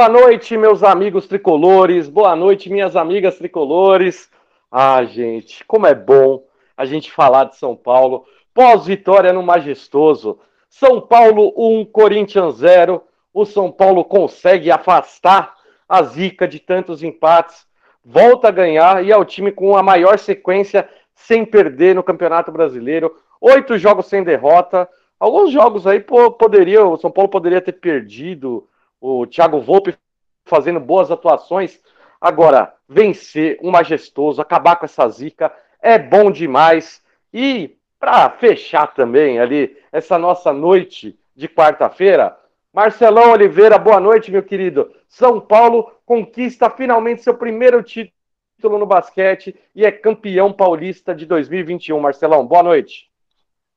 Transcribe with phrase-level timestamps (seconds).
[0.00, 2.08] Boa noite, meus amigos tricolores.
[2.08, 4.30] Boa noite, minhas amigas tricolores.
[4.72, 6.42] Ah, gente, como é bom
[6.74, 8.24] a gente falar de São Paulo.
[8.54, 10.38] Pós-vitória no Majestoso.
[10.70, 13.02] São Paulo 1, Corinthians 0.
[13.34, 15.54] O São Paulo consegue afastar
[15.86, 17.66] a zica de tantos empates,
[18.02, 22.50] volta a ganhar e é o time com a maior sequência sem perder no Campeonato
[22.50, 23.14] Brasileiro.
[23.38, 24.88] Oito jogos sem derrota.
[25.20, 28.66] Alguns jogos aí poderia, o São Paulo poderia ter perdido.
[29.00, 29.96] O Thiago Volpe
[30.44, 31.80] fazendo boas atuações.
[32.20, 37.02] Agora, vencer um majestoso, acabar com essa zica é bom demais.
[37.32, 42.36] E para fechar também ali essa nossa noite de quarta-feira,
[42.72, 44.92] Marcelão Oliveira, boa noite, meu querido.
[45.08, 51.98] São Paulo conquista finalmente seu primeiro título no basquete e é campeão paulista de 2021.
[51.98, 53.10] Marcelão, boa noite.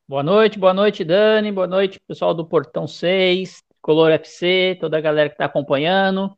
[0.06, 1.50] Boa noite, boa noite, Dani.
[1.50, 6.34] Boa noite, pessoal do Portão 6, Color FC, toda a galera que está acompanhando.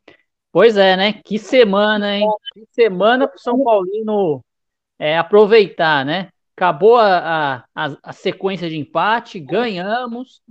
[0.51, 1.13] Pois é, né?
[1.13, 2.27] Que semana, hein?
[2.53, 4.43] Que semana para o São Paulino
[4.99, 6.29] é, aproveitar, né?
[6.57, 10.41] acabou a, a, a, sequência de empate, ganhamos.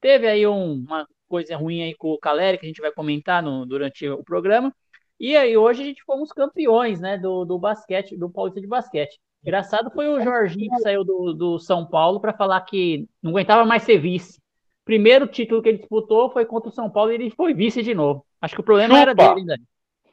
[0.00, 3.42] Teve aí um, uma coisa ruim aí com o Caleri, que a gente vai comentar
[3.42, 4.74] no, durante o programa.
[5.20, 9.20] E aí hoje a gente fomos campeões, né, do, do basquete, do Paulista de basquete.
[9.42, 13.64] Engraçado foi o Jorginho que saiu do, do São Paulo para falar que não aguentava
[13.64, 14.40] mais ser vice.
[14.84, 17.94] Primeiro título que ele disputou foi contra o São Paulo e ele foi vice de
[17.94, 18.24] novo.
[18.40, 19.02] Acho que o problema Chupa.
[19.02, 19.56] era dele ainda.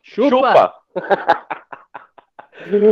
[0.01, 0.29] Chupa!
[0.29, 0.75] Chupa.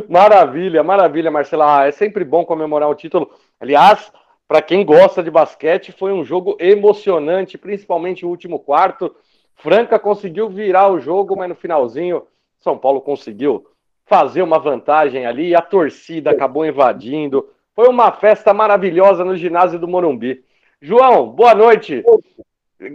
[0.07, 1.81] Maravilha, maravilha, Marcela.
[1.81, 3.29] Ah, é sempre bom comemorar o título.
[3.59, 4.11] Aliás,
[4.47, 9.13] para quem gosta de basquete, foi um jogo emocionante, principalmente o último quarto.
[9.55, 12.23] Franca conseguiu virar o jogo, mas no finalzinho,
[12.59, 13.67] São Paulo conseguiu
[14.05, 17.49] fazer uma vantagem ali e a torcida acabou invadindo.
[17.75, 20.43] Foi uma festa maravilhosa no ginásio do Morumbi.
[20.79, 22.03] João, boa noite.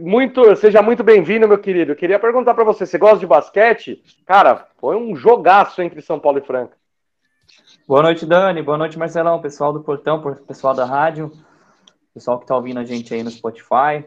[0.00, 1.90] Muito, seja muito bem-vindo, meu querido.
[1.90, 4.00] Eu queria perguntar para você, você gosta de basquete?
[4.24, 6.76] Cara, foi um jogaço entre São Paulo e Franca.
[7.88, 8.62] Boa noite, Dani.
[8.62, 11.32] Boa noite, Marcelão, pessoal do Portão, pessoal da rádio,
[12.14, 14.06] pessoal que tá ouvindo a gente aí no Spotify.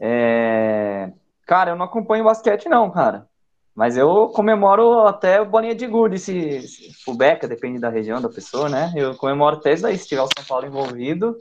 [0.00, 1.12] É...
[1.46, 3.28] Cara, eu não acompanho basquete não, cara.
[3.76, 8.92] Mas eu comemoro até bolinha de gude, se, fubeca, depende da região da pessoa, né?
[8.96, 11.38] Eu comemoro até isso daí, se tiver o São Paulo envolvido,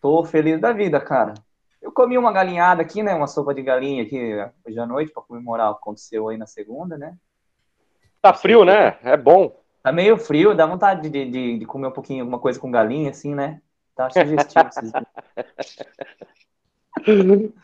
[0.00, 1.34] tô feliz da vida, cara.
[1.80, 3.14] Eu comi uma galinhada aqui, né?
[3.14, 4.18] Uma sopa de galinha aqui
[4.66, 7.14] hoje à noite para comemorar o que aconteceu aí na segunda, né?
[8.20, 8.98] Tá frio, né?
[9.02, 9.58] É bom.
[9.82, 13.10] Tá meio frio, dá vontade de, de, de comer um pouquinho, alguma coisa com galinha,
[13.10, 13.62] assim, né?
[13.96, 14.68] Tá sugestivo.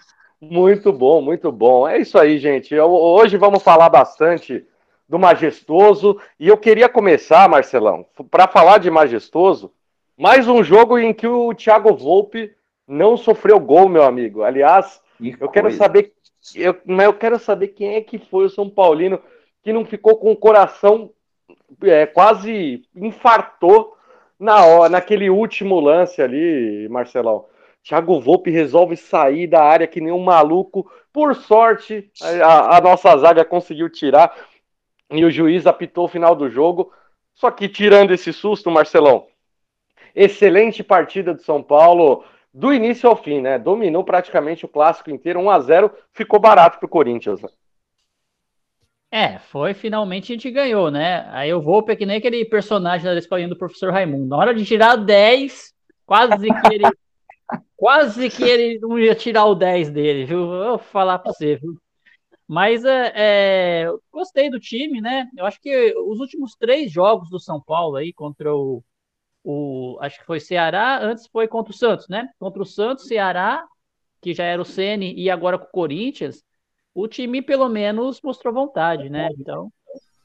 [0.41, 1.86] muito bom, muito bom.
[1.86, 2.74] É isso aí, gente.
[2.74, 4.66] Eu, hoje vamos falar bastante
[5.06, 6.18] do majestoso.
[6.41, 9.72] E eu queria começar, Marcelão, para falar de majestoso,
[10.16, 12.54] mais um jogo em que o Thiago Volpe
[12.87, 14.43] não sofreu gol, meu amigo.
[14.43, 16.12] Aliás, que eu quero saber,
[16.54, 19.21] eu, eu quero saber quem é que foi o São Paulino
[19.62, 21.10] que não ficou com o coração
[21.82, 23.97] é, quase infartou
[24.38, 27.47] na hora, naquele último lance ali, Marcelão.
[27.83, 30.91] Thiago Volpe resolve sair da área que nem um maluco.
[31.12, 32.10] Por sorte,
[32.43, 34.37] a, a nossa zaga conseguiu tirar
[35.10, 36.93] e o juiz apitou o final do jogo.
[37.34, 39.27] Só que tirando esse susto, Marcelão,
[40.16, 43.59] excelente partida do São Paulo do início ao fim, né?
[43.59, 47.43] Dominou praticamente o clássico inteiro, 1 a 0 ficou barato pro Corinthians.
[47.43, 47.50] Né?
[49.10, 51.28] É, foi finalmente a gente ganhou, né?
[51.31, 54.27] Aí eu vou que nem aquele personagem da escolinha do professor Raimundo.
[54.27, 55.75] Na hora de tirar 10,
[56.06, 56.84] quase que ele
[57.77, 60.41] quase que ele não ia tirar o 10 dele, viu?
[60.41, 61.77] Eu vou falar para você, viu?
[62.48, 65.28] Mas é, é, gostei do time, né?
[65.36, 68.83] Eu acho que os últimos três jogos do São Paulo aí contra o
[69.48, 72.28] o, acho que foi Ceará, antes foi contra o Santos, né?
[72.37, 73.65] Contra o Santos, Ceará,
[74.21, 76.43] que já era o Ceni e agora com o Corinthians,
[76.93, 79.28] o time pelo menos mostrou vontade, né?
[79.39, 79.72] Então,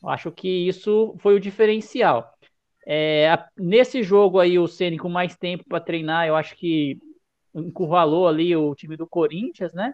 [0.06, 2.34] acho que isso foi o diferencial.
[2.88, 6.98] É, nesse jogo aí, o Ceni com mais tempo para treinar, eu acho que
[7.54, 9.94] encurralou ali o time do Corinthians, né?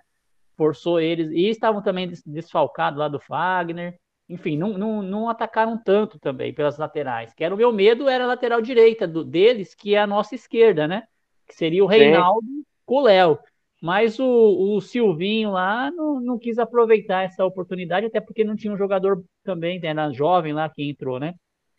[0.55, 6.19] Forçou eles, e estavam também desfalcados lá do Fagner enfim, não, não, não atacaram tanto
[6.19, 7.33] também pelas laterais.
[7.33, 10.35] Que era o meu medo, era a lateral direita do, deles, que é a nossa
[10.35, 11.03] esquerda, né?
[11.47, 12.65] Que seria o Reinaldo Sim.
[12.85, 13.39] com o Léo.
[13.81, 18.73] Mas o, o Silvinho lá não, não quis aproveitar essa oportunidade, até porque não tinha
[18.73, 21.35] um jogador também, né, era jovem lá que entrou, né?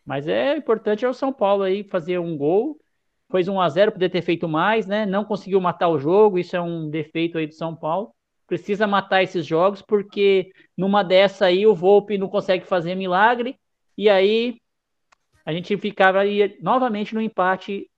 [0.06, 2.78] Mas é importante é o São Paulo aí fazer um gol.
[3.30, 5.04] Fez 1 a 0 poder ter feito mais, né?
[5.04, 8.14] Não conseguiu matar o jogo, isso é um defeito aí do São Paulo.
[8.48, 13.56] Precisa matar esses jogos, porque numa dessa aí o Volpe não consegue fazer milagre,
[13.96, 14.56] e aí
[15.44, 17.88] a gente ficava aí novamente no empate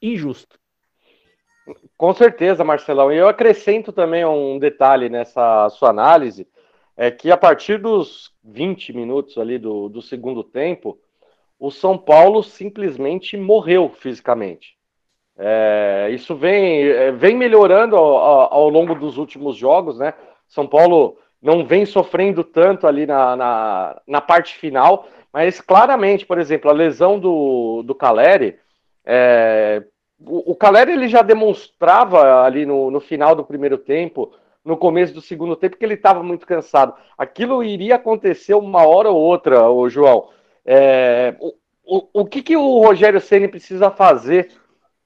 [0.00, 0.58] injusto.
[1.96, 3.12] Com certeza, Marcelão.
[3.12, 6.48] E eu acrescento também um detalhe nessa sua análise,
[6.96, 10.98] é que a partir dos 20 minutos ali do, do segundo tempo,
[11.58, 14.77] o São Paulo simplesmente morreu fisicamente.
[15.38, 20.12] É, isso vem, é, vem melhorando ao, ao, longo dos últimos jogos, né?
[20.48, 26.38] São Paulo não vem sofrendo tanto ali na, na, na parte final, mas claramente, por
[26.38, 28.58] exemplo, a lesão do, do Caleri
[29.10, 29.82] é,
[30.20, 34.32] o, o Caleri ele já demonstrava ali no, no final do primeiro tempo,
[34.62, 36.94] no começo do segundo tempo, que ele estava muito cansado.
[37.16, 40.28] Aquilo iria acontecer uma hora ou outra, o João.
[40.66, 41.54] É, o,
[41.84, 44.50] o, o que, que o Rogério Ceni precisa fazer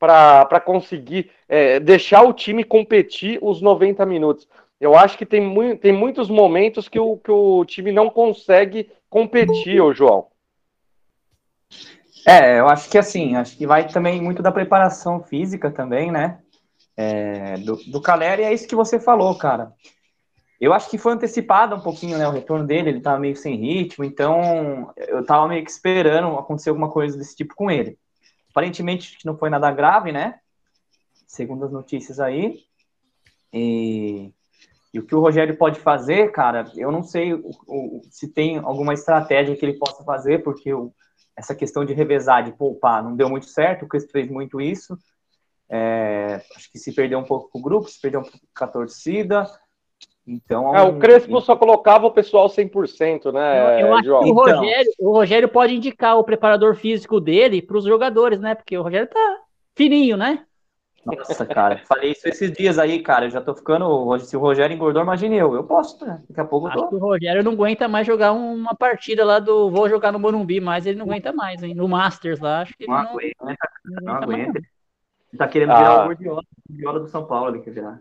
[0.03, 4.49] para conseguir é, deixar o time competir os 90 minutos?
[4.81, 8.91] Eu acho que tem, mu tem muitos momentos que o, que o time não consegue
[9.09, 10.27] competir, ô João.
[12.27, 16.41] É, eu acho que assim, acho que vai também muito da preparação física também, né?
[16.97, 19.73] É, do, do Caleri, é isso que você falou, cara.
[20.61, 23.57] Eu acho que foi antecipado um pouquinho, né, o retorno dele, ele tava meio sem
[23.57, 27.99] ritmo, então eu tava meio que esperando acontecer alguma coisa desse tipo com ele.
[28.53, 30.39] Aparentemente não foi nada grave, né?
[31.27, 32.61] Segundo as notícias aí.
[33.51, 34.31] E,
[34.93, 38.59] e o que o Rogério pode fazer, cara, eu não sei o, o, se tem
[38.59, 40.93] alguma estratégia que ele possa fazer, porque o,
[41.35, 44.97] essa questão de revezar, de poupar, não deu muito certo, o Crespo fez muito isso.
[45.69, 48.65] É, acho que se perdeu um pouco com o grupo, se perdeu um pouco com
[48.65, 49.51] a torcida.
[50.27, 54.23] Então, é, o Crespo só colocava o pessoal 100%, né, eu, eu acho João?
[54.23, 58.39] que o Rogério, então, o Rogério pode indicar o preparador físico dele para os jogadores,
[58.39, 58.55] né?
[58.55, 59.39] Porque o Rogério tá
[59.75, 60.45] fininho, né?
[61.05, 63.27] Nossa, cara, falei isso esses dias aí, cara.
[63.27, 64.17] Eu já tô ficando.
[64.21, 65.53] Se o Rogério engordou, imagine eu.
[65.53, 66.23] Eu posso, né?
[66.29, 66.79] Daqui a pouco eu tô.
[66.79, 69.69] Acho que o Rogério não aguenta mais jogar uma partida lá do.
[69.69, 71.75] Vou jogar no Morumbi, mas ele não aguenta mais, hein?
[71.75, 73.69] No Masters lá, acho que não ele não, aguenta.
[73.85, 74.59] Não, não aguenta.
[74.59, 76.03] Ele tá querendo virar ah.
[76.03, 78.01] o Gordiola, Gordiola do São Paulo, ele quer virar.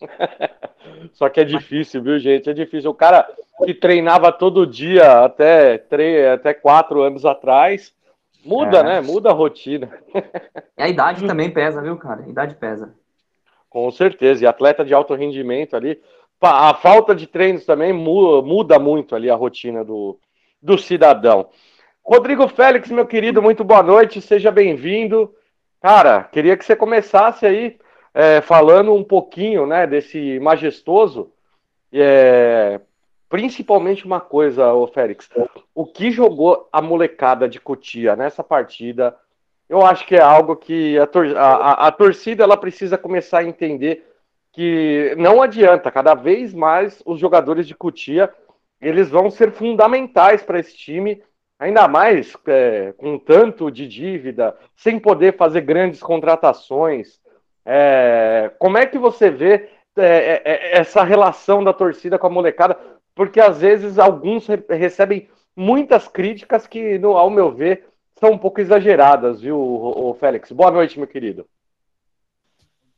[1.12, 2.50] Só que é difícil, viu, gente?
[2.50, 2.90] É difícil.
[2.90, 3.28] O cara
[3.64, 7.94] que treinava todo dia até, três, até quatro anos atrás
[8.44, 8.82] Muda, é.
[8.82, 9.00] né?
[9.00, 9.90] Muda a rotina.
[10.76, 12.22] E a idade também pesa, viu, cara?
[12.22, 12.94] A idade pesa.
[13.70, 14.44] Com certeza.
[14.44, 16.00] E atleta de alto rendimento ali.
[16.40, 20.18] A falta de treinos também muda muito ali a rotina do,
[20.60, 21.48] do cidadão.
[22.04, 25.34] Rodrigo Félix, meu querido, muito boa noite, seja bem-vindo.
[25.80, 27.78] Cara, queria que você começasse aí
[28.14, 31.32] é, falando um pouquinho né, desse majestoso.
[31.92, 32.80] É,
[33.28, 35.28] principalmente uma coisa, o Félix,
[35.74, 39.16] o que jogou a molecada de Cotia nessa partida,
[39.68, 43.44] eu acho que é algo que a, tor a, a, torcida ela precisa começar a
[43.44, 44.06] entender
[44.52, 48.32] que não adianta, cada vez mais os jogadores de Cotia
[48.80, 51.22] eles vão ser fundamentais para esse time,
[51.58, 57.18] ainda mais é, com tanto de dívida, sem poder fazer grandes contratações.
[57.64, 62.30] É, como é que você vê é, é, é essa relação da torcida com a
[62.30, 62.94] molecada?
[63.14, 68.60] porque às vezes alguns recebem muitas críticas que, no, ao meu ver, são um pouco
[68.60, 70.50] exageradas, viu, o, o Félix?
[70.50, 71.46] Boa noite, meu querido.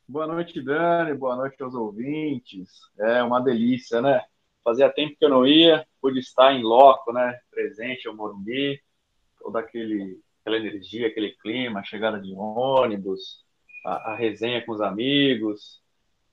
[0.08, 1.14] Boa noite, Dani.
[1.14, 2.70] Boa noite aos ouvintes.
[2.99, 4.23] É uma delícia, né?
[4.64, 7.38] Fazia tempo que eu não ia, pude estar em loco, né?
[7.50, 8.80] Presente ao Morumbi,
[9.38, 13.44] toda aquele, aquela energia, aquele clima, chegada de ônibus,
[13.87, 15.81] a, a resenha com os amigos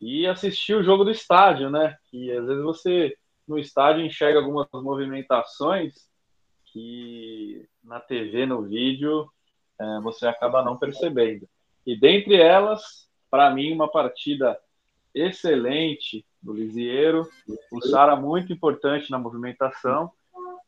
[0.02, 1.96] e assistir o jogo do estádio, né?
[2.10, 3.16] Que às vezes você
[3.48, 5.94] no estádio enxerga algumas movimentações
[6.66, 9.30] que na TV, no vídeo,
[9.80, 11.48] é, você acaba não percebendo.
[11.86, 14.58] E dentre elas, para mim, uma partida
[15.14, 17.30] excelente do Lisieiro,
[17.72, 20.12] o Sara muito importante na movimentação,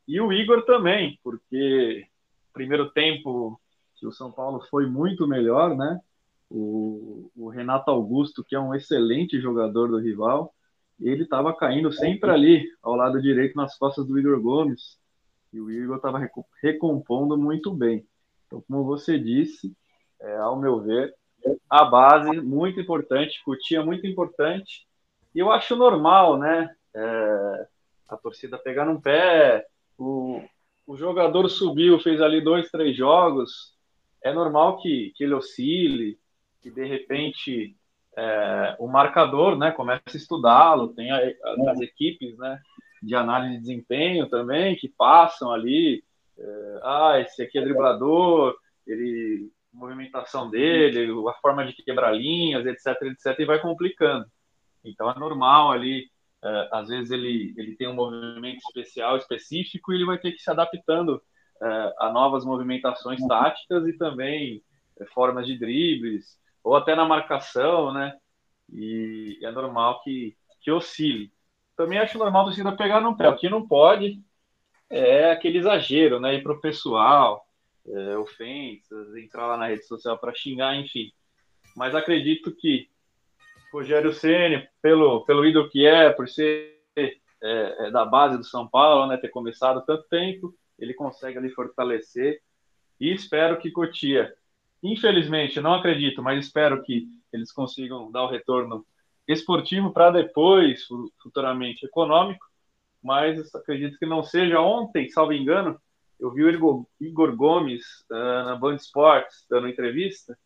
[0.08, 2.06] e o Igor também, porque
[2.54, 3.60] primeiro tempo
[3.96, 6.00] que o São Paulo foi muito melhor, né?
[6.58, 10.54] O, o Renato Augusto, que é um excelente jogador do rival,
[11.02, 14.98] ele estava caindo sempre ali, ao lado direito, nas costas do Igor Gomes,
[15.52, 16.30] e o Igor estava
[16.64, 18.06] recompondo muito bem.
[18.48, 19.76] Então, como você disse,
[20.22, 21.14] é, ao meu ver,
[21.70, 24.88] a base muito importante, Cutia muito importante,
[25.34, 27.68] e eu acho normal, né, é,
[28.08, 30.42] a torcida pegar no pé, o,
[30.88, 33.76] o jogador subiu, fez ali dois, três jogos,
[34.24, 36.18] é normal que, que ele oscile,
[36.66, 37.78] que de repente
[38.18, 42.60] é, o marcador, né, começa a estudá-lo, tem a, a, as equipes, né,
[43.04, 46.04] de análise de desempenho também, que passam ali,
[46.36, 48.58] é, ah, esse aqui é driblador,
[48.88, 54.26] ele, movimentação dele, a forma de quebrar linhas, etc, etc, e vai complicando.
[54.84, 56.10] Então é normal ali
[56.44, 60.40] é, às vezes ele, ele tem um movimento especial, específico, e ele vai ter que
[60.40, 61.22] se adaptando
[61.62, 64.64] é, a novas movimentações táticas e também
[65.00, 68.18] é, formas de dribles, ou até na marcação, né?
[68.74, 71.32] E é normal que, que oscile.
[71.78, 73.30] Também acho normal a torcida pegar no pé.
[73.30, 74.20] O que não pode
[74.90, 76.34] é aquele exagero, né?
[76.34, 77.46] Ir pro pessoal,
[77.88, 81.12] é, ofensas, entrar lá na rede social para xingar, enfim.
[81.78, 82.90] Mas acredito que
[83.72, 88.68] Rogério Ceni, pelo pelo ídolo que é, por ser é, é, da base do São
[88.68, 92.42] Paulo, né, ter começado tanto tempo, ele consegue ali fortalecer.
[93.00, 94.34] E espero que Cotia,
[94.84, 98.86] infelizmente, não acredito, mas espero que eles consigam dar o retorno
[99.28, 100.86] esportivo para depois,
[101.22, 102.46] futuramente econômico.
[103.04, 105.80] Mas acredito que não seja ontem, salvo engano,
[106.20, 110.38] eu vi o Igor, Gomes uh, na Band Esportes dando entrevista,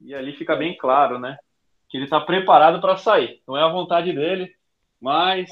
[0.00, 1.36] e ali fica bem claro, né?
[1.88, 3.42] Que ele está preparado para sair.
[3.46, 4.54] Não é a vontade dele,
[5.00, 5.48] mas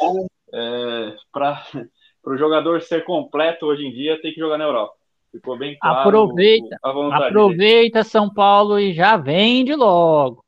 [0.52, 1.62] é, para
[2.25, 4.95] o jogador ser completo hoje em dia, tem que jogar na Europa.
[5.30, 6.08] Ficou bem claro.
[6.08, 10.44] Aproveita, aproveita São Paulo e já vende logo.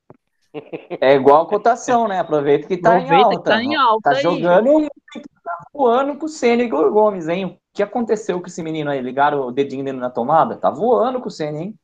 [1.00, 2.18] É igual a cotação, né?
[2.18, 3.38] Aproveita que tá Aproveita em alta.
[3.38, 4.10] Que tá em alta.
[4.10, 4.22] Tá aí.
[4.22, 4.88] jogando
[5.42, 7.46] tá voando com o Senna e Igor Gomes, hein?
[7.46, 9.00] O que aconteceu com esse menino aí?
[9.00, 10.56] Ligaram o dedinho dele na tomada?
[10.56, 11.74] Tá voando com o Senna, hein?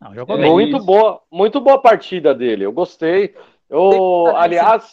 [0.00, 0.50] Não, jogou bem.
[0.50, 2.64] Muito boa, muito boa partida dele.
[2.64, 3.34] Eu gostei.
[3.68, 4.90] Eu, aliás.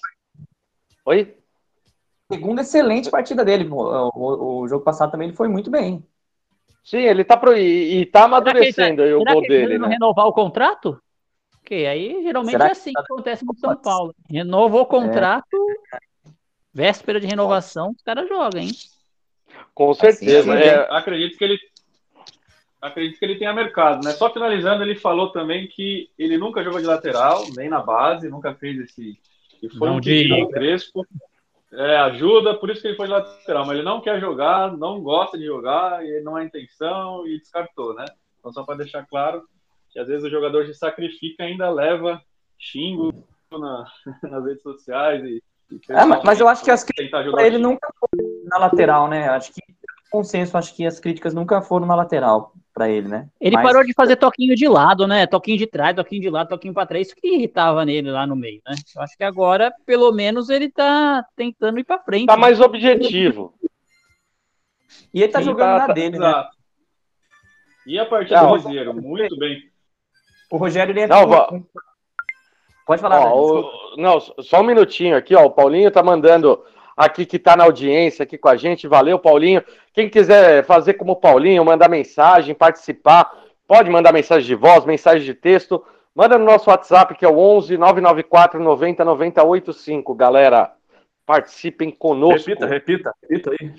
[1.06, 1.38] Oi?
[2.32, 3.70] Segunda excelente partida dele.
[3.70, 6.04] O, o, o, jogo passado também ele foi muito bem.
[6.86, 9.80] Sim, ele tá pro, e, e tá amadurecendo aí o gol dele.
[9.80, 9.88] Né?
[9.88, 11.02] renovar o contrato?
[11.50, 14.14] Porque aí geralmente Será é assim que, que acontece no São Paulo.
[14.30, 15.58] Renovou o contrato,
[15.92, 15.98] é.
[16.72, 18.70] véspera de renovação, os caras jogam, hein?
[19.74, 20.54] Com certeza.
[20.54, 21.60] Assim, é, acredito que ele
[22.80, 24.12] acredito que ele tenha mercado, né?
[24.12, 28.54] Só finalizando, ele falou também que ele nunca jogou de lateral, nem na base, nunca
[28.54, 29.20] fez esse.
[29.60, 31.04] E foi não um Crespo.
[31.78, 35.02] É, ajuda, por isso que ele foi de lateral, mas ele não quer jogar, não
[35.02, 38.06] gosta de jogar, e não é intenção e descartou, né?
[38.40, 39.44] Então, só para deixar claro
[39.92, 42.22] que às vezes o jogador se sacrifica e ainda leva
[42.58, 43.14] xingo
[43.52, 43.86] na,
[44.24, 45.42] nas redes sociais e.
[45.72, 49.28] e é, mas eu acho que as críticas ele nunca foi na lateral, né?
[49.30, 49.62] Acho que
[50.12, 53.30] consenso, acho que as críticas nunca foram na lateral para ele, né?
[53.40, 53.64] Ele Mas...
[53.66, 55.26] parou de fazer toquinho de lado, né?
[55.26, 58.36] Toquinho de trás, toquinho de lado, toquinho para trás, isso que irritava nele lá no
[58.36, 58.76] meio, né?
[58.94, 62.28] Eu acho que agora, pelo menos, ele tá tentando ir para frente.
[62.28, 63.54] Tá mais objetivo.
[65.14, 66.50] E ele tá Sim, jogando tá, na dele, tá, né?
[67.88, 69.72] E a partida do Liseiro, muito bem.
[70.52, 71.66] O Rogério ele é não,
[72.86, 73.22] Pode falar.
[73.22, 73.98] Ó, o...
[73.98, 75.46] Não, só um minutinho aqui, ó.
[75.46, 76.64] O Paulinho tá mandando
[76.96, 78.88] aqui que está na audiência aqui com a gente.
[78.88, 79.64] Valeu, Paulinho.
[79.94, 83.32] Quem quiser fazer como o Paulinho, mandar mensagem, participar,
[83.68, 85.84] pode mandar mensagem de voz, mensagem de texto.
[86.14, 90.72] Manda no nosso WhatsApp, que é o 11 994 90 90 85, galera.
[91.26, 92.50] Participem conosco.
[92.50, 93.74] Repita, repita, repita aí.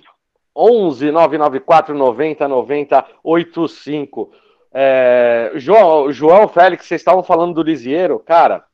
[0.55, 4.33] 11 994 90 90 85.
[4.73, 8.19] É, João, João Félix, vocês estavam falando do Lisieiro.
[8.19, 8.65] Cara,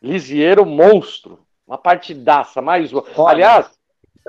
[0.00, 1.40] Lisieiro monstro.
[1.66, 3.04] Uma partidaça, mais uma.
[3.26, 3.77] Aliás,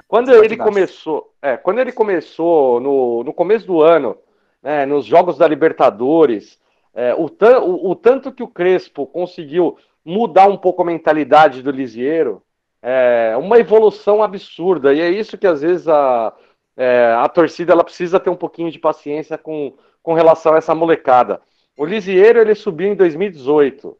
[0.08, 4.18] quando ele começou, é, quando ele começou no, no começo do ano,
[4.62, 6.60] né, nos Jogos da Libertadores,
[6.94, 11.72] é, o, o, o, tanto que o Crespo conseguiu mudar um pouco a mentalidade do
[11.72, 12.41] Lisieiro,
[12.82, 14.94] é uma evolução absurda.
[14.94, 16.34] E é isso que às vezes a,
[16.77, 20.74] é, a torcida ela precisa ter um pouquinho de paciência com, com relação a essa
[20.74, 21.41] molecada.
[21.77, 23.98] O Lisieiro ele subiu em 2018.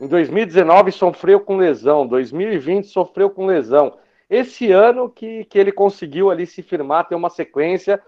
[0.00, 3.94] Em 2019 sofreu com lesão, 2020 sofreu com lesão
[4.28, 8.02] esse ano que, que ele conseguiu ali se firmar, ter uma sequência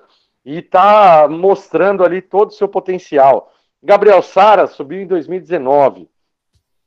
[0.44, 3.52] e está mostrando ali todo o seu potencial.
[3.82, 6.08] Gabriel Sara subiu em 2019.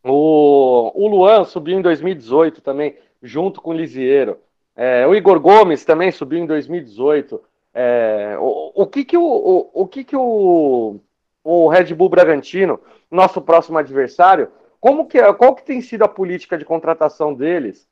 [0.03, 4.37] O, o Luan subiu em 2018 também, junto com o Lisieiro.
[4.75, 7.41] É, o Igor Gomes também subiu em 2018.
[7.73, 10.99] É, o, o que que o, o, o, que que o,
[11.43, 16.07] o Red Bull Bragantino, nosso próximo adversário, como que, é, qual que tem sido a
[16.07, 17.87] política de contratação deles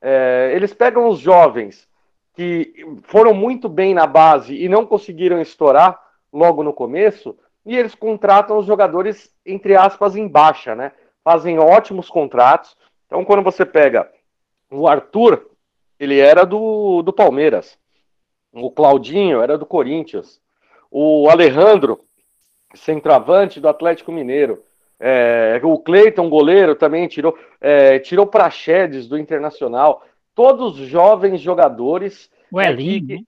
[0.00, 1.88] é, eles pegam os jovens
[2.34, 6.00] que foram muito bem na base e não conseguiram estourar
[6.32, 10.92] logo no começo, e eles contratam os jogadores, entre aspas, em baixa, né?
[11.22, 12.76] Fazem ótimos contratos.
[13.06, 14.10] Então, quando você pega
[14.70, 15.50] o Arthur,
[15.98, 17.78] ele era do, do Palmeiras.
[18.52, 20.40] O Claudinho era do Corinthians.
[20.90, 22.00] O Alejandro,
[22.74, 24.64] centroavante do Atlético Mineiro.
[25.02, 30.04] É, o Cleiton, goleiro, também tirou, é, tirou Praxedes do Internacional.
[30.34, 32.30] Todos jovens jogadores.
[32.52, 33.14] O Elinho.
[33.14, 33.24] É, que,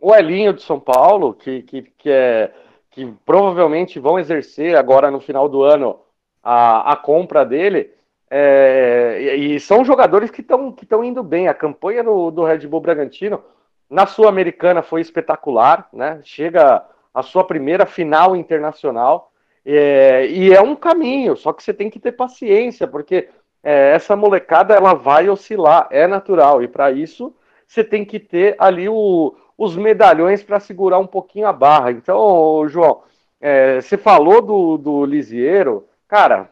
[0.00, 2.50] o Elinho de São Paulo, que, que, que, é,
[2.90, 6.00] que provavelmente vão exercer agora no final do ano
[6.42, 7.92] a, a compra dele.
[8.28, 11.46] É, e, e são jogadores que estão que indo bem.
[11.46, 13.42] A campanha do, do Red Bull Bragantino
[13.88, 16.20] na Sul-Americana foi espetacular, né?
[16.24, 16.82] Chega
[17.14, 19.31] a sua primeira final internacional.
[19.64, 23.28] É, e é um caminho, só que você tem que ter paciência, porque
[23.62, 27.34] é, essa molecada ela vai oscilar, é natural, e para isso
[27.66, 31.92] você tem que ter ali o, os medalhões para segurar um pouquinho a barra.
[31.92, 33.02] Então, João,
[33.40, 36.50] é, você falou do, do Lisieiro, cara,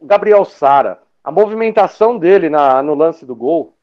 [0.00, 3.74] Gabriel Sara, a movimentação dele na, no lance do gol,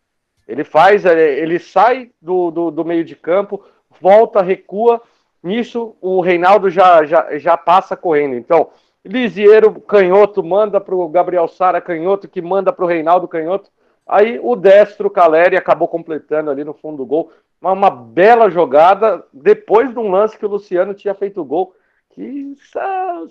[0.48, 3.64] ele faz, é, ele sai do, do, do, meio de campo,
[4.00, 5.02] volta, recua.
[5.46, 8.36] Nisso, o Reinaldo já, já, já passa correndo.
[8.36, 8.70] Então,
[9.06, 13.70] Lisieiro, canhoto, manda para o Gabriel Sara, canhoto, que manda para o Reinaldo, canhoto.
[14.08, 17.32] Aí o destro, Caleri, acabou completando ali no fundo do gol.
[17.62, 21.76] Uma, uma bela jogada, depois de um lance que o Luciano tinha feito o gol.
[22.10, 22.56] Que,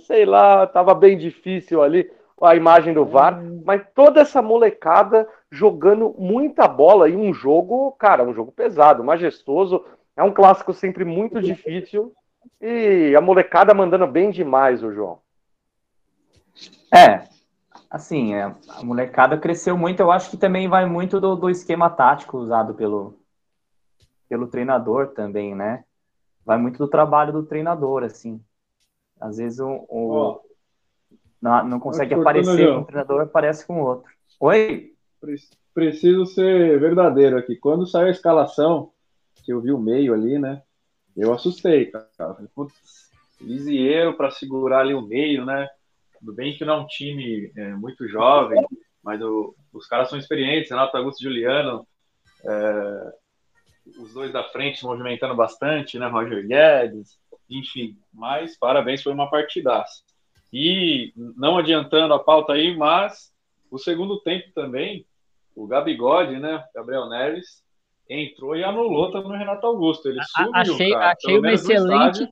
[0.06, 2.08] sei lá, estava bem difícil ali
[2.40, 3.62] a imagem do VAR, hum.
[3.64, 9.84] mas toda essa molecada jogando muita bola e um jogo, cara, um jogo pesado, majestoso.
[10.16, 12.12] É um clássico sempre muito difícil
[12.60, 15.20] e a molecada mandando bem demais, o João.
[16.92, 17.24] É,
[17.90, 20.00] assim, é, a molecada cresceu muito.
[20.00, 23.18] Eu acho que também vai muito do, do esquema tático usado pelo,
[24.28, 25.84] pelo treinador também, né?
[26.44, 28.40] Vai muito do trabalho do treinador, assim.
[29.20, 30.44] Às vezes o, o, oh
[31.44, 34.10] não, não consegue aparecer com um treinador, aparece com outro.
[34.40, 34.94] Oi?
[35.74, 37.54] Preciso ser verdadeiro aqui.
[37.54, 38.93] Quando saiu a escalação,
[39.44, 40.62] que eu vi o meio ali, né?
[41.16, 42.36] Eu assustei, cara.
[42.54, 43.10] Putz,
[43.40, 45.68] Lisieiro para segurar ali o meio, né?
[46.18, 48.64] Tudo bem que não é um time é, muito jovem,
[49.02, 51.86] mas o, os caras são experientes, Renato Augusto e Juliano,
[52.44, 53.12] é,
[53.98, 56.06] os dois da frente movimentando bastante, né?
[56.08, 57.96] Roger Guedes, enfim.
[58.12, 60.02] Mas parabéns, foi uma partidaça.
[60.52, 63.32] E não adiantando a pauta aí, mas
[63.70, 65.04] o segundo tempo também,
[65.54, 67.63] o Gabigode, né, Gabriel Neves,
[68.08, 70.08] entrou e anulou também o Renato Augusto.
[70.08, 72.28] Ele subiu, achei, cara, achei uma excelente,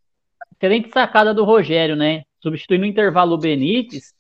[0.55, 2.23] excelente sacada do Rogério, né?
[2.41, 4.15] Substituindo no intervalo o Benítez,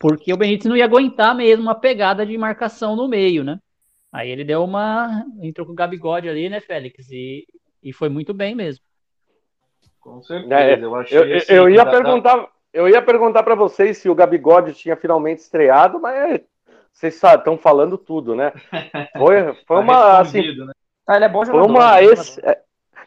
[0.00, 3.58] porque o Benítez não ia aguentar mesmo uma pegada de marcação no meio, né?
[4.12, 5.24] Aí ele deu uma.
[5.42, 7.10] entrou com o Gabigode ali, né, Félix?
[7.10, 7.46] E,
[7.82, 8.82] e foi muito bem mesmo.
[10.00, 10.54] Com certeza.
[10.54, 12.48] É, eu, achei eu, assim, eu ia perguntar.
[12.72, 16.42] Eu ia perguntar para vocês se o Gabigode tinha finalmente estreado, mas
[16.92, 18.52] vocês estão falando tudo, né?
[19.18, 20.18] Foi, foi tá uma.
[20.18, 20.72] Assim, né?
[21.06, 21.70] Ah, ele é bom jogador.
[21.70, 21.92] Uma.
[21.92, 22.04] Né?
[22.04, 22.60] Esse, é,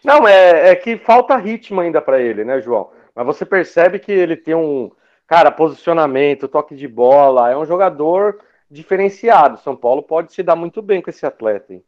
[0.04, 2.92] não, é, é que falta ritmo ainda para ele, né, João?
[3.14, 4.92] Mas você percebe que ele tem um.
[5.28, 9.60] Cara, posicionamento, toque de bola, é um jogador diferenciado.
[9.60, 11.74] São Paulo pode se dar muito bem com esse atleta.
[11.74, 11.84] Hein?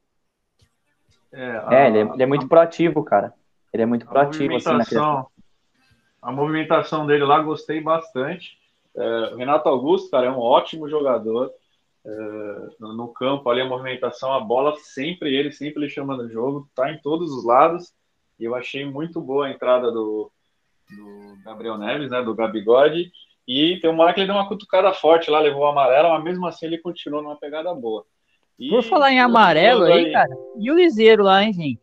[1.32, 3.34] É, a, é ele, é, ele, é, muito proativo, cara.
[3.74, 4.56] Ele é muito proativo.
[4.56, 4.98] Assim,
[6.22, 8.60] a movimentação dele lá, gostei bastante.
[8.96, 11.52] É, Renato Augusto, cara, é um ótimo jogador.
[12.04, 16.68] É, no campo ali, a movimentação, a bola, sempre ele, sempre ele chama no jogo,
[16.76, 17.94] tá em todos os lados.
[18.40, 20.32] E eu achei muito boa a entrada do,
[20.90, 23.12] do Gabriel Neves, né, do Gabigode.
[23.48, 26.24] E tem uma hora que ele deu uma cutucada forte lá, levou o amarelo, mas
[26.24, 28.06] mesmo assim ele continuou numa pegada boa.
[28.58, 31.82] E Por falar em amarelo aí, aí, cara, e o Liseiro lá, hein, gente?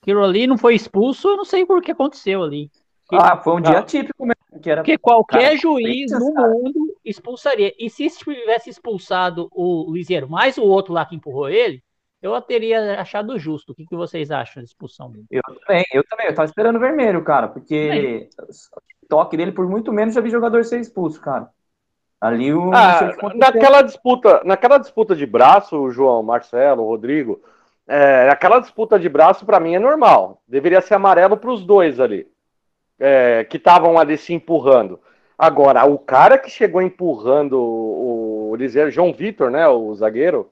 [0.00, 2.70] Aquilo ali não foi expulso, eu não sei por que aconteceu ali.
[3.10, 4.60] Ah, foi um dia típico mesmo.
[4.62, 4.82] Que era...
[4.82, 7.72] Porque qualquer cara, juiz no mundo expulsaria.
[7.78, 11.82] E se tivesse expulsado o Liseiro mais o outro lá que empurrou ele,
[12.22, 13.72] eu teria achado justo.
[13.72, 15.26] O que, que vocês acham da expulsão dele?
[15.30, 16.26] Eu também, eu também.
[16.26, 18.28] Eu tava esperando vermelho, cara, porque
[19.02, 21.50] o toque dele, por muito menos, já vi jogador ser expulso, cara.
[22.20, 22.72] Ali o.
[22.72, 27.42] Ah, naquela disputa, naquela disputa de braço, João, Marcelo, Rodrigo,
[27.86, 30.42] é, aquela disputa de braço, para mim, é normal.
[30.48, 32.26] Deveria ser amarelo para os dois ali
[32.98, 35.00] é, que estavam ali se empurrando.
[35.38, 40.50] Agora, o cara que chegou empurrando o, o Liseiro, João Vitor, né, o zagueiro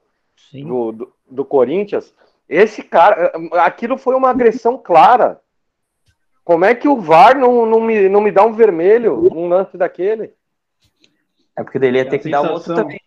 [0.51, 2.13] do, do, do, Corinthians,
[2.49, 5.41] esse cara, aquilo foi uma agressão clara.
[6.43, 9.77] Como é que o VAR não, não, me, não me dá um vermelho num lance
[9.77, 10.33] daquele?
[11.55, 12.99] É porque dele ia ter que sensação, dar outro também.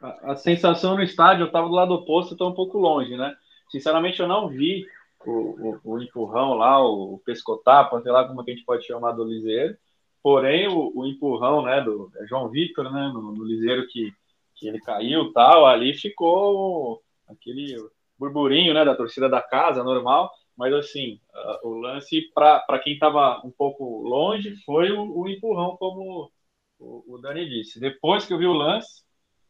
[0.00, 3.34] A, a, sensação no estádio, eu estava do lado oposto, estou um pouco longe, né?
[3.68, 4.86] Sinceramente, eu não vi
[5.26, 9.24] o, o, o empurrão lá, o pescotapo, sei lá como a gente pode chamar do
[9.24, 9.76] Liseiro.
[10.22, 14.12] Porém, o, o empurrão né, do é João Vitor, né, no, no Liseiro que,
[14.54, 17.76] que ele caiu tal, ali ficou aquele
[18.18, 20.30] burburinho né, da torcida da casa, normal.
[20.56, 25.76] Mas assim, uh, o lance para quem estava um pouco longe foi o, o empurrão,
[25.76, 26.30] como
[26.78, 27.80] o, o, Dani disse.
[27.80, 29.02] Depois que eu vi o lance,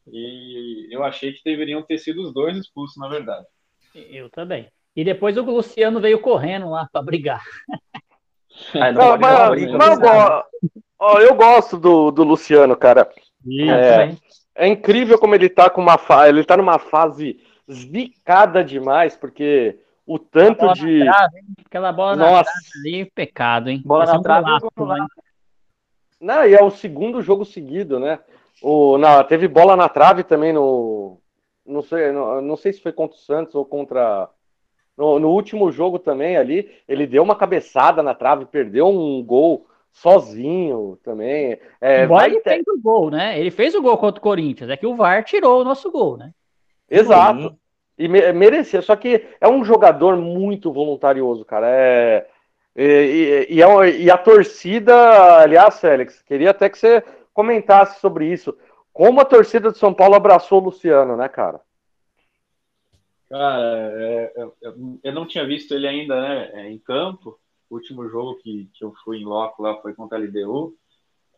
[0.06, 3.46] e eu achei que deveriam ter sido os dois expulsos, na verdade.
[3.94, 4.70] Eu também.
[4.94, 7.44] E depois o Luciano veio correndo lá para brigar.
[8.74, 10.44] Ah, não, mas, mas, mas ó,
[10.98, 13.08] ó, eu gosto do, do Luciano, cara.
[13.46, 14.14] É,
[14.54, 16.28] é incrível como ele tá com uma fa...
[16.28, 21.00] ele tá numa fase zicada demais, porque o tanto de.
[21.00, 22.32] Trave, Aquela bola Nossa.
[22.32, 23.82] na trave ali, pecado, hein?
[23.84, 24.44] Bola Esse é na um trave,
[24.76, 25.06] golaço, hein?
[26.20, 28.20] Não, e é o segundo jogo seguido, né?
[28.62, 31.18] O, na, teve bola na trave também no.
[31.64, 34.28] Não sei, não, não sei se foi contra o Santos ou contra.
[34.96, 39.66] No, no último jogo também ali, ele deu uma cabeçada na trave, perdeu um gol
[39.90, 41.58] sozinho também.
[41.80, 43.38] É, Embora vai ele ter- fez o gol, né?
[43.38, 44.70] Ele fez o gol contra o Corinthians.
[44.70, 46.32] É que o VAR tirou o nosso gol, né?
[46.90, 47.56] Exato.
[47.98, 51.66] E me- merecia, só que é um jogador muito voluntarioso, cara.
[51.68, 52.26] É,
[52.76, 57.02] e, e- e é um- e a torcida, aliás, Félix, queria até que você
[57.32, 58.56] comentasse sobre isso.
[58.92, 61.60] Como a torcida de São Paulo abraçou o Luciano, né, cara?
[63.32, 67.38] Cara, é, é, eu- eu não tinha visto ele ainda né, é, em campo.
[67.70, 70.76] O último jogo que, que eu fui em loco lá foi contra a LDU.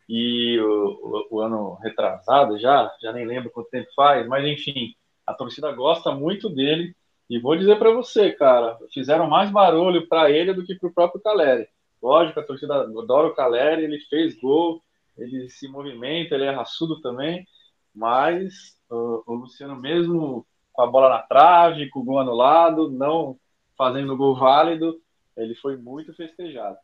[0.09, 4.95] E o, o- o ano retrasado já, já nem lembro quanto tempo faz, mas enfim,
[5.27, 6.95] a torcida gosta muito dele.
[7.31, 10.95] E vou dizer para você, cara, fizeram mais barulho para ele do que para o
[10.95, 11.69] próprio Caleri.
[12.03, 14.83] Lógico, a torcida adora o Caleri, ele fez gol,
[15.19, 17.47] ele se movimenta, ele é raçudo também,
[17.95, 23.39] mas o, o Luciano mesmo com a bola na trave, com o gol anulado, não
[23.79, 25.01] fazendo gol válido,
[25.37, 26.77] ele foi muito festejado.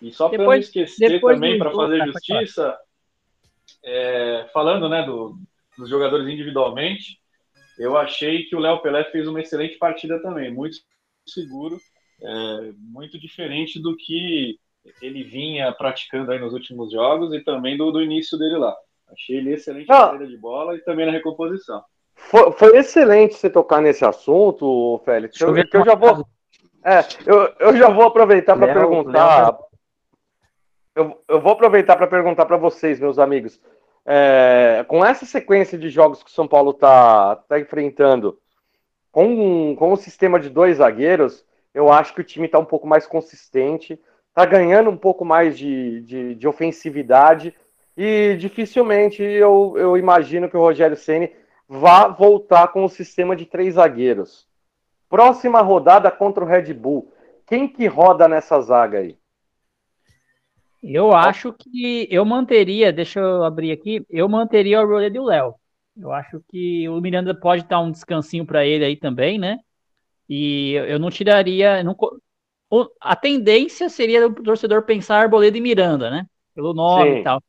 [0.00, 2.78] E só para não esquecer também, para fazer tá, justiça,
[3.82, 5.36] é, falando né, do,
[5.76, 7.18] dos jogadores individualmente,
[7.78, 10.76] eu achei que o Léo Pelé fez uma excelente partida também, muito
[11.26, 11.80] seguro,
[12.20, 14.58] é, muito diferente do que
[15.00, 18.76] ele vinha praticando aí nos últimos jogos e também do, do início dele lá.
[19.08, 21.82] Achei ele excelente na saída de bola e também na recomposição.
[22.18, 25.40] Foi, foi excelente você tocar nesse assunto, Félix.
[25.40, 26.26] Eu, que eu já vou,
[26.84, 29.58] é, eu, eu já vou aproveitar para Léo- perguntar.
[30.94, 33.60] Eu, eu vou aproveitar para perguntar para vocês, meus amigos.
[34.04, 38.38] É, com essa sequência de jogos que o São Paulo está tá enfrentando,
[39.12, 42.86] com, com o sistema de dois zagueiros, eu acho que o time está um pouco
[42.86, 47.54] mais consistente, está ganhando um pouco mais de, de, de ofensividade
[47.96, 51.30] e dificilmente eu, eu imagino que o Rogério Ceni
[51.68, 54.48] vá voltar com o sistema de três zagueiros.
[55.08, 57.12] Próxima rodada contra o Red Bull.
[57.46, 59.18] Quem que roda nessa zaga aí?
[60.82, 65.24] Eu acho que eu manteria, deixa eu abrir aqui, eu manteria o Arboleda e o
[65.24, 65.54] Léo.
[65.96, 69.58] Eu acho que o Miranda pode dar um descansinho para ele aí também, né?
[70.28, 71.82] E eu não tiraria.
[71.82, 71.96] não
[73.00, 76.26] a tendência seria o torcedor pensar Arboleda e Miranda, né?
[76.54, 77.20] Pelo nome Sim.
[77.20, 77.42] e tal.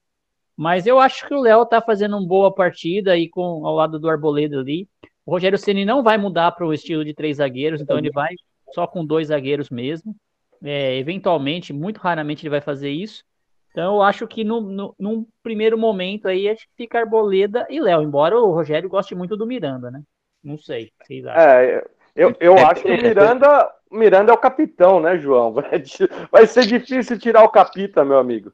[0.60, 3.98] Mas eu acho que o Léo tá fazendo uma boa partida aí com ao lado
[3.98, 4.90] do Arboleda ali.
[5.26, 8.28] O Rogério Ceni não vai mudar para o estilo de três zagueiros, então ele vai
[8.74, 10.14] só com dois zagueiros mesmo.
[10.62, 13.24] É, eventualmente, muito raramente ele vai fazer isso.
[13.72, 17.80] Então eu acho que no, no, num primeiro momento aí acho que fica Arboleda e
[17.80, 20.02] Léo, embora o Rogério goste muito do Miranda, né?
[20.44, 21.42] Não sei, o que vocês acham?
[21.42, 25.54] É, eu, eu acho que o Miranda, o Miranda é o capitão, né, João?
[26.30, 28.52] Vai ser difícil tirar o capita, meu amigo.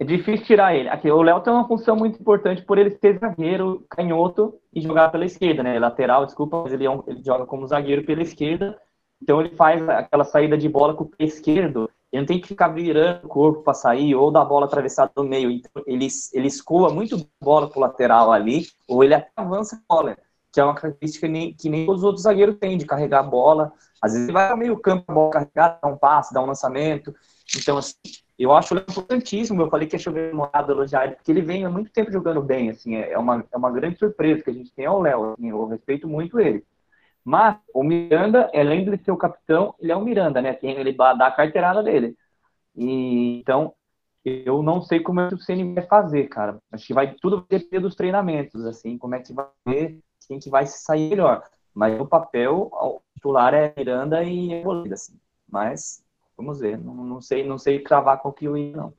[0.00, 0.88] É difícil tirar ele.
[0.88, 5.10] Aqui, o Léo tem uma função muito importante por ele ser zagueiro, canhoto e jogar
[5.10, 5.76] pela esquerda, né?
[5.78, 8.80] Lateral, desculpa, mas ele, é um- ele joga como zagueiro pela esquerda.
[9.20, 11.90] Então ele faz aquela saída de bola com o pé esquerdo.
[12.12, 15.10] Ele não tem que ficar virando o corpo para sair ou dar a bola atravessada
[15.16, 15.50] no meio.
[15.50, 20.16] Então ele, ele escoa muito bola pro lateral ali, ou ele avança a bola,
[20.52, 23.22] que é uma característica que nem, que nem os outros zagueiros têm, de carregar a
[23.24, 23.72] bola.
[24.00, 26.46] Às vezes ele vai ao meio campo, a bola carregada, dá um passe, dá um
[26.46, 27.12] lançamento.
[27.56, 27.94] Então, assim,
[28.38, 29.62] eu acho importantíssimo.
[29.62, 32.42] Eu falei que ia chover molhado elogiar ele, porque ele vem há muito tempo jogando
[32.42, 32.70] bem.
[32.70, 35.32] Assim, é uma, é uma grande surpresa que a gente tem ao Léo.
[35.32, 36.64] Assim, eu respeito muito ele.
[37.24, 40.54] Mas o Miranda, além de ser o capitão, ele é o Miranda, né?
[40.54, 42.16] Quem ele dá a carteirada dele.
[42.76, 43.74] E, então,
[44.24, 46.58] eu não sei como é que o Ceni vai fazer, cara.
[46.72, 50.50] Acho que vai tudo depender dos treinamentos, assim, como é que vai ver quem que
[50.50, 51.42] vai sair melhor.
[51.74, 55.18] Mas no papel, o titular é Miranda e Arboleda, assim.
[55.50, 56.02] Mas
[56.38, 56.78] vamos ver.
[56.78, 58.94] Não, não sei, não sei cravar com que o I, não.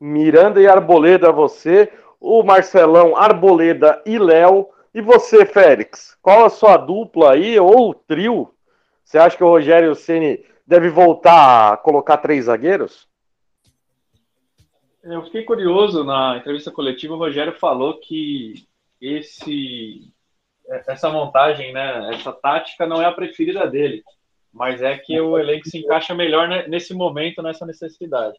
[0.00, 1.90] Miranda e Arboleda, você.
[2.20, 4.68] O Marcelão, Arboleda e Léo.
[4.92, 6.18] E você, Félix?
[6.20, 8.52] Qual a sua dupla aí, ou trio?
[9.04, 13.08] Você acha que o Rogério Ceni deve voltar a colocar três zagueiros?
[15.02, 18.66] Eu fiquei curioso na entrevista coletiva, o Rogério falou que
[19.00, 20.12] esse
[20.86, 24.02] essa montagem, né, essa tática não é a preferida dele,
[24.52, 28.36] mas é que o elenco se encaixa melhor nesse momento, nessa necessidade.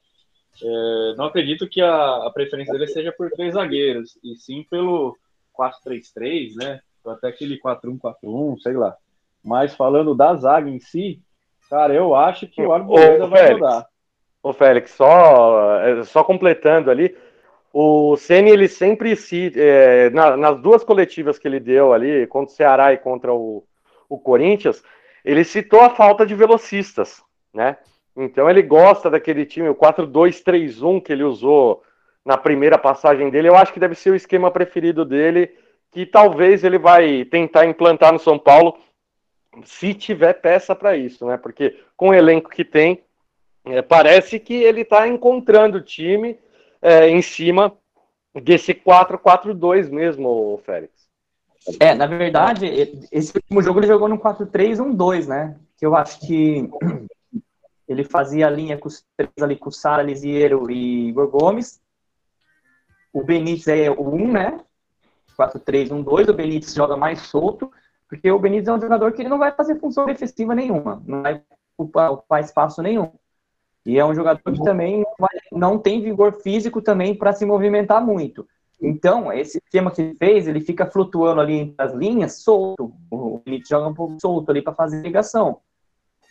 [0.61, 5.15] É, não acredito que a, a preferência dele seja por três zagueiros, e sim pelo
[5.57, 8.95] 4-3-3, né, ou até aquele 4-1-4-1, sei lá.
[9.43, 11.21] Mas falando da zaga em si,
[11.69, 13.85] cara, eu acho que o Arboleda vai Félix, mudar.
[14.43, 17.15] Ô, Félix, só, é, só completando ali,
[17.71, 22.51] o Ceni ele sempre se é, na, nas duas coletivas que ele deu ali contra
[22.51, 23.63] o Ceará e contra o,
[24.09, 24.83] o Corinthians,
[25.23, 27.21] ele citou a falta de velocistas,
[27.53, 27.77] né?
[28.15, 31.83] Então ele gosta daquele time, o 4-2-3-1 que ele usou
[32.25, 33.47] na primeira passagem dele.
[33.47, 35.55] Eu acho que deve ser o esquema preferido dele,
[35.91, 38.77] que talvez ele vai tentar implantar no São Paulo,
[39.63, 41.37] se tiver peça para isso, né?
[41.37, 43.03] Porque com o elenco que tem,
[43.65, 46.37] é, parece que ele está encontrando o time
[46.81, 47.75] é, em cima
[48.33, 51.08] desse 4-4-2 mesmo, Félix.
[51.79, 52.65] É, na verdade,
[53.11, 55.57] esse último jogo ele jogou no 4-3-1-2, né?
[55.77, 56.69] Que eu acho que
[57.87, 61.81] ele fazia a linha com os três ali, com o Sara, Lisieiro e Igor Gomes.
[63.11, 64.59] O Benítez é o 1, né?
[65.37, 66.29] 4-3-1-2.
[66.29, 67.71] O Benítez joga mais solto,
[68.07, 71.21] porque o Benítez é um jogador que ele não vai fazer função defensiva nenhuma, não
[71.21, 71.43] vai
[71.77, 73.11] ocupar espaço nenhum.
[73.85, 77.45] E é um jogador que também não, vai, não tem vigor físico também para se
[77.45, 78.47] movimentar muito.
[78.81, 82.93] Então, esse esquema que ele fez, ele fica flutuando ali entre as linhas, solto.
[83.11, 85.59] O joga um pouco solto ali para fazer ligação.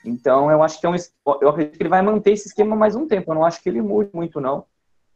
[0.05, 0.95] Então, eu acho que é um,
[1.41, 3.31] eu acredito que ele vai manter esse esquema mais um tempo.
[3.31, 4.65] Eu não acho que ele mude muito, não.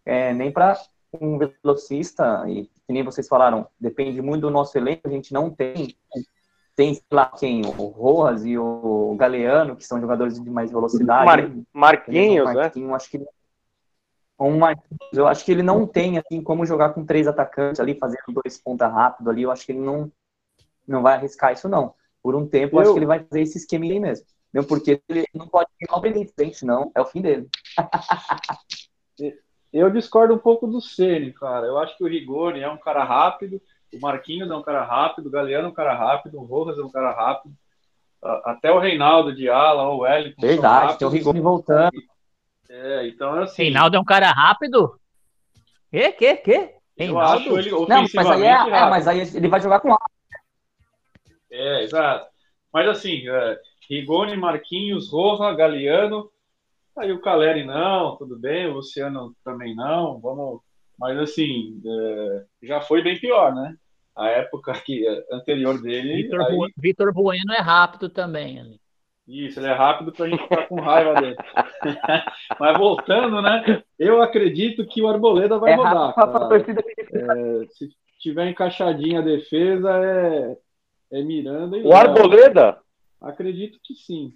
[0.05, 0.79] É, nem para
[1.21, 5.51] um velocista, e que nem vocês falaram, depende muito do nosso elenco, a gente não
[5.51, 5.95] tem
[6.75, 7.63] tem lá quem?
[7.67, 11.27] O Rojas e o Galeano, que são jogadores de mais velocidade.
[11.27, 12.95] Mar Marquinhos, Marquinhos, né?
[12.95, 13.27] Acho que
[14.51, 18.23] Marquinhos, eu acho que ele não tem assim como jogar com três atacantes ali, fazendo
[18.29, 19.43] dois ponta rápido ali.
[19.43, 20.11] Eu acho que ele não
[20.87, 21.95] não vai arriscar isso não.
[22.23, 24.27] Por um tempo, eu, eu acho que ele vai fazer esse esquema aí mesmo.
[24.53, 27.49] Mesmo porque ele não pode ficar o Benítez, senão é o fim dele.
[29.73, 31.67] eu discordo um pouco do Ceni, cara.
[31.67, 33.61] Eu acho que o Rigoni é um cara rápido
[33.93, 36.83] o Marquinhos é um cara rápido, o Galeano é um cara rápido, o Rojas é
[36.83, 37.55] um cara rápido.
[38.45, 40.41] Até o Reinaldo de ala, o Wellington.
[40.41, 41.91] Verdade, tem o Rigoni voltando.
[42.73, 43.65] É, então é assim.
[43.65, 44.99] Reinaldo é um cara rápido?
[45.91, 46.75] Que, que, que?
[46.97, 47.45] Reinaldo?
[47.45, 49.99] Eu acho ele Não, mas aí, é, é, mas aí ele vai jogar com a.
[51.51, 52.27] É, exato.
[52.73, 56.31] Mas assim, é, Rigoni, Marquinhos, Roja, Galeano.
[56.97, 60.19] Aí o Caleri não, tudo bem, o Luciano também não.
[60.19, 60.63] Vamos.
[60.99, 63.77] Mas assim, é, já foi bem pior, né?
[64.17, 66.23] a época que, anterior dele.
[66.77, 67.15] Vitor aí...
[67.15, 68.61] Bueno é rápido também.
[68.61, 68.81] Ali.
[69.27, 71.37] Isso, ele é rápido para a gente ficar com raiva dele.
[72.59, 73.83] Mas voltando, né?
[73.99, 76.15] Eu acredito que o Arboleda vai é rodar.
[77.13, 80.57] É, se tiver encaixadinha a defesa, é,
[81.13, 82.79] é Miranda e O Arboleda?
[83.21, 84.35] Acredito que sim.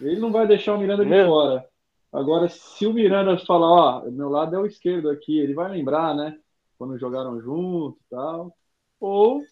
[0.00, 1.64] Ele não vai deixar o Miranda de fora.
[2.12, 6.14] Agora, se o Miranda falar, ó, meu lado é o esquerdo aqui, ele vai lembrar,
[6.14, 6.38] né?
[6.78, 8.54] Quando jogaram junto e tal
[9.00, 9.44] ou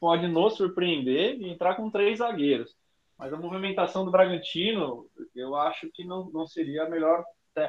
[0.00, 2.74] pode nos surpreender e entrar com três zagueiros.
[3.18, 7.24] Mas a movimentação do Bragantino, eu acho que não, não seria a melhor,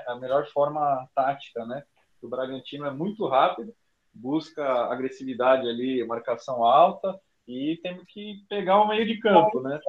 [0.07, 1.83] a melhor forma tática, né?
[2.21, 3.73] O Bragantino é muito rápido,
[4.13, 9.79] busca agressividade ali, marcação alta, e temos que pegar o meio de campo, né?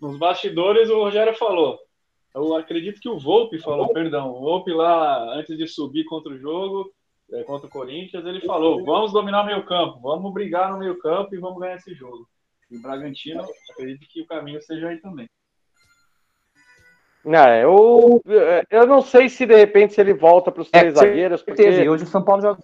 [0.00, 1.78] Nos bastidores, o Rogério falou.
[2.34, 6.38] Eu acredito que o Volpe falou, perdão, o Volpe lá, antes de subir contra o
[6.38, 6.92] jogo,
[7.32, 10.98] é, contra o Corinthians, ele falou: vamos dominar o meio campo, vamos brigar no meio
[10.98, 12.28] campo e vamos ganhar esse jogo.
[12.70, 15.28] E o Bragantino, acredito que o caminho seja aí também.
[17.24, 18.22] Não, eu,
[18.70, 21.42] eu não sei se de repente se ele volta para os três é, zagueiros.
[21.42, 21.88] Porque...
[21.88, 22.62] Hoje o São Paulo joga.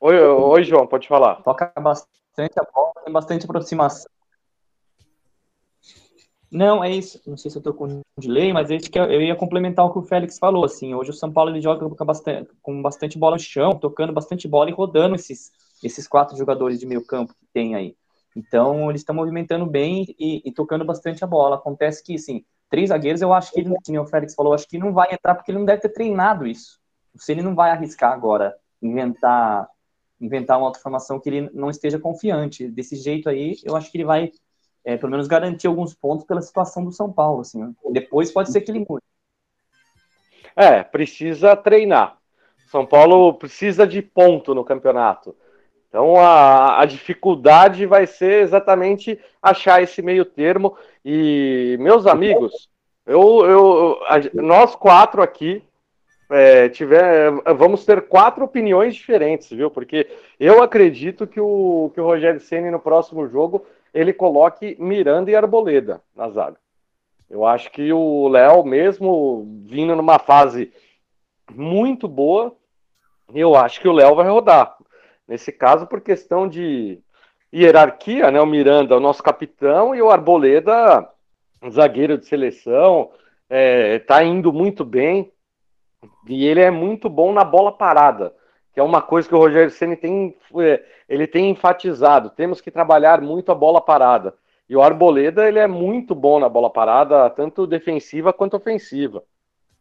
[0.00, 1.42] Oi, oi, João, pode falar.
[1.42, 4.08] Toca bastante a bola, tem bastante aproximação.
[6.54, 7.20] Não, é isso.
[7.26, 9.92] Não sei se eu estou com delay, mas é isso que eu ia complementar o
[9.92, 10.64] que o Félix falou.
[10.64, 14.12] Assim, hoje o São Paulo ele joga com bastante, com bastante bola no chão, tocando
[14.12, 15.50] bastante bola e rodando esses,
[15.84, 17.96] esses quatro jogadores de meio campo que tem aí.
[18.36, 21.56] Então, eles estão movimentando bem e, e, tocando bastante a bola.
[21.56, 24.78] Acontece que, assim, três zagueiros, eu acho que, ele, como o Félix falou, acho que
[24.78, 26.80] não vai entrar porque ele não deve ter treinado isso.
[27.16, 29.68] Se ele não vai arriscar agora inventar
[30.20, 32.68] inventar uma outra formação que ele não esteja confiante.
[32.68, 34.32] Desse jeito aí, eu acho que ele vai
[34.84, 37.40] é, pelo menos garantir alguns pontos pela situação do São Paulo.
[37.40, 39.02] Assim, Depois pode ser que ele mude.
[40.54, 42.18] É, precisa treinar.
[42.68, 45.36] São Paulo precisa de ponto no campeonato.
[45.94, 50.76] Então a, a dificuldade vai ser exatamente achar esse meio termo.
[51.04, 52.68] E, meus amigos,
[53.06, 55.62] eu, eu, a, nós quatro aqui
[56.28, 59.70] é, tiver, vamos ter quatro opiniões diferentes, viu?
[59.70, 60.08] Porque
[60.40, 65.36] eu acredito que o, que o Rogério Ceni no próximo jogo ele coloque Miranda e
[65.36, 66.56] Arboleda na zaga.
[67.30, 70.72] Eu acho que o Léo, mesmo vindo numa fase
[71.52, 72.52] muito boa,
[73.32, 74.76] eu acho que o Léo vai rodar.
[75.26, 77.00] Nesse caso, por questão de
[77.52, 78.40] hierarquia, né?
[78.40, 81.08] O Miranda é o nosso capitão e o Arboleda,
[81.70, 83.10] zagueiro de seleção,
[83.48, 85.32] é, tá indo muito bem.
[86.28, 88.34] E ele é muito bom na bola parada,
[88.72, 92.30] que é uma coisa que o Rogério Ceni tem, é, ele tem enfatizado.
[92.30, 94.34] Temos que trabalhar muito a bola parada.
[94.68, 99.22] E o Arboleda ele é muito bom na bola parada, tanto defensiva quanto ofensiva.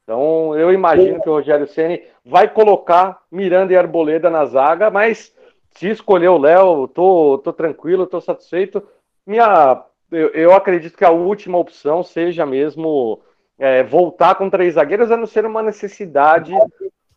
[0.03, 5.33] Então eu imagino que o Rogério Ceni vai colocar Miranda e Arboleda na zaga, mas
[5.71, 8.83] se escolher o Léo, tô, tô tranquilo, tô satisfeito.
[9.25, 13.21] Minha, eu, eu acredito que a última opção seja mesmo
[13.57, 16.53] é, voltar com três zagueiros, a não ser uma necessidade,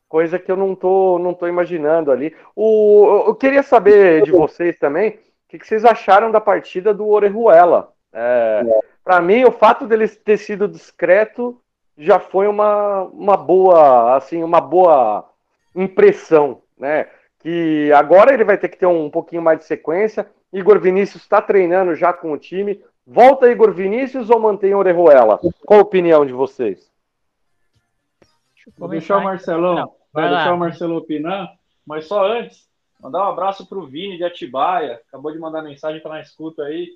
[0.08, 2.34] coisa que eu não tô, não tô imaginando ali.
[2.54, 5.18] O, eu queria saber de vocês também, o
[5.48, 7.92] que, que vocês acharam da partida do Orejuela?
[8.12, 8.62] É,
[9.04, 11.60] Para mim, o fato dele ter sido discreto
[11.96, 15.28] já foi uma, uma boa, assim, uma boa
[15.74, 17.08] impressão, né?
[17.38, 20.28] Que agora ele vai ter que ter um pouquinho mais de sequência.
[20.52, 22.82] Igor Vinícius está treinando já com o time.
[23.06, 25.38] Volta Igor Vinícius ou mantém Orejuela?
[25.64, 26.90] Qual a opinião de vocês?
[28.76, 31.56] Vou deixar o Marcelão, Não, vai deixar o Marcelo opinar,
[31.86, 32.68] mas só antes,
[33.00, 36.22] mandar um abraço para o Vini de Atibaia, acabou de mandar mensagem, para tá na
[36.22, 36.88] escuta aí.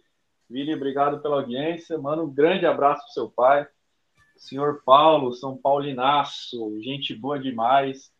[0.49, 3.69] Vini, obrigado pela audiência, manda um grande abraço para seu pai.
[4.40, 8.11] Senhor Paulo, São Paulinaço, gente boa demais.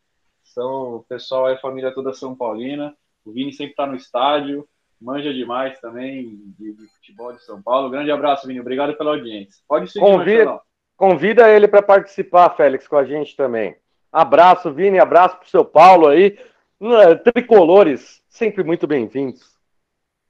[0.45, 2.95] São, o pessoal é família toda São Paulina.
[3.25, 4.69] O Vini sempre está no estádio,
[5.01, 7.89] manja demais também de, de, futebol de São Paulo.
[7.89, 8.61] Grande abraço, Vini.
[8.61, 9.63] Obrigado pela audiência.
[9.67, 10.61] Pode seguir, convida,
[10.95, 13.75] convida ele para participar, Félix, com a gente também.
[14.13, 14.99] Abraço, Vini.
[14.99, 16.39] Abraço para o seu Paulo aí.
[16.83, 19.57] É, tricolores, sempre muito bem-vindos.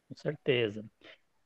[0.09, 0.85] Com certeza.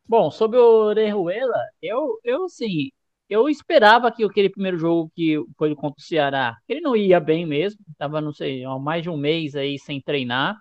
[0.06, 2.90] Bom, sobre o Orejuela, eu, eu sim,
[3.28, 7.46] eu esperava que aquele primeiro jogo que foi contra o Ceará, ele não ia bem
[7.46, 10.58] mesmo, tava, não sei, mais de um mês aí sem treinar.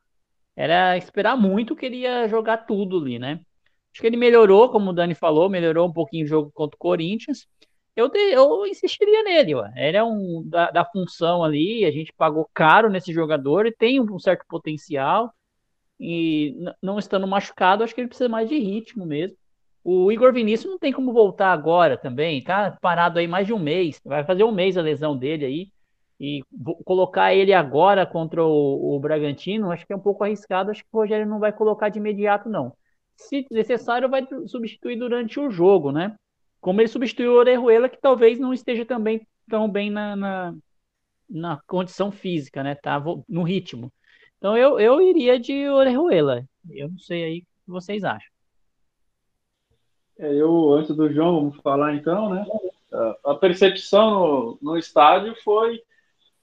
[0.56, 3.40] Era esperar muito que ele ia jogar tudo ali, né?
[3.92, 6.80] Acho que ele melhorou, como o Dani falou, melhorou um pouquinho o jogo contra o
[6.80, 7.48] Corinthians.
[7.96, 9.68] Eu, eu insistiria nele, ó.
[9.76, 14.00] Ele é um da, da função ali, a gente pagou caro nesse jogador, ele tem
[14.02, 15.34] um certo potencial.
[16.00, 19.38] E não estando machucado, acho que ele precisa mais de ritmo mesmo.
[19.84, 23.60] O Igor Vinícius não tem como voltar agora também, tá parado aí mais de um
[23.60, 25.72] mês, vai fazer um mês a lesão dele aí.
[26.20, 26.42] E
[26.86, 30.90] colocar ele agora contra o, o Bragantino, acho que é um pouco arriscado, acho que
[30.92, 32.74] o Rogério não vai colocar de imediato, não.
[33.16, 36.16] Se necessário, vai substituir durante o jogo, né?
[36.62, 40.56] Como ele substituiu o Orejuela, que talvez não esteja também tão bem na, na,
[41.30, 42.76] na condição física, né?
[42.76, 43.92] Tá no ritmo.
[44.38, 46.46] Então eu, eu iria de Orejuela.
[46.70, 48.33] Eu não sei aí o que vocês acham.
[50.24, 52.46] É, eu, antes do João, vamos falar então, né?
[53.26, 55.84] A percepção no, no estádio foi,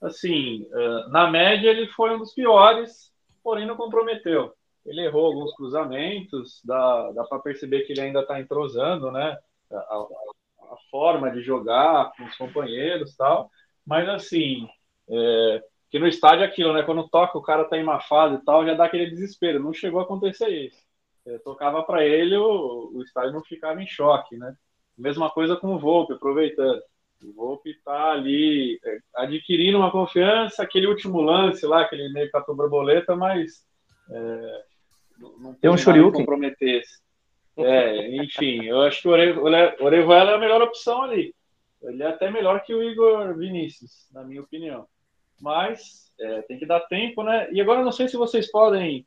[0.02, 3.10] assim, é, na média ele foi um dos piores,
[3.42, 4.52] porém não comprometeu.
[4.84, 9.38] Ele errou alguns cruzamentos, dá, dá para perceber que ele ainda está entrosando, né?
[9.72, 13.50] A, a, forma de jogar com os companheiros tal,
[13.86, 14.68] mas assim,
[15.08, 16.82] é, que no estádio é aquilo, né?
[16.82, 19.58] Quando toca o cara tá em uma fase e tal, já dá aquele desespero.
[19.60, 20.89] Não chegou a acontecer isso
[21.26, 24.54] é, tocava para ele, o, o estádio não ficava em choque, né?
[24.96, 26.80] Mesma coisa com o Volpe, aproveitando.
[27.24, 32.56] O Volpe está ali é, adquirindo uma confiança, aquele último lance lá, aquele meio catou
[32.56, 33.64] borboleta, mas
[34.10, 34.64] é,
[35.38, 36.20] não tem um Shoryuken.
[36.20, 37.00] comprometesse.
[37.56, 41.34] É, enfim, eu acho que o Orejuela é a melhor opção ali.
[41.82, 44.86] Ele é até melhor que o Igor Vinícius, na minha opinião.
[45.40, 47.48] Mas é, tem que dar tempo, né?
[47.52, 49.06] E agora não sei se vocês podem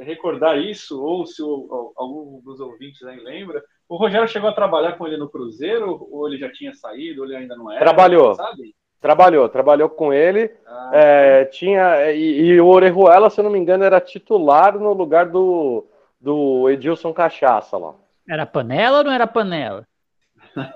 [0.00, 4.92] recordar isso, ou se o, algum dos ouvintes aí lembra, o Rogério chegou a trabalhar
[4.92, 7.80] com ele no Cruzeiro, ou ele já tinha saído, ou ele ainda não era?
[7.80, 8.34] Trabalhou.
[8.34, 8.74] Sabe?
[9.00, 10.50] Trabalhou, trabalhou com ele.
[10.66, 14.92] Ah, é, tinha e, e, o Orejuela, se eu não me engano, era titular no
[14.92, 15.84] lugar do,
[16.20, 17.94] do Edilson Cachaça lá.
[18.28, 19.86] Era panela ou não era panela?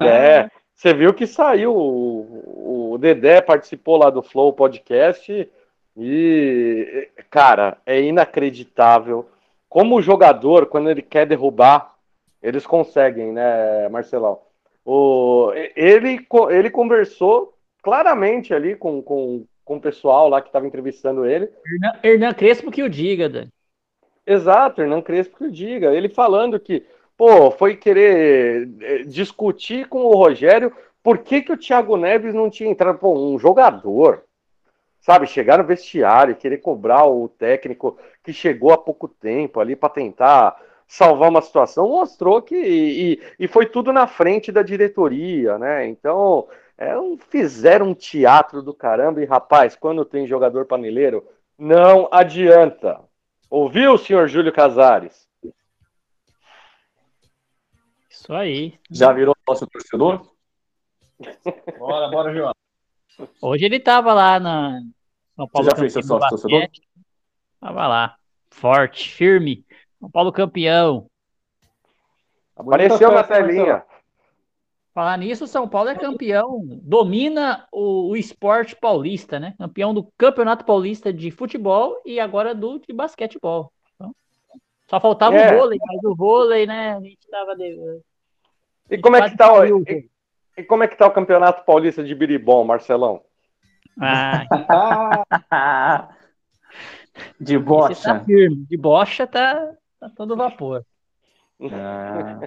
[0.01, 5.49] É, você viu que saiu, o, o Dedé participou lá do Flow Podcast
[5.97, 9.29] e, cara, é inacreditável
[9.68, 11.95] como o jogador, quando ele quer derrubar,
[12.43, 14.41] eles conseguem, né, Marcelão?
[14.85, 21.27] O, ele, ele conversou claramente ali com, com, com o pessoal lá que estava entrevistando
[21.27, 21.49] ele.
[21.66, 23.49] Hernan, Hernan Crespo que o diga, Dan.
[24.27, 25.93] Exato, Hernan Crespo que o diga.
[25.93, 31.57] Ele falando que, pô, foi querer eh, discutir com o Rogério por que, que o
[31.57, 32.99] Thiago Neves não tinha entrado.
[32.99, 34.25] Pô, um jogador,
[35.07, 39.77] sabe, chegar no vestiário e querer cobrar o técnico que chegou há pouco tempo ali
[39.77, 42.57] para tentar salvar uma situação, mostrou que.
[42.57, 45.87] E, e, foi tudo na frente da diretoria, né?
[45.87, 49.23] Então, é um, fizeram um teatro do caramba.
[49.23, 51.25] E, rapaz, quando tem jogador paneleiro,
[51.57, 52.99] não adianta.
[53.49, 55.29] Ouviu, senhor Júlio Casares?
[58.11, 58.75] Isso aí.
[58.91, 60.29] Já virou nosso torcedor?
[61.79, 62.53] Bora, bora, João.
[63.41, 64.81] Hoje ele tava lá na
[65.37, 65.68] São Paulo.
[65.68, 66.68] Você já fez seu sócio torcedor?
[67.61, 68.16] Tava lá,
[68.51, 69.64] forte, firme.
[70.01, 71.09] São Paulo campeão.
[72.57, 73.84] Apareceu na telinha.
[74.95, 79.55] Falar nisso, São Paulo é campeão, domina o, o, esporte paulista, né?
[79.59, 83.70] Campeão do Campeonato Paulista de Futebol e agora do de basquetebol.
[83.95, 84.14] Então,
[84.89, 85.53] só faltava é.
[85.53, 86.97] o vôlei, mas o vôlei, né?
[86.97, 87.55] A gente tava.
[87.55, 88.01] De...
[88.91, 90.09] E como é que tá o, e,
[90.57, 93.22] e, como é que tá o Campeonato Paulista de Biribom, Marcelão?
[94.01, 94.44] Ah.
[97.40, 98.03] de bocha.
[98.03, 98.66] Tá firme.
[98.68, 100.84] De bocha tá, tá todo vapor.
[101.62, 102.40] Ah.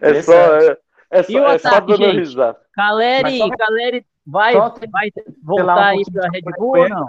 [0.00, 0.78] É só, é,
[1.10, 2.58] é só, é só dando risada.
[2.72, 3.48] Caleri, só...
[3.50, 7.06] Caleri vai, vai voltar aí para Red Bull ou não?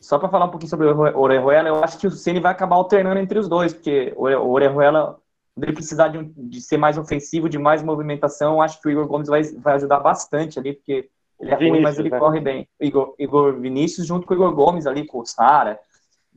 [0.00, 2.76] Só para falar um pouquinho sobre o Orejuela, eu acho que o Ceni vai acabar
[2.76, 5.18] alternando entre os dois, porque o Orejuela,
[5.64, 9.28] ele precisar de, de, ser mais ofensivo, de mais movimentação, acho que o Igor Gomes
[9.28, 11.08] vai, vai ajudar bastante ali, porque
[11.40, 12.18] ele é Vinícius, ruim, mas ele né?
[12.18, 12.68] corre bem.
[12.80, 15.78] Igor, Igor Vinícius junto com o Igor Gomes ali, com o Sara.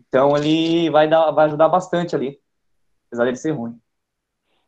[0.07, 2.39] Então ele vai, dar, vai ajudar bastante ali,
[3.07, 3.77] apesar dele ser ruim.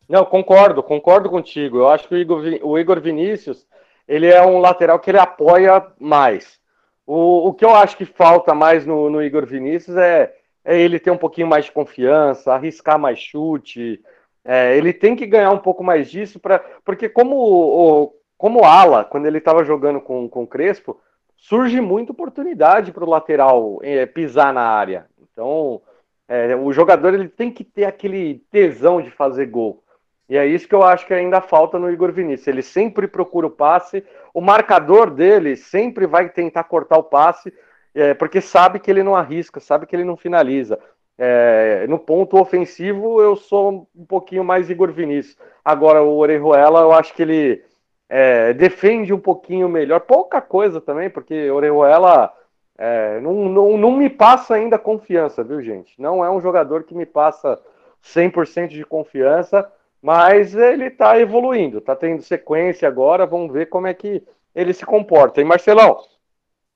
[0.07, 1.77] Não, concordo, concordo contigo.
[1.77, 3.65] Eu acho que o Igor, o Igor Vinícius,
[4.07, 6.59] ele é um lateral que ele apoia mais.
[7.05, 10.33] O, o que eu acho que falta mais no, no Igor Vinícius é,
[10.63, 14.01] é ele ter um pouquinho mais de confiança, arriscar mais chute.
[14.45, 19.05] É, ele tem que ganhar um pouco mais disso, pra, porque como, o, como ala,
[19.05, 20.99] quando ele estava jogando com, com o Crespo,
[21.37, 25.07] surge muita oportunidade para o lateral é, pisar na área.
[25.21, 25.81] Então,
[26.27, 29.83] é, o jogador ele tem que ter aquele tesão de fazer gol.
[30.29, 32.47] E é isso que eu acho que ainda falta no Igor Vinícius.
[32.47, 37.53] Ele sempre procura o passe, o marcador dele sempre vai tentar cortar o passe,
[37.93, 40.79] é, porque sabe que ele não arrisca, sabe que ele não finaliza.
[41.17, 45.37] É, no ponto ofensivo, eu sou um pouquinho mais Igor Vinícius.
[45.63, 47.63] Agora, o Orejuela, eu acho que ele
[48.09, 50.01] é, defende um pouquinho melhor.
[50.01, 52.33] Pouca coisa também, porque Orejuela
[52.77, 55.99] é, não, não, não me passa ainda confiança, viu, gente?
[56.01, 57.59] Não é um jogador que me passa
[58.03, 59.71] 100% de confiança.
[60.03, 64.21] Mas ele está evoluindo, está tendo sequência agora, vamos ver como é que
[64.53, 65.39] ele se comporta.
[65.39, 65.97] E Marcelão,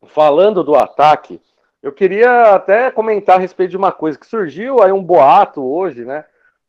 [0.05, 1.41] falando do ataque,
[1.87, 6.03] eu queria até comentar a respeito de uma coisa que surgiu aí um boato hoje,
[6.03, 6.25] né?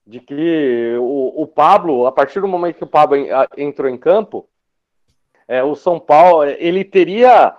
[0.06, 3.16] De que o, o Pablo, a partir do momento que o Pablo
[3.56, 4.48] entrou em campo,
[5.48, 7.52] é, o São Paulo, ele teria,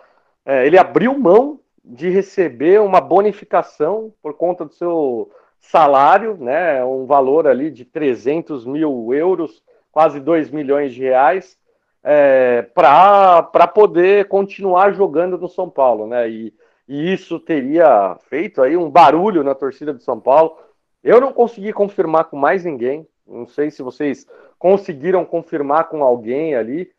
[0.46, 5.30] é, ele abriu mão de receber uma bonificação por conta do seu
[5.60, 11.58] salário, né, um valor ali de 300 mil euros, quase 2 milhões de reais,
[12.02, 16.30] é, para poder continuar jogando no São Paulo, né?
[16.30, 16.54] E,
[16.90, 20.58] e, isso teria feito aí um barulho na torcida do São Paulo.
[21.04, 23.08] Eu não consegui confirmar com mais ninguém.
[23.28, 24.26] Não sei se vocês
[24.58, 26.92] conseguiram confirmar com alguém ali.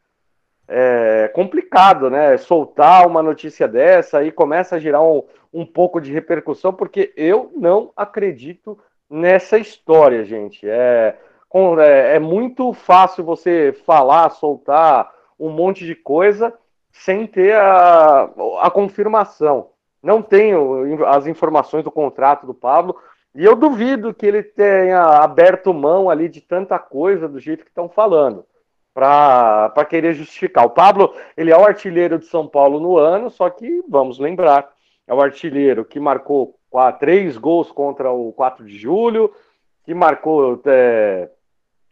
[0.68, 2.36] É complicado, né?
[2.36, 7.50] Soltar uma notícia dessa aí começa a gerar um, um pouco de repercussão, porque eu
[7.56, 8.78] não acredito
[9.10, 10.68] nessa história, gente.
[10.68, 11.16] É,
[11.80, 16.54] é, é muito fácil você falar, soltar um monte de coisa
[16.92, 18.30] sem ter a,
[18.60, 19.70] a confirmação.
[20.02, 22.96] Não tenho as informações do contrato do Pablo,
[23.34, 27.70] e eu duvido que ele tenha aberto mão ali de tanta coisa do jeito que
[27.70, 28.44] estão falando,
[28.92, 30.64] para querer justificar.
[30.64, 34.70] O Pablo, ele é o artilheiro de São Paulo no ano, só que, vamos lembrar,
[35.06, 39.32] é o artilheiro que marcou quatro, três gols contra o 4 de julho,
[39.84, 41.28] que marcou é,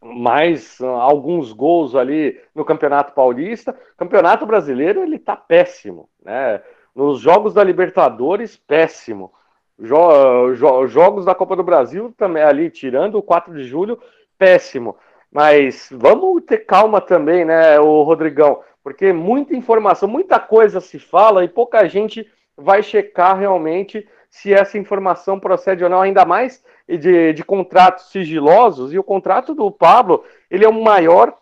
[0.00, 3.76] mais uh, alguns gols ali no Campeonato Paulista.
[3.96, 6.62] Campeonato Brasileiro, ele tá péssimo, né?
[6.98, 9.32] Nos jogos da Libertadores, péssimo.
[9.78, 14.00] Jo jo jogos da Copa do Brasil também ali, tirando o 4 de julho,
[14.36, 14.96] péssimo.
[15.30, 18.64] Mas vamos ter calma também, né, o Rodrigão?
[18.82, 24.76] Porque muita informação, muita coisa se fala e pouca gente vai checar realmente se essa
[24.76, 28.92] informação procede ou não, ainda mais de, de contratos sigilosos.
[28.92, 31.32] E o contrato do Pablo, ele é o maior,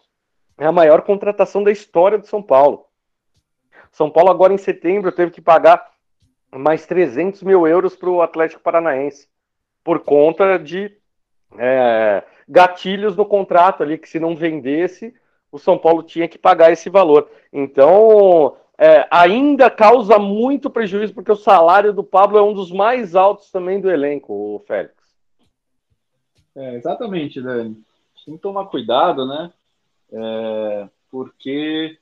[0.59, 2.86] é a maior contratação da história do São Paulo.
[3.97, 5.90] São Paulo agora em setembro teve que pagar
[6.53, 9.26] mais 300 mil euros para o Atlético Paranaense
[9.82, 10.94] por conta de
[11.57, 15.14] é, gatilhos no contrato ali que se não vendesse
[15.51, 17.30] o São Paulo tinha que pagar esse valor.
[17.51, 23.14] Então é, ainda causa muito prejuízo, porque o salário do Pablo é um dos mais
[23.14, 24.94] altos também do elenco, o Félix.
[26.55, 27.82] É, exatamente, Dani.
[28.26, 29.51] Tem que tomar cuidado, né?
[30.12, 31.99] É, porque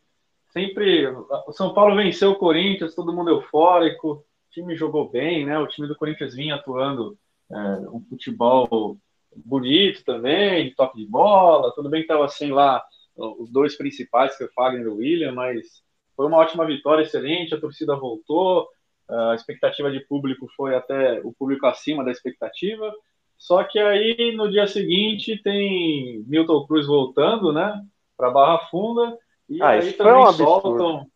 [0.55, 5.59] sempre o São Paulo venceu o Corinthians, todo mundo eufórico, o time jogou bem, né?
[5.59, 7.19] O time do Corinthians vinha atuando
[7.51, 7.57] é,
[7.91, 8.97] um futebol
[9.35, 11.75] bonito também, de toque de bola.
[11.75, 12.83] Tudo bem que estava sem lá
[13.17, 15.83] os dois principais, que é o Fagner e o William, mas
[16.17, 18.69] foi uma ótima vitória, excelente, a torcida voltou,
[19.09, 22.93] a expectativa de público foi até o público acima da expectativa.
[23.37, 27.85] Só que aí no dia seguinte tem Milton Cruz voltando, né,
[28.17, 29.17] para Barra Funda
[29.49, 31.07] e ah, aí também um soltam,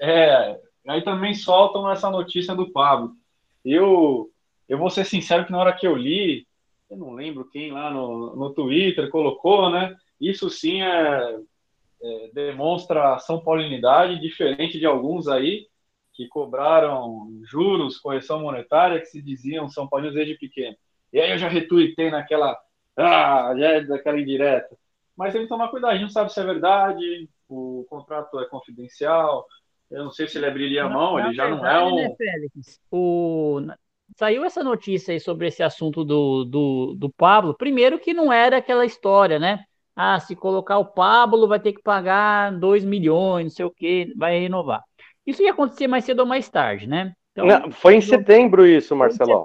[0.00, 3.12] é, aí também soltam essa notícia do Pablo.
[3.64, 4.30] Eu
[4.68, 6.46] eu vou ser sincero que na hora que eu li,
[6.90, 9.96] eu não lembro quem lá no, no Twitter colocou, né?
[10.20, 11.38] Isso sim é,
[12.02, 15.66] é, demonstra São Paulinidade, diferente de alguns aí
[16.12, 20.76] que cobraram juros, correção monetária, que se diziam São Paulo desde pequeno.
[21.12, 22.58] E aí eu já retuitei naquela,
[22.96, 24.76] ah, já é daquela indireta.
[25.16, 28.46] Mas tem que tomar cuidado, a gente não sabe se é verdade, o contrato é
[28.46, 29.46] confidencial,
[29.90, 31.96] eu não sei se ele abriria a mão, ele já verdade, não é um...
[31.96, 32.80] Né, Félix?
[32.90, 33.60] O...
[34.16, 38.56] Saiu essa notícia aí sobre esse assunto do, do, do Pablo, primeiro que não era
[38.56, 39.64] aquela história, né?
[39.94, 44.12] Ah, se colocar o Pablo vai ter que pagar 2 milhões, não sei o que,
[44.16, 44.82] vai renovar.
[45.26, 47.12] Isso ia acontecer mais cedo ou mais tarde, né?
[47.32, 49.44] Então, Não, foi em setembro isso, Marcelão.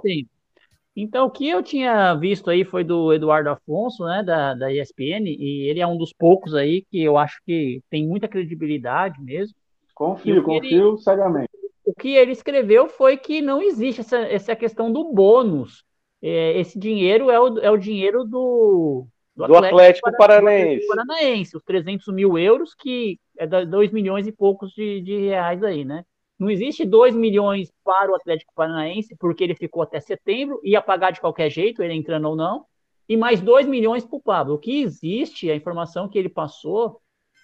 [0.96, 5.26] Então, o que eu tinha visto aí foi do Eduardo Afonso, né, da, da ESPN,
[5.26, 9.56] e ele é um dos poucos aí que eu acho que tem muita credibilidade mesmo.
[9.92, 11.50] Confio, confio ele, cegamente.
[11.84, 15.84] O que ele escreveu foi que não existe essa, essa questão do bônus.
[16.22, 20.86] É, esse dinheiro é o, é o dinheiro do, do, do Atlético, Atlético Paranaense.
[20.86, 21.56] Paranaense.
[21.56, 26.04] Os 300 mil euros, que é 2 milhões e poucos de, de reais aí, né?
[26.38, 31.10] Não existe 2 milhões para o Atlético Paranaense, porque ele ficou até setembro, ia pagar
[31.10, 32.64] de qualquer jeito, ele entrando ou não,
[33.08, 34.54] e mais 2 milhões para o Pablo.
[34.54, 37.00] O que existe, a informação que ele passou,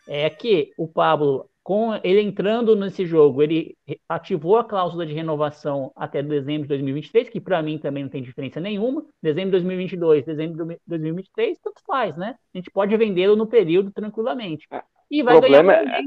[0.09, 3.77] é que o Pablo com ele entrando nesse jogo, ele
[4.09, 8.23] ativou a cláusula de renovação até dezembro de 2023, que para mim também não tem
[8.23, 9.05] diferença nenhuma.
[9.23, 12.35] Dezembro de 2022, dezembro de 2023, tanto faz, né?
[12.55, 14.67] A gente pode vendê-lo no período tranquilamente.
[14.71, 16.03] É, e vai ganhar é,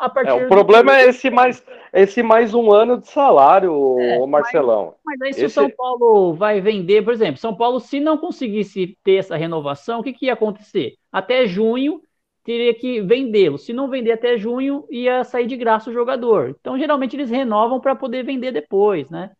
[0.00, 4.94] é, O problema é esse mais, esse mais um ano de salário, é, Marcelão.
[5.04, 5.58] Mas, mas aí se esse...
[5.58, 10.00] o São Paulo vai vender, por exemplo, São Paulo, se não conseguisse ter essa renovação,
[10.00, 10.94] o que, que ia acontecer?
[11.12, 12.00] Até junho
[12.44, 13.56] teria que vendê-lo.
[13.56, 16.54] Se não vender até junho, ia sair de graça o jogador.
[16.60, 19.30] Então, geralmente, eles renovam para poder vender depois, né?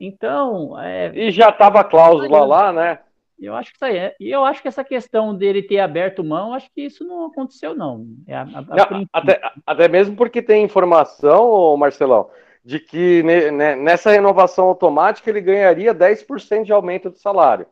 [0.00, 0.80] Então.
[0.80, 1.12] É...
[1.14, 3.00] E já estava a cláusula lá, né?
[3.38, 4.16] Eu acho que isso aí é.
[4.18, 7.74] E eu acho que essa questão dele ter aberto mão, acho que isso não aconteceu,
[7.74, 8.06] não.
[8.26, 12.30] É a, a, não até, até mesmo porque tem informação, Marcelão,
[12.64, 17.66] de que nessa renovação automática ele ganharia 10% de aumento de salário.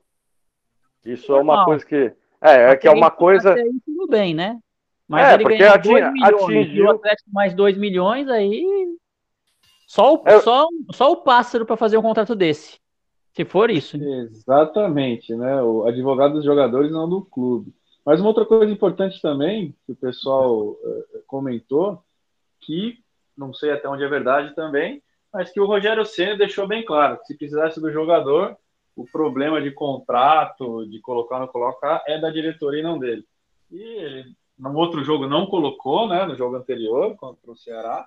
[1.05, 1.57] Isso Normal.
[1.57, 2.12] é uma coisa que.
[2.41, 3.55] É, é que é uma coisa.
[3.87, 4.59] Tudo bem, né?
[5.09, 6.75] Mas é, ele porque ganhou 2 milhões atingiu...
[6.75, 8.65] e o Atlético mais 2 milhões, aí
[9.87, 10.41] só o, Eu...
[10.41, 12.79] só, só o pássaro para fazer um contrato desse.
[13.35, 13.97] Se for isso.
[13.97, 15.61] Exatamente, né?
[15.62, 17.74] O advogado dos jogadores não do clube.
[18.07, 20.78] Mas uma outra coisa importante também, que o pessoal uh,
[21.26, 22.03] comentou,
[22.61, 22.99] que
[23.37, 27.18] não sei até onde é verdade também, mas que o Rogério Senna deixou bem claro
[27.18, 28.57] que se precisasse do jogador,
[28.95, 33.24] o problema de contrato, de colocar ou não colocar, é da diretoria e não dele.
[33.72, 36.24] E ele no outro jogo não colocou, né?
[36.24, 38.07] No jogo anterior contra o Ceará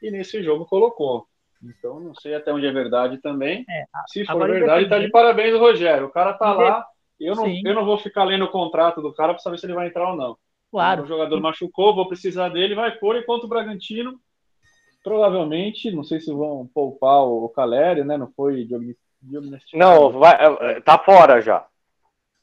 [0.00, 1.26] e nesse jogo colocou.
[1.62, 3.64] Então não sei até onde é verdade também.
[3.68, 6.06] É, Se for verdade, tá de parabéns o Rogério.
[6.06, 6.86] O cara tá lá.
[7.18, 9.74] Eu não, eu não vou ficar lendo o contrato do cara para saber se ele
[9.74, 10.36] vai entrar ou não.
[10.70, 11.02] Claro.
[11.02, 14.20] O jogador machucou, vou precisar dele, vai pôr enquanto o Bragantino
[15.02, 18.16] provavelmente, não sei se vão poupar o Caleri, né?
[18.16, 18.68] Não foi
[19.72, 21.64] Não, vai, tá fora já.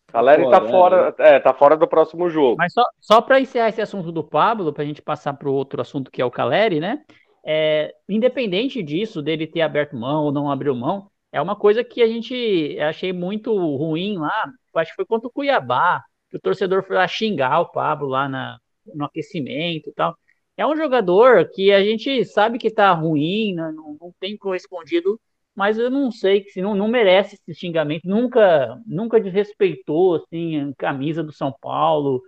[0.07, 2.55] Caleri tá fora, é, tá fora do próximo jogo.
[2.57, 5.53] Mas só, só para encerrar esse assunto do Pablo, para a gente passar para o
[5.53, 7.03] outro assunto que é o Caleri, né?
[7.45, 12.01] É, independente disso, dele ter aberto mão ou não abriu mão, é uma coisa que
[12.01, 14.51] a gente achei muito ruim lá.
[14.75, 18.27] Acho que foi contra o Cuiabá, que o torcedor foi lá xingar o Pablo lá
[18.27, 18.57] na,
[18.93, 20.17] no aquecimento e tal.
[20.57, 23.71] É um jogador que a gente sabe que tá ruim, né?
[23.73, 25.19] não, não tem correspondido
[25.55, 28.07] mas eu não sei se não, não merece esse xingamento.
[28.07, 32.21] Nunca, nunca desrespeitou assim a camisa do São Paulo,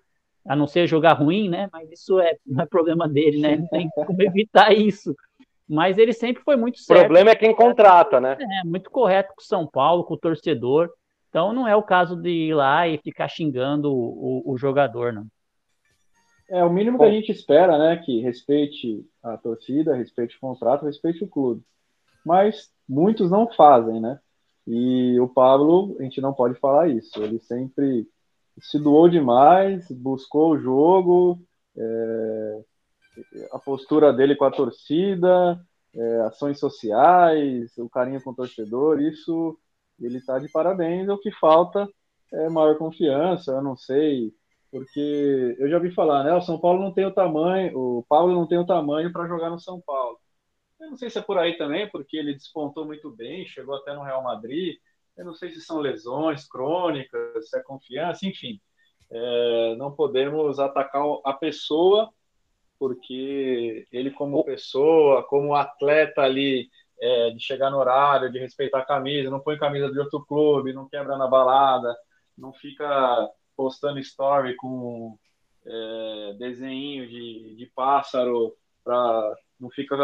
[0.48, 1.70] a não ser jogar ruim, né?
[1.72, 3.58] Mas isso é não é problema dele, né?
[3.58, 5.16] Não tem como evitar isso.
[5.68, 7.00] Mas ele sempre foi muito certo.
[7.00, 8.38] O problema é quem contrata, né?
[8.39, 10.89] É, muito correto com o São Paulo, com o torcedor.
[11.30, 15.12] Então não é o caso de ir lá e ficar xingando o, o, o jogador,
[15.12, 15.26] não.
[16.50, 17.98] É o mínimo que a gente espera, né?
[17.98, 21.62] Que respeite a torcida, respeite o contrato, respeite o clube.
[22.26, 24.18] Mas muitos não fazem, né?
[24.66, 27.22] E o Pablo, a gente não pode falar isso.
[27.22, 28.08] Ele sempre
[28.60, 31.39] se doou demais, buscou o jogo,
[31.78, 32.62] é,
[33.51, 35.60] a postura dele com a torcida,
[35.93, 39.58] é, ações sociais, o carinho com o torcedor, isso
[39.99, 41.10] ele está de parabéns.
[41.10, 41.88] O que falta
[42.34, 43.51] é maior confiança.
[43.51, 44.34] Eu não sei
[44.72, 46.34] porque eu já ouvi falar, né?
[46.34, 49.49] O São Paulo não tem o tamanho, o Paulo não tem o tamanho para jogar
[49.49, 50.20] no São Paulo.
[50.80, 53.93] Eu não sei se é por aí também, porque ele despontou muito bem, chegou até
[53.95, 54.78] no Real Madrid.
[55.18, 58.59] Eu não sei se são lesões crônicas, se é confiança, enfim.
[59.09, 62.09] É, não podemos atacar a pessoa,
[62.80, 68.86] porque ele, como pessoa, como atleta ali, é, de chegar no horário, de respeitar a
[68.86, 71.95] camisa, não põe camisa de outro clube, não quebra na balada,
[72.38, 75.18] não fica postando story com
[75.65, 79.95] é, desenho de, de pássaro, pra, não fica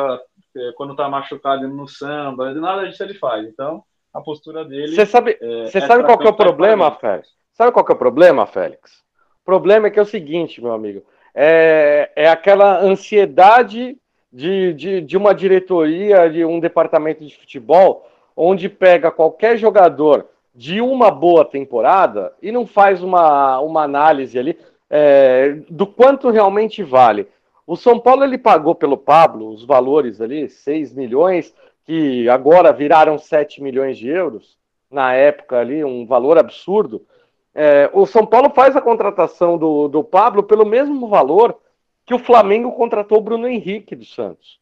[0.55, 3.47] é, quando tá machucado no samba, nada disso ele faz.
[3.47, 3.84] Então,
[4.14, 4.95] a postura dele.
[4.95, 7.30] Você sabe, é, você é sabe qual que é o problema, Félix?
[7.53, 9.03] Sabe qual que é o problema, Félix?
[9.41, 11.03] O problema é que é o seguinte, meu amigo.
[11.36, 13.97] É, é aquela ansiedade
[14.32, 20.80] de, de, de uma diretoria, de um departamento de futebol, onde pega qualquer jogador de
[20.82, 24.57] uma boa temporada e não faz uma, uma análise ali
[24.89, 27.28] é, do quanto realmente vale.
[27.66, 31.53] O São Paulo ele pagou pelo Pablo os valores ali, 6 milhões,
[31.86, 34.58] que agora viraram 7 milhões de euros,
[34.90, 37.06] na época ali, um valor absurdo.
[37.54, 41.58] É, o São Paulo faz a contratação do, do Pablo pelo mesmo valor
[42.06, 44.60] que o Flamengo contratou o Bruno Henrique do Santos.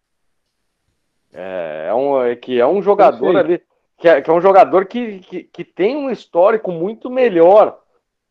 [1.33, 3.61] É, é um, é que é um jogador ali,
[3.97, 7.79] que é, que é um jogador que, que, que, tem um histórico muito melhor.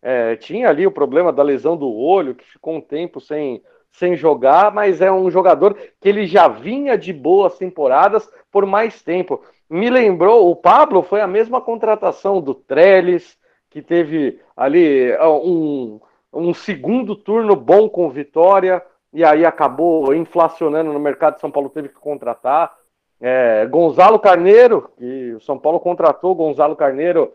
[0.02, 3.62] É, tinha ali o problema da lesão do olho, que ficou um tempo sem,
[3.92, 9.02] sem jogar, mas é um jogador que ele já vinha de boas temporadas por mais
[9.02, 9.42] tempo.
[9.68, 13.38] Me lembrou, o Pablo foi a mesma contratação do Trellis,
[13.68, 16.00] que teve ali um,
[16.32, 18.82] um segundo turno bom com vitória,
[19.12, 21.40] e aí acabou inflacionando no mercado.
[21.40, 22.74] São Paulo teve que contratar.
[23.20, 27.32] É, Gonzalo Carneiro, que o São Paulo contratou Gonzalo Carneiro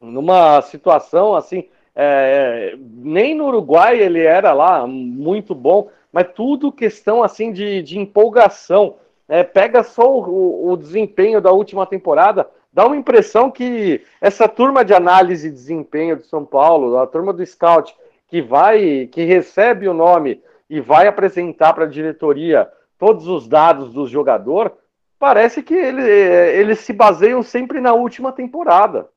[0.00, 7.22] numa situação assim, é, nem no Uruguai ele era lá muito bom, mas tudo questão
[7.22, 8.96] assim de, de empolgação.
[9.28, 14.84] É, pega só o, o, desempenho da última temporada, dá uma impressão que essa turma
[14.84, 17.96] de análise de desempenho de São Paulo, a turma do scout,
[18.28, 22.68] que vai, que recebe o nome e vai apresentar para a diretoria
[22.98, 24.76] todos os dados do jogador,
[25.18, 29.08] parece que ele, eles se baseiam sempre na última temporada.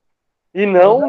[0.53, 1.01] E não,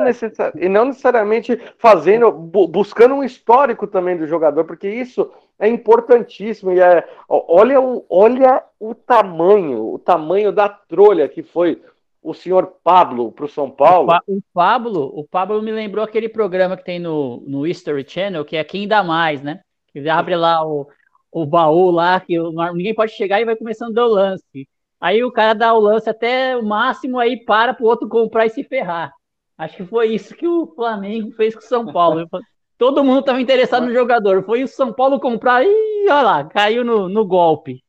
[0.57, 6.72] e não necessariamente fazendo, buscando um histórico também do jogador, porque isso é importantíssimo.
[6.72, 11.80] E é, olha, o, olha o tamanho, o tamanho da trolha que foi
[12.22, 14.11] o senhor Pablo para o São Paulo.
[14.26, 18.57] O, Pablo, o Pablo me lembrou aquele programa que tem no, no History Channel, que
[18.57, 19.61] é Quem Dá Mais, né?
[19.93, 20.86] Que abre lá o,
[21.32, 22.36] o baú lá, que
[22.74, 24.68] ninguém pode chegar e vai começando a dar o lance.
[25.01, 28.51] Aí o cara dá o lance até o máximo, aí para pro outro comprar e
[28.51, 29.12] se ferrar.
[29.59, 32.28] Acho que foi isso que o Flamengo fez com o São Paulo.
[32.78, 34.44] Todo mundo estava interessado no jogador.
[34.44, 37.82] Foi o São Paulo comprar e olha lá, caiu no, no golpe.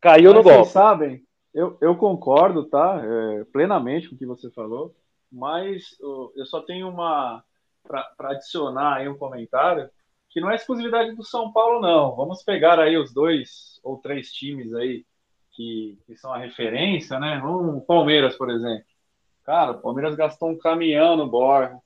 [0.00, 0.58] Caiu no mas golpe.
[0.60, 3.02] Vocês sabem, eu, eu concordo, tá?
[3.04, 4.94] É, plenamente com o que você falou,
[5.30, 5.96] mas
[6.36, 7.42] eu só tenho uma.
[7.82, 9.90] para adicionar aí um comentário
[10.30, 12.14] que não é exclusividade do São Paulo, não.
[12.14, 15.04] Vamos pegar aí os dois ou três times aí
[15.50, 17.42] que, que são a referência, né?
[17.42, 18.84] Um Palmeiras, por exemplo.
[19.48, 21.78] Cara, o Palmeiras gastou um caminhão no Borja,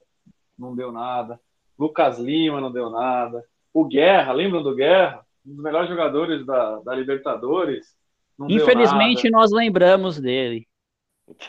[0.59, 1.39] não deu nada.
[1.79, 3.45] Lucas Lima não deu nada.
[3.73, 5.25] O Guerra, lembram do Guerra?
[5.47, 7.97] Um dos melhores jogadores da, da Libertadores.
[8.49, 10.67] Infelizmente, nós lembramos dele.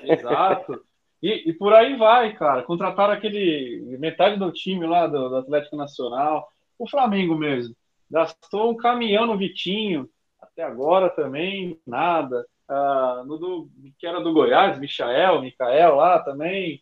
[0.04, 0.86] Exato.
[1.20, 2.62] E, e, por aí vai, cara.
[2.62, 6.48] Contrataram aquele metade do time lá do, do Atlético Nacional.
[6.78, 7.76] O Flamengo mesmo.
[8.12, 10.08] Gastou um caminhão no Vitinho,
[10.40, 12.46] até agora também, nada.
[12.68, 16.82] Ah, no do, que era do Goiás, Michael, Micael lá também.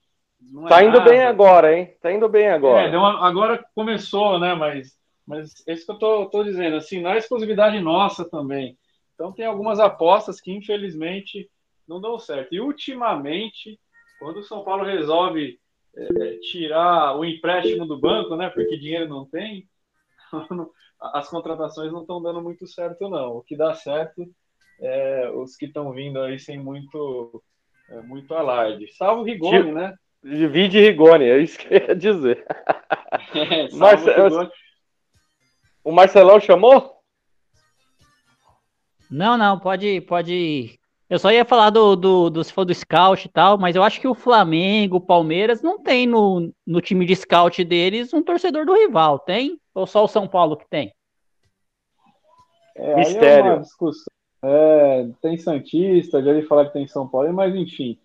[0.65, 1.09] É tá indo nada.
[1.09, 1.95] bem agora, hein?
[2.01, 2.87] Tá indo bem agora.
[2.87, 4.53] É, uma, agora começou, né?
[4.53, 8.77] Mas, mas é isso que eu tô, tô dizendo, assim, não é exclusividade nossa também.
[9.13, 11.49] Então tem algumas apostas que infelizmente
[11.87, 12.53] não dão certo.
[12.53, 13.79] E ultimamente,
[14.19, 15.59] quando o São Paulo resolve
[15.95, 18.49] é, tirar o empréstimo do banco, né?
[18.49, 19.67] Porque dinheiro não tem,
[21.13, 23.37] as contratações não estão dando muito certo, não.
[23.37, 24.27] O que dá certo
[24.81, 27.43] é os que estão vindo aí sem muito,
[27.89, 28.91] é, muito alarde.
[28.95, 29.95] Salvo Rigoni, tipo, né?
[30.23, 32.45] Vi de Rigoni, é isso que eu ia dizer.
[33.33, 34.49] É, Marcelo,
[35.83, 36.97] o Marcelão chamou?
[39.09, 40.79] Não, não, pode, pode
[41.11, 43.83] eu só ia falar do, do, do, se for do scout e tal, mas eu
[43.83, 48.23] acho que o Flamengo, o Palmeiras, não tem no, no time de scout deles um
[48.23, 49.59] torcedor do rival, tem?
[49.75, 50.93] Ou só o São Paulo que tem?
[52.77, 53.51] É, Mistério.
[53.51, 54.20] É discussão.
[54.43, 57.99] É, tem Santista, já ia falar que tem São Paulo, mas enfim.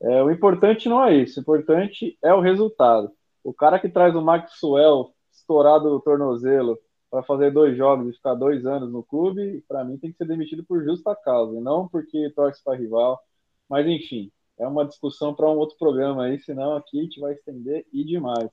[0.00, 3.10] É, o importante não é isso, o importante é o resultado.
[3.44, 6.78] O cara que traz o Maxwell estourado o tornozelo
[7.10, 10.26] para fazer dois jogos e ficar dois anos no clube, para mim tem que ser
[10.26, 13.20] demitido por justa causa, e não porque torce para rival.
[13.68, 17.32] Mas enfim, é uma discussão para um outro programa aí, senão aqui a gente vai
[17.32, 18.48] estender e demais.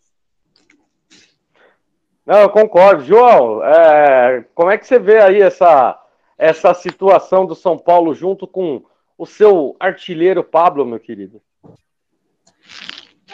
[2.26, 3.04] Não, eu concordo.
[3.04, 5.98] João, é, como é que você vê aí essa,
[6.38, 8.84] essa situação do São Paulo junto com
[9.18, 11.42] o seu artilheiro Pablo, meu querido?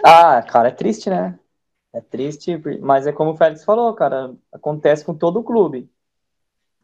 [0.04, 1.38] Ah, cara, é triste, né?
[1.93, 5.89] É triste, mas é como o Félix falou, cara, acontece com todo o clube.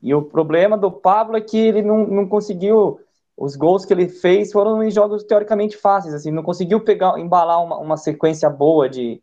[0.02, 3.00] E o problema do Pablo é que ele não, não conseguiu.
[3.36, 7.64] Os gols que ele fez foram em jogos teoricamente fáceis, assim, não conseguiu pegar, embalar
[7.64, 9.22] uma, uma sequência boa de,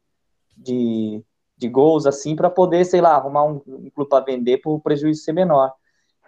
[0.57, 1.23] de,
[1.57, 4.81] de gols, assim, para poder, sei lá, arrumar um, um clube para vender para o
[4.81, 5.73] prejuízo ser menor.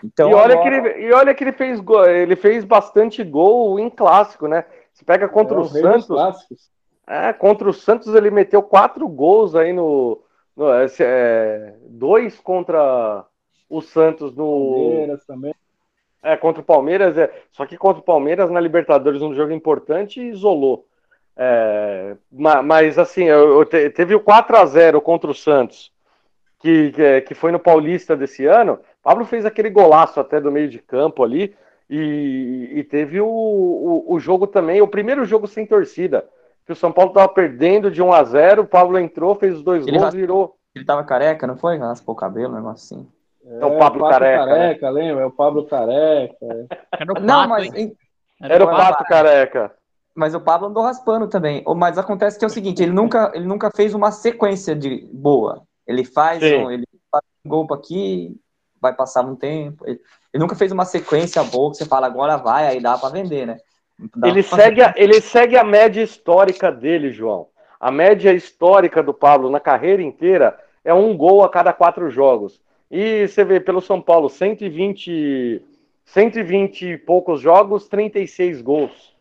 [0.04, 0.82] Então, e, olha agora...
[0.82, 4.64] que ele, e olha que ele fez, ele fez bastante gol em clássico, né?
[4.92, 6.70] Você pega contra é, o, o Santos.
[7.06, 10.20] É, contra o Santos ele meteu quatro gols aí no.
[10.56, 13.24] no é, é, dois contra
[13.68, 14.74] o Santos no.
[14.74, 15.54] Palmeiras também.
[16.22, 17.32] É, contra o Palmeiras, é.
[17.52, 20.86] Só que contra o Palmeiras na Libertadores, um jogo importante, isolou.
[21.36, 25.92] É, mas assim, eu, eu te, teve o 4 a 0 contra o Santos,
[26.58, 28.80] que, que, que foi no Paulista desse ano.
[29.08, 31.56] Pablo fez aquele golaço até do meio de campo ali.
[31.88, 36.28] E, e teve o, o, o, jogo também, o primeiro jogo sem torcida,
[36.66, 39.62] que o São Paulo estava perdendo de 1 a 0 o Pablo entrou, fez os
[39.62, 40.56] dois ele gols e virou.
[40.74, 41.78] Ele tava careca, não foi?
[41.78, 43.08] Raspou o cabelo, um negócio assim.
[43.46, 44.44] É, o Pablo, Pablo Careca.
[44.44, 44.92] Careca né?
[44.92, 45.22] lembra?
[45.22, 46.36] É o Pablo Careca.
[46.92, 47.74] Era o Pato, não, mas.
[48.42, 49.72] Era, era o Pato Careca.
[50.14, 51.64] Mas o Pablo andou raspando também.
[51.74, 55.62] Mas acontece que é o seguinte, ele nunca, ele nunca fez uma sequência de boa.
[55.86, 58.38] Ele faz um, ele faz um gol aqui,
[58.80, 59.84] vai passar um tempo.
[59.86, 60.00] Ele,
[60.32, 63.46] ele, nunca fez uma sequência boa que você fala, agora vai, aí dá para vender,
[63.46, 63.58] né?
[64.24, 67.48] ele segue, a, ele segue a média histórica dele, João.
[67.80, 72.60] A média histórica do Pablo na carreira inteira é um gol a cada quatro jogos.
[72.90, 75.62] E você vê pelo São Paulo, 120,
[76.04, 79.16] 120 e poucos jogos, 36 gols.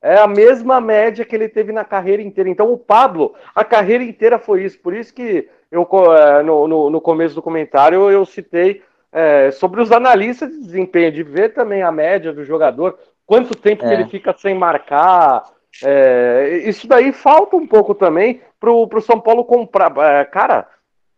[0.00, 2.48] É a mesma média que ele teve na carreira inteira.
[2.48, 4.78] Então, o Pablo, a carreira inteira foi isso.
[4.78, 8.82] Por isso que eu, é, no, no, no começo do comentário, eu citei
[9.12, 13.84] é, sobre os analistas de desempenho, de ver também a média do jogador, quanto tempo
[13.84, 13.88] é.
[13.88, 15.44] que ele fica sem marcar.
[15.82, 19.92] É, isso daí falta um pouco também para o São Paulo comprar.
[19.98, 20.66] É, cara,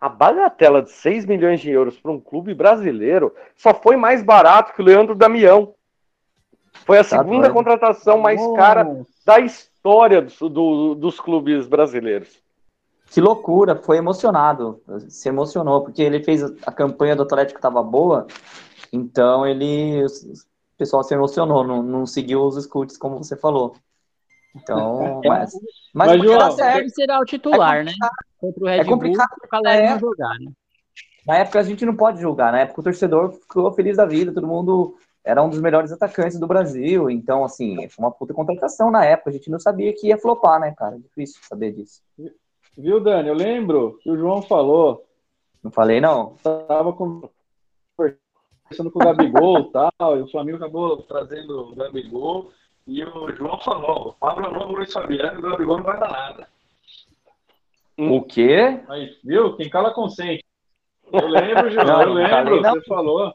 [0.01, 4.73] a bagatela de 6 milhões de euros para um clube brasileiro só foi mais barato
[4.73, 5.75] que o Leandro Damião.
[6.87, 8.87] Foi a tá segunda contratação mais cara
[9.27, 12.41] da história do, do, dos clubes brasileiros.
[13.11, 18.29] Que loucura, foi emocionado, se emocionou, porque ele fez a campanha do Atlético estava boa,
[18.93, 23.75] então ele, o pessoal se emocionou, não, não seguiu os scouts como você falou.
[24.55, 25.53] Então, mas,
[25.93, 27.93] mas, mas João, deve será o titular, é né?
[28.39, 30.53] Contra o Red é complicado Bull, o Caleri não jogar, né?
[31.27, 34.33] Na época a gente não pode julgar, na época o torcedor ficou feliz da vida,
[34.33, 38.89] todo mundo era um dos melhores atacantes do Brasil, então, assim, foi uma puta contratação
[38.89, 40.97] na época, a gente não sabia que ia flopar, né, cara?
[40.97, 42.01] Difícil saber disso.
[42.77, 43.29] Viu, Dani?
[43.29, 45.07] Eu lembro que o João falou.
[45.63, 46.37] Não falei, não.
[46.43, 52.51] Tava conversando com o Gabigol e tal, e o Flamengo acabou trazendo o Gabigol.
[52.87, 56.11] E o João falou: o Pablo é novo Luiz Fabiano o Gabigol não vai dar
[56.11, 56.49] nada.
[57.99, 58.81] O quê?
[58.89, 59.57] Aí, viu?
[59.57, 60.45] Quem cala consente.
[61.13, 63.35] Eu lembro, João, não, eu lembro, falei, você falou.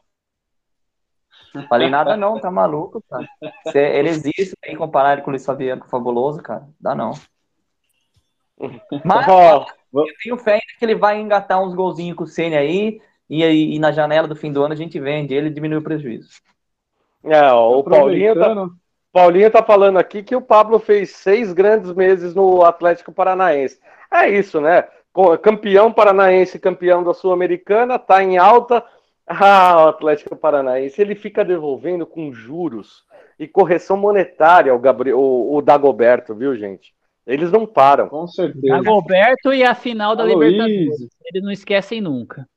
[1.54, 3.28] Não falei nada não, tá maluco, cara.
[3.74, 6.68] Ele existe aí comparado com o Luiz Fabiano, com o Fabuloso, cara.
[6.80, 7.12] Dá não.
[9.04, 9.26] Mas
[9.92, 13.44] eu tenho fé que ele vai engatar uns golzinhos com o Senna aí, e,
[13.74, 16.28] e, na janela do fim do ano a gente vende ele e diminui o prejuízo.
[17.24, 18.68] É, ó, o Paulinho tá,
[19.12, 23.80] Paulinho tá falando aqui que o Pablo fez seis grandes meses no Atlético Paranaense.
[24.12, 24.86] É isso, né?
[25.42, 28.84] Campeão paranaense, campeão da Sul-Americana, tá em alta.
[29.26, 33.04] Ah, o Atlético Paranaense, ele fica devolvendo com juros
[33.38, 36.94] e correção monetária o, Gabriel, o, o Dagoberto, viu, gente?
[37.26, 38.08] Eles não param.
[38.08, 38.80] Com certeza.
[38.86, 40.48] Roberto e a final da Aloysio.
[40.48, 41.08] Libertadores.
[41.24, 42.48] Eles não esquecem nunca.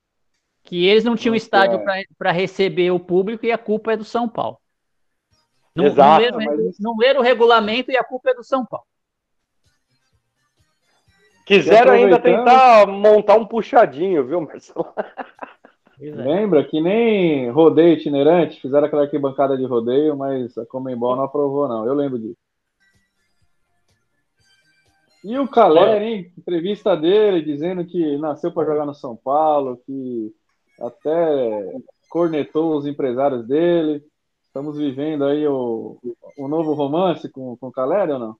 [0.64, 2.04] Que eles não tinham Nossa, estádio é.
[2.18, 4.60] para receber o público e a culpa é do São Paulo.
[5.76, 6.80] Não, Exato, não, leram, mas...
[6.80, 8.86] não leram o regulamento e a culpa é do São Paulo.
[11.46, 14.94] Quiseram ainda tentar montar um puxadinho, viu, Marcelo?
[16.02, 16.12] É.
[16.12, 21.68] Lembra que nem rodeio itinerante, fizeram aquela arquibancada de rodeio, mas a Comembol não aprovou,
[21.68, 21.86] não.
[21.86, 22.38] Eu lembro disso.
[25.24, 26.34] E o Caleri, hein?
[26.38, 30.34] Entrevista dele dizendo que nasceu para jogar no São Paulo, que
[30.80, 34.04] até cornetou os empresários dele.
[34.46, 35.98] Estamos vivendo aí o,
[36.38, 38.36] o novo romance com, com o Caleri ou não?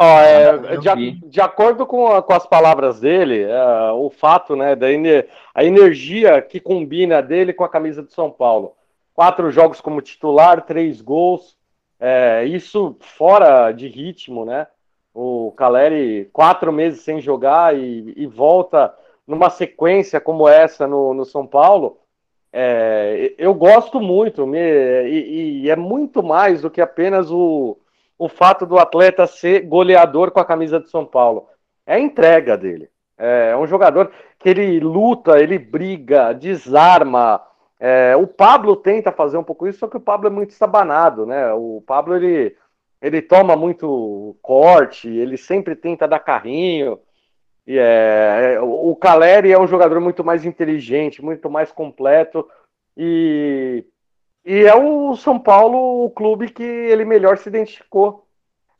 [0.00, 4.76] Ó, é, de, de, acordo com, a, com, as palavras dele, é, o fato, né,
[4.76, 8.76] da ener, a energia que combina dele com a camisa de São Paulo.
[9.12, 11.56] Quatro jogos como titular, três gols,
[11.98, 14.68] é, isso fora de ritmo, né?
[15.20, 18.94] O Caleri, quatro meses sem jogar e, e volta
[19.26, 21.98] numa sequência como essa no, no São Paulo.
[22.52, 27.76] É, eu gosto muito, me, e, e é muito mais do que apenas o
[28.18, 31.48] o fato do atleta ser goleador com a camisa de São Paulo.
[31.86, 32.90] É a entrega dele.
[33.16, 37.40] É um jogador que ele luta, ele briga, desarma.
[37.78, 41.24] É, o Pablo tenta fazer um pouco isso, só que o Pablo é muito estabanado,
[41.24, 41.52] né?
[41.52, 42.56] O Pablo ele,
[43.00, 46.98] ele toma muito corte, ele sempre tenta dar carrinho.
[47.66, 52.48] E é, é o Caleri é um jogador muito mais inteligente, muito mais completo.
[52.96, 53.84] E
[54.44, 58.26] e é o São Paulo o clube que ele melhor se identificou.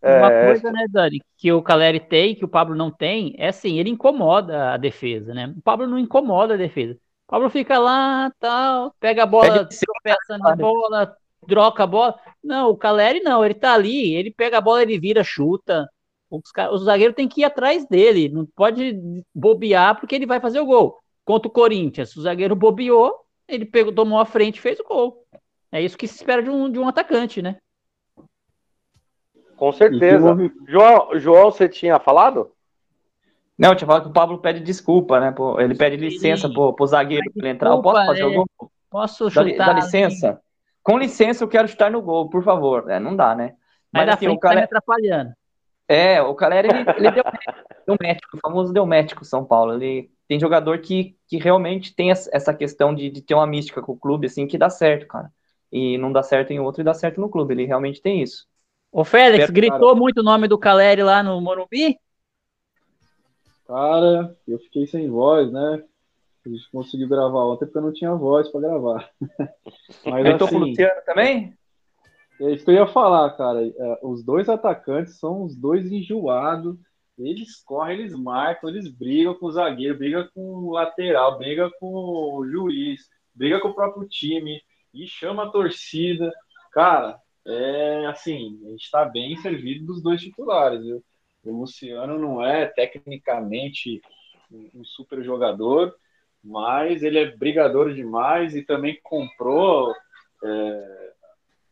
[0.01, 0.47] Uma é...
[0.47, 3.91] coisa, né, Dani, que o Caleri tem, que o Pablo não tem, é assim, ele
[3.91, 5.53] incomoda a defesa, né?
[5.57, 6.95] O Pablo não incomoda a defesa.
[6.95, 11.14] O Pablo fica lá, tal, pega a bola, tropeça na bola,
[11.47, 12.18] troca a bola.
[12.43, 15.89] Não, o Caleri não, ele tá ali, ele pega a bola, ele vira, chuta.
[16.30, 20.61] Os, o zagueiro tem que ir atrás dele, não pode bobear porque ele vai fazer
[20.61, 20.99] o gol.
[21.24, 23.14] Contra o Corinthians, o zagueiro bobeou,
[23.47, 25.24] ele pegou, tomou a frente e fez o gol.
[25.70, 27.57] É isso que se espera de um, de um atacante, né?
[29.57, 30.36] Com certeza.
[30.66, 32.53] João, João, você tinha falado?
[33.59, 35.34] Não, eu tinha falado que o Pablo pede desculpa, né?
[35.59, 37.70] Ele pede licença pro, pro zagueiro para ele entrar.
[37.70, 38.26] Eu posso fazer é...
[38.26, 38.47] o gol?
[38.89, 39.57] Posso chutar?
[39.57, 40.41] Dá, dá, licença?
[40.89, 42.91] Com licença, eu quero chutar no gol, por favor.
[42.91, 43.55] É, não dá, né?
[43.93, 44.55] Mas, Mas assim, o cara...
[44.55, 45.32] tá me atrapalhando.
[45.86, 47.24] É, o Calera, ele, ele deu,
[47.86, 49.74] deu médico, o famoso deu médico São Paulo.
[49.74, 53.93] Ele tem jogador que, que realmente tem essa questão de, de ter uma mística com
[53.93, 55.30] o clube, assim, que dá certo, cara
[55.70, 57.55] e não dá certo em outro e dá certo no clube.
[57.55, 58.47] Ele realmente tem isso.
[58.91, 59.95] O Félix, Espero, gritou cara.
[59.95, 61.99] muito o nome do Caleri lá no Morumbi?
[63.66, 65.84] Cara, eu fiquei sem voz, né?
[66.49, 69.11] A gente conseguiu gravar ontem porque eu não tinha voz para gravar.
[70.07, 71.55] Mas Gritou assim, com o Luciano também?
[72.41, 73.67] É isso que eu ia falar, cara.
[73.67, 76.77] É, os dois atacantes são os dois enjoados.
[77.19, 82.37] Eles correm, eles marcam, eles brigam com o zagueiro, brigam com o lateral, brigam com
[82.37, 84.63] o juiz, brigam com o próprio time
[84.95, 86.33] e chama a torcida.
[86.73, 90.83] Cara, é assim, a gente está bem servido dos dois titulares.
[90.83, 91.05] Viu?
[91.45, 94.01] O Luciano não é tecnicamente
[94.51, 95.95] um super jogador,
[96.43, 99.95] mas ele é brigador demais e também comprou
[100.45, 101.12] é,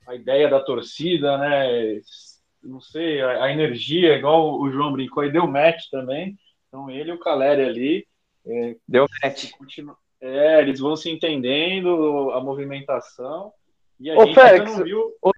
[0.09, 2.01] a ideia da torcida, né?
[2.63, 6.37] Não sei, a, a, energia, igual o João brincou, e deu match também.
[6.69, 8.07] Então ele e o Caleri ali.
[8.45, 9.51] É, deu match.
[9.53, 13.53] Continu, é, eles vão se entendendo a movimentação.
[13.99, 15.15] E a Ô, gente Félix, não viu.
[15.23, 15.33] O é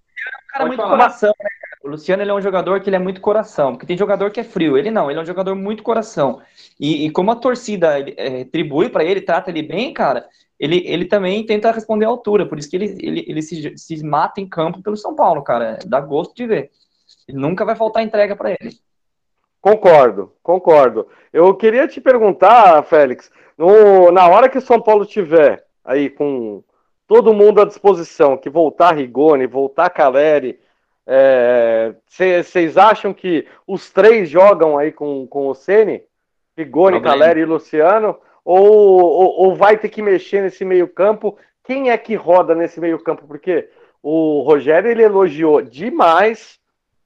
[0.49, 1.09] cara Pode muito falar.
[1.09, 1.48] né?
[1.89, 4.39] O Luciano ele é um jogador que ele é muito coração, porque tem jogador que
[4.39, 4.77] é frio.
[4.77, 6.39] Ele não, ele é um jogador muito coração.
[6.79, 10.29] E, e como a torcida ele, é, retribui para ele, trata ele bem, cara,
[10.61, 12.45] ele, ele também tenta responder à altura.
[12.45, 15.79] Por isso que ele, ele, ele se, se mata em campo pelo São Paulo, cara.
[15.87, 16.71] Dá gosto de ver.
[17.27, 18.77] Nunca vai faltar entrega para ele.
[19.59, 21.09] Concordo, concordo.
[21.33, 26.63] Eu queria te perguntar, Félix, no, na hora que o São Paulo tiver aí com
[27.07, 30.61] todo mundo à disposição, que voltar Rigoni, voltar Caleri,
[32.07, 36.03] vocês é, acham que os três jogam aí com, com o Ceni?
[36.57, 38.19] Rigoni, Caleri e Luciano?
[38.45, 41.39] Ou, ou, ou, vai ter que mexer nesse meio campo?
[41.65, 43.27] Quem é que roda nesse meio campo?
[43.27, 43.69] Porque
[44.03, 46.59] o Rogério ele elogiou demais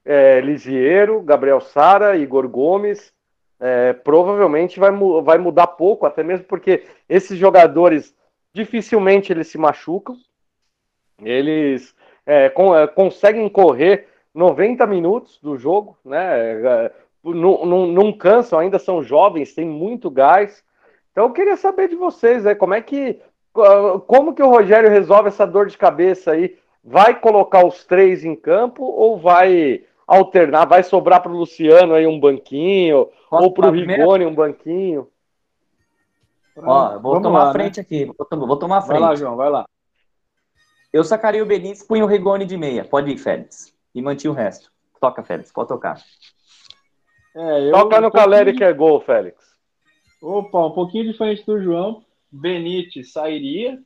[0.05, 3.13] é, Lisiero, Gabriel Sara, Igor Gomes,
[3.59, 4.91] é, provavelmente vai,
[5.23, 8.13] vai mudar pouco, até mesmo porque esses jogadores
[8.53, 10.17] dificilmente eles se machucam,
[11.23, 11.95] eles
[12.25, 16.61] é, com, é, conseguem correr 90 minutos do jogo, né?
[16.61, 16.91] É,
[17.23, 20.63] não, não, não, cansam, ainda são jovens, têm muito gás.
[21.11, 22.55] Então eu queria saber de vocês, né?
[22.55, 23.19] Como é que
[24.07, 26.57] como que o Rogério resolve essa dor de cabeça aí?
[26.83, 32.05] Vai colocar os três em campo ou vai alternar, vai sobrar para o Luciano aí
[32.07, 35.07] um banquinho, Posso ou para o Rigoni um banquinho.
[36.57, 37.81] Ó, vou Vamos tomar lá, frente né?
[37.81, 38.99] aqui, vou, vou tomar frente.
[38.99, 39.65] Vai lá, João, vai lá.
[40.93, 42.85] Eu sacaria o Benítez, punha o Rigoni de meia.
[42.85, 43.75] Pode ir, Félix.
[43.95, 44.71] E mantinha o resto.
[45.01, 45.99] Toca, Félix, pode tocar.
[47.35, 49.43] É, eu, Toca no um Caleri que é gol, Félix.
[50.21, 52.05] Opa, um pouquinho diferente do João.
[52.31, 53.81] Benítez sairia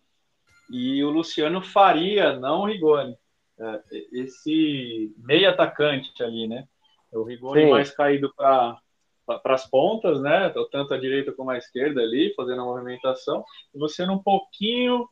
[0.70, 3.18] e o Luciano faria, não o Rigoni.
[3.60, 3.82] É,
[4.12, 6.68] esse meio atacante ali, né?
[7.12, 7.72] O Rigoni Sim.
[7.72, 8.78] mais caído para
[9.26, 10.54] para as pontas, né?
[10.72, 13.44] Tanto a direita como a esquerda ali, fazendo a movimentação.
[13.76, 15.06] E você um pouquinho,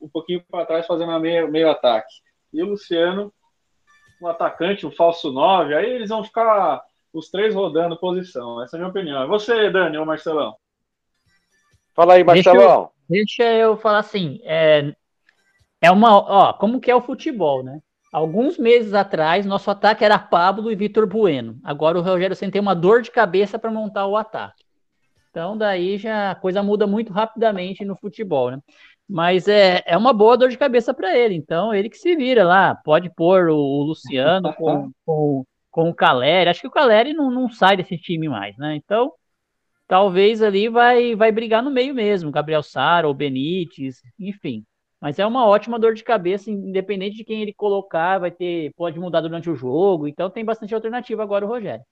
[0.00, 2.12] um pouquinho para trás, fazendo a meio, meio ataque.
[2.52, 3.32] E o Luciano,
[4.20, 8.62] um atacante, um falso 9, aí eles vão ficar os três rodando posição.
[8.62, 9.22] Essa é a minha opinião.
[9.22, 10.56] É você, Dani ou Marcelão?
[11.94, 12.90] Fala aí, Marcelão.
[13.08, 14.94] Deixa eu, deixa eu falar assim, é,
[15.80, 17.80] é uma, ó, como que é o futebol, né?
[18.12, 21.58] Alguns meses atrás, nosso ataque era Pablo e Vitor Bueno.
[21.62, 24.64] Agora o Rogério Senna tem uma dor de cabeça para montar o ataque.
[25.30, 28.58] Então, daí já a coisa muda muito rapidamente no futebol, né?
[29.08, 31.34] Mas é, é uma boa dor de cabeça para ele.
[31.34, 32.74] Então, ele que se vira lá.
[32.74, 36.50] Pode pôr o, o Luciano com, com, com o Caleri.
[36.50, 38.76] Acho que o Caleri não, não sai desse time mais, né?
[38.76, 39.12] Então,
[39.86, 42.30] talvez ali vai, vai brigar no meio mesmo.
[42.30, 44.64] Gabriel Sara ou Benítez, enfim.
[45.00, 48.98] Mas é uma ótima dor de cabeça, independente de quem ele colocar, vai ter, pode
[48.98, 51.84] mudar durante o jogo, então tem bastante alternativa agora o Rogério.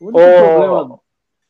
[0.00, 0.58] O único, oh.
[0.58, 1.00] problema,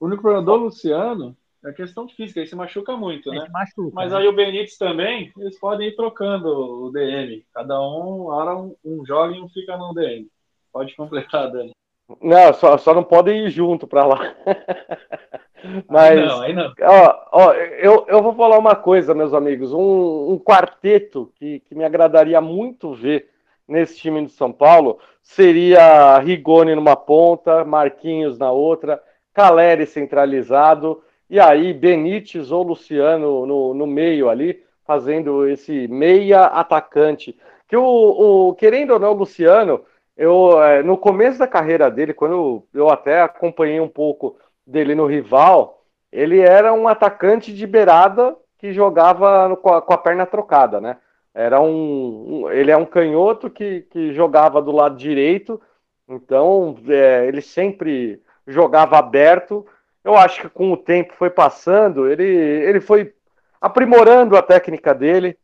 [0.00, 3.46] o único problema do Luciano é a questão física, ele se machuca muito, né?
[3.50, 4.18] Machuca, Mas né?
[4.18, 6.48] aí o Benítez também, eles podem ir trocando
[6.84, 7.44] o DM.
[7.52, 10.26] Cada um, hora um, um joga e um fica no DM.
[10.72, 11.72] Pode completar, Dani.
[12.20, 14.34] Não, só, só não podem ir junto para lá.
[15.88, 16.72] Mas, aí não, aí não.
[16.80, 19.72] Ó, ó, eu, eu vou falar uma coisa, meus amigos.
[19.72, 23.28] Um, um quarteto que, que me agradaria muito ver
[23.68, 29.00] nesse time de São Paulo seria Rigoni numa ponta, Marquinhos na outra,
[29.34, 37.38] Caleri centralizado, e aí Benítez ou Luciano no, no meio ali, fazendo esse meia atacante.
[37.68, 39.84] Que o, o querendo ou não, Luciano,
[40.16, 45.06] eu, é, no começo da carreira dele, quando eu até acompanhei um pouco dele no
[45.06, 50.26] rival, ele era um atacante de beirada que jogava no, com, a, com, a, perna
[50.26, 50.96] trocada, né?
[51.32, 55.60] Era um, um, ele é um canhoto que, que jogava do lado direito,
[56.08, 59.64] então é, ele sempre jogava aberto.
[60.04, 63.14] Eu acho que com o tempo foi passando, ele, ele foi
[63.60, 65.36] aprimorando a técnica dele,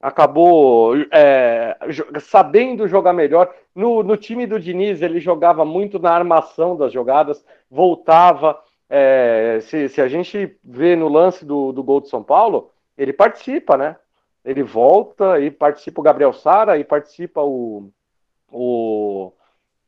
[0.00, 1.76] acabou é,
[2.20, 3.52] sabendo jogar melhor.
[3.74, 9.88] No, no time do Diniz, ele jogava muito na armação das jogadas, voltava, é, se,
[9.88, 13.96] se, a gente vê no lance do, do gol de São Paulo, ele participa, né?
[14.44, 17.90] Ele volta e participa o Gabriel Sara e participa o,
[18.52, 19.32] o,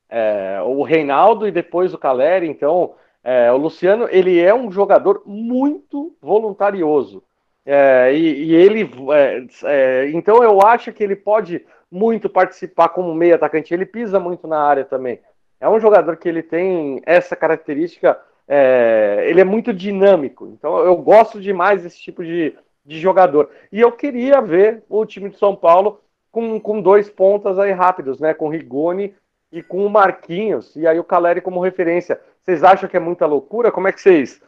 [0.08, 2.48] é, o Reinaldo e depois o Caleri.
[2.48, 2.94] Então,
[3.28, 7.24] é, o Luciano, ele é um jogador muito voluntarioso.
[7.64, 13.12] É, e, e, ele, é, é, então eu acho que ele pode muito participar como
[13.12, 13.74] meio atacante.
[13.74, 15.18] Ele pisa muito na área também.
[15.58, 18.16] É um jogador que ele tem essa característica
[18.46, 20.46] é, ele é muito dinâmico.
[20.46, 23.50] Então eu gosto demais desse tipo de, de jogador.
[23.72, 26.00] E eu queria ver o time de São Paulo
[26.30, 28.32] com, com dois pontas aí rápidos, né?
[28.32, 29.16] Com Rigoni
[29.50, 30.74] e com o Marquinhos.
[30.76, 32.20] E aí o Caleri como referência.
[32.42, 33.72] Vocês acham que é muita loucura?
[33.72, 34.42] Como é que vocês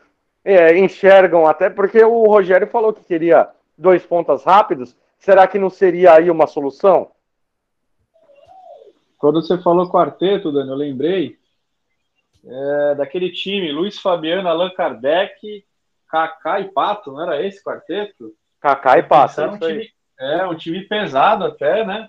[0.45, 1.47] é, enxergam?
[1.47, 4.97] Até porque o Rogério falou que queria dois pontas rápidos.
[5.19, 7.11] Será que não seria aí uma solução?
[9.19, 11.37] Quando você falou quarteto, Dani, eu lembrei
[12.45, 15.65] é, daquele time, Luiz Fabiano, Allan Kardec,
[16.09, 18.33] Kaká e Pato, não era esse quarteto?
[18.61, 19.91] Kaká e Pato, um time,
[20.21, 22.09] é um time pesado até, né?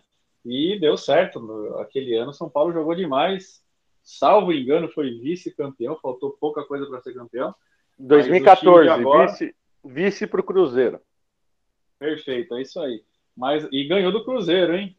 [0.49, 1.77] E deu certo.
[1.79, 3.63] Aquele ano São Paulo jogou demais.
[4.01, 7.53] Salvo engano, foi vice-campeão, faltou pouca coisa para ser campeão.
[7.99, 9.27] 2014, agora...
[9.27, 10.99] vice, vice para o Cruzeiro.
[11.99, 13.03] Perfeito, é isso aí.
[13.37, 14.97] Mas, e ganhou do Cruzeiro, hein?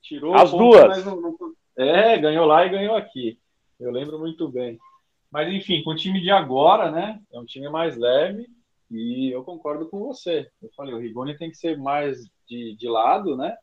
[0.00, 1.04] Tirou As ponto, duas.
[1.04, 1.36] Não, não...
[1.76, 3.38] É, ganhou lá e ganhou aqui.
[3.78, 4.78] Eu lembro muito bem.
[5.30, 7.20] Mas, enfim, com o time de agora, né?
[7.30, 8.48] É um time mais leve
[8.90, 10.48] e eu concordo com você.
[10.62, 13.54] Eu falei, o Rigoni tem que ser mais de, de lado, né?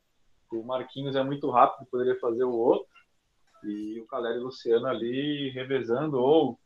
[0.51, 2.87] O Marquinhos é muito rápido, poderia fazer o outro.
[3.63, 6.59] E o Caleri e o Luciano ali revezando ou,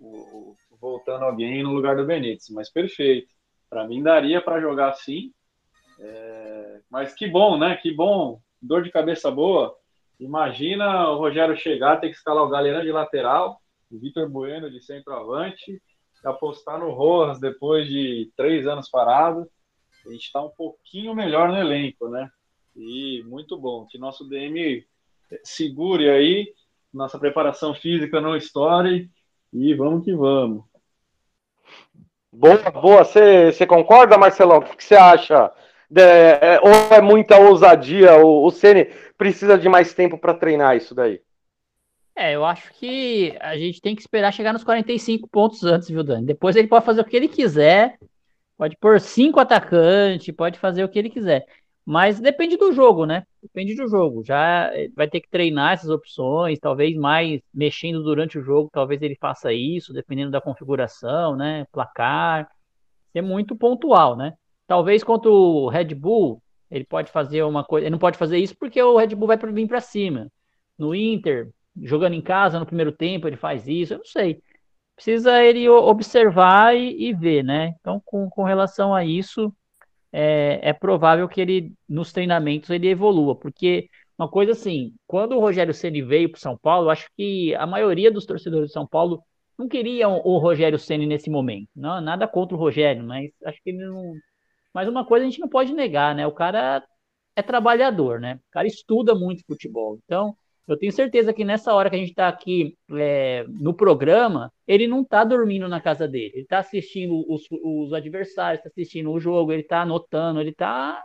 [0.00, 2.48] ou voltando alguém no lugar do Benítez.
[2.50, 3.32] Mas perfeito.
[3.68, 5.32] Para mim daria para jogar assim.
[5.98, 6.80] É...
[6.88, 7.76] Mas que bom, né?
[7.76, 8.40] Que bom.
[8.62, 9.76] Dor de cabeça boa
[10.20, 13.58] Imagina o Rogério chegar, ter que escalar o Galera de lateral,
[13.90, 15.82] o Vitor Bueno de centroavante,
[16.22, 19.50] apostar no Rojas depois de três anos parado.
[20.06, 22.30] A gente está um pouquinho melhor no elenco, né?
[22.80, 23.86] E muito bom.
[23.86, 24.84] Que nosso DM
[25.44, 26.52] segure aí,
[26.92, 29.10] nossa preparação física não estoure
[29.52, 30.64] e vamos que vamos.
[32.32, 33.04] Boa, boa.
[33.04, 34.58] Você concorda, Marcelão?
[34.58, 35.52] O que você acha?
[35.94, 38.16] É, é, ou é muita ousadia?
[38.16, 38.86] O, o Ceni
[39.18, 41.20] precisa de mais tempo para treinar isso daí?
[42.16, 46.02] É, eu acho que a gente tem que esperar chegar nos 45 pontos antes, viu,
[46.02, 46.26] Dani?
[46.26, 47.98] Depois ele pode fazer o que ele quiser,
[48.56, 51.46] pode pôr cinco atacantes, pode fazer o que ele quiser.
[51.84, 53.24] Mas depende do jogo, né?
[53.42, 54.22] Depende do jogo.
[54.24, 59.16] Já vai ter que treinar essas opções, talvez mais mexendo durante o jogo, talvez ele
[59.16, 61.66] faça isso, dependendo da configuração, né?
[61.72, 62.48] Placar.
[63.14, 64.34] É muito pontual, né?
[64.66, 67.86] Talvez contra o Red Bull, ele pode fazer uma coisa.
[67.86, 70.30] Ele não pode fazer isso porque o Red Bull vai vir para cima.
[70.78, 71.50] No Inter,
[71.82, 74.40] jogando em casa no primeiro tempo ele faz isso, eu não sei.
[74.94, 77.74] Precisa ele observar e, e ver, né?
[77.80, 79.52] Então, com, com relação a isso,
[80.12, 83.88] é, é provável que ele, nos treinamentos, ele evolua, porque
[84.18, 88.10] uma coisa assim, quando o Rogério Ceni veio para São Paulo, acho que a maioria
[88.10, 89.24] dos torcedores de São Paulo
[89.58, 91.68] não queriam o Rogério Ceni nesse momento.
[91.74, 94.14] Não, nada contra o Rogério, mas acho que ele não.
[94.74, 96.26] Mas uma coisa a gente não pode negar, né?
[96.26, 96.84] O cara
[97.36, 98.36] é trabalhador, né?
[98.36, 99.98] O cara estuda muito futebol.
[100.04, 100.36] Então,
[100.68, 104.86] eu tenho certeza que nessa hora que a gente está aqui é, no programa, ele
[104.86, 106.32] não está dormindo na casa dele.
[106.34, 111.02] Ele está assistindo os, os adversários, está assistindo o jogo, ele está anotando, ele está.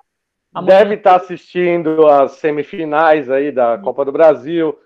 [0.65, 4.77] Deve estar tá assistindo as semifinais aí da Copa do Brasil.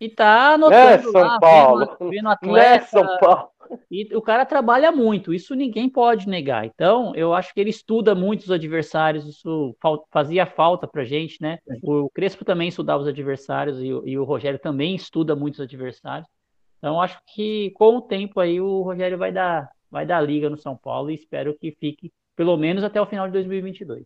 [0.00, 1.96] E tá anotando né, São lá, Paulo.
[1.98, 2.78] Vendo, vendo atleta.
[2.78, 3.50] Né, São Paulo.
[3.90, 6.64] E o cara trabalha muito, isso ninguém pode negar.
[6.64, 9.76] Então, eu acho que ele estuda muito os adversários, isso
[10.10, 11.58] fazia falta pra gente, né?
[11.82, 16.28] O Crespo também estudava os adversários e, e o Rogério também estuda muito os adversários.
[16.78, 20.56] Então, acho que com o tempo aí o Rogério vai dar, vai dar liga no
[20.56, 24.04] São Paulo e espero que fique pelo menos até o final de 2022.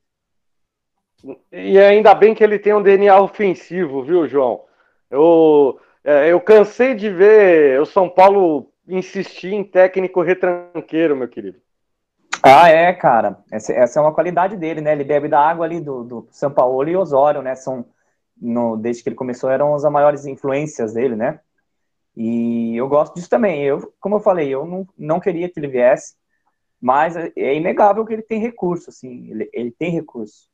[1.53, 4.65] E ainda bem que ele tem um DNA ofensivo, viu, João?
[5.11, 11.59] Eu, é, eu cansei de ver o São Paulo insistir em técnico retranqueiro, meu querido.
[12.43, 13.39] Ah, é, cara.
[13.51, 14.93] Essa, essa, é uma qualidade dele, né?
[14.93, 17.55] Ele bebe da água ali do, do São Paulo e Osório, né?
[17.55, 17.85] São,
[18.41, 21.41] no, desde que ele começou, eram as maiores influências dele, né?
[22.17, 23.63] E eu gosto disso também.
[23.63, 26.15] Eu, como eu falei, eu não, não queria que ele viesse,
[26.81, 29.31] mas é inegável que ele tem recurso, assim.
[29.31, 30.52] Ele, ele tem recurso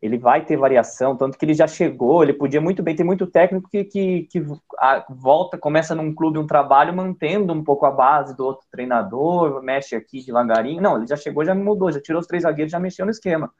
[0.00, 3.26] ele vai ter variação, tanto que ele já chegou, ele podia muito bem, ter muito
[3.26, 4.42] técnico que, que, que
[4.78, 9.62] a, volta, começa num clube, um trabalho, mantendo um pouco a base do outro treinador,
[9.62, 10.80] mexe aqui devagarinho.
[10.80, 13.52] Não, ele já chegou, já mudou, já tirou os três zagueiros, já mexeu no esquema.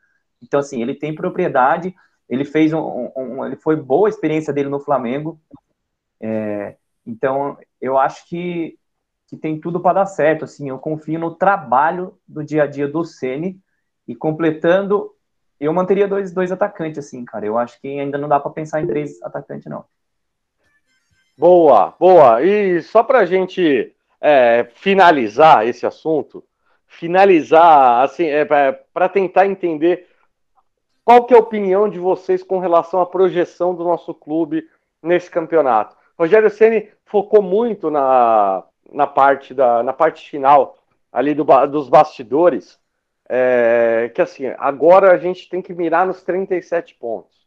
[0.43, 1.95] Então, assim, ele tem propriedade,
[2.27, 5.39] ele fez um, um, um ele foi boa a experiência dele no Flamengo.
[6.19, 6.77] É,
[7.07, 8.79] então, eu acho que,
[9.27, 10.47] que tem tudo para dar certo.
[10.47, 13.61] Assim, eu confio no trabalho do dia a dia do Ceni
[14.09, 15.15] e completando
[15.61, 17.45] eu manteria dois, dois atacantes, assim, cara.
[17.45, 19.85] Eu acho que ainda não dá para pensar em três atacantes, não.
[21.37, 22.43] Boa, boa.
[22.43, 26.43] E só para a gente é, finalizar esse assunto,
[26.87, 30.09] finalizar, assim, é, para tentar entender
[31.05, 34.67] qual que é a opinião de vocês com relação à projeção do nosso clube
[35.03, 35.97] nesse campeonato.
[36.19, 40.77] Rogério Ceni focou muito na, na parte da na parte final
[41.13, 42.79] ali do, dos bastidores
[43.33, 47.39] é, que assim, agora a gente tem que mirar nos 37 pontos.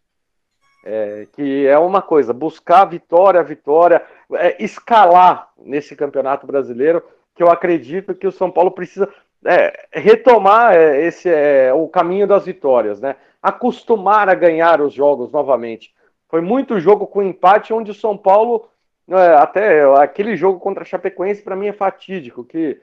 [0.86, 4.02] É, que é uma coisa, buscar vitória vitória,
[4.34, 7.04] é, escalar nesse campeonato brasileiro,
[7.36, 9.10] que eu acredito que o São Paulo precisa
[9.46, 13.18] é, retomar é, esse é, o caminho das vitórias, né?
[13.42, 15.94] Acostumar a ganhar os jogos novamente.
[16.30, 18.70] Foi muito jogo com empate, onde o São Paulo,
[19.10, 22.80] é, até aquele jogo contra a Chapecoense, para mim é fatídico, que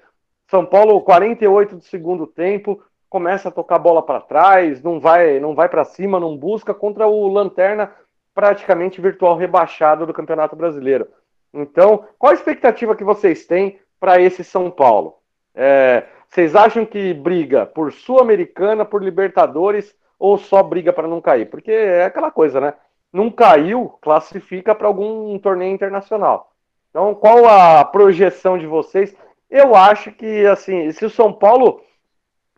[0.48, 5.52] São Paulo, 48 do segundo tempo, começa a tocar bola para trás, não vai, não
[5.52, 7.92] vai para cima, não busca contra o Lanterna
[8.32, 11.08] praticamente virtual rebaixado do Campeonato Brasileiro.
[11.52, 15.16] Então, qual a expectativa que vocês têm para esse São Paulo?
[15.52, 21.50] É, vocês acham que briga por Sul-Americana, por Libertadores ou só briga para não cair?
[21.50, 22.74] Porque é aquela coisa, né?
[23.12, 26.53] Não caiu, classifica para algum torneio internacional.
[26.91, 29.14] Então, qual a projeção de vocês?
[29.50, 31.82] Eu acho que, assim, se o São Paulo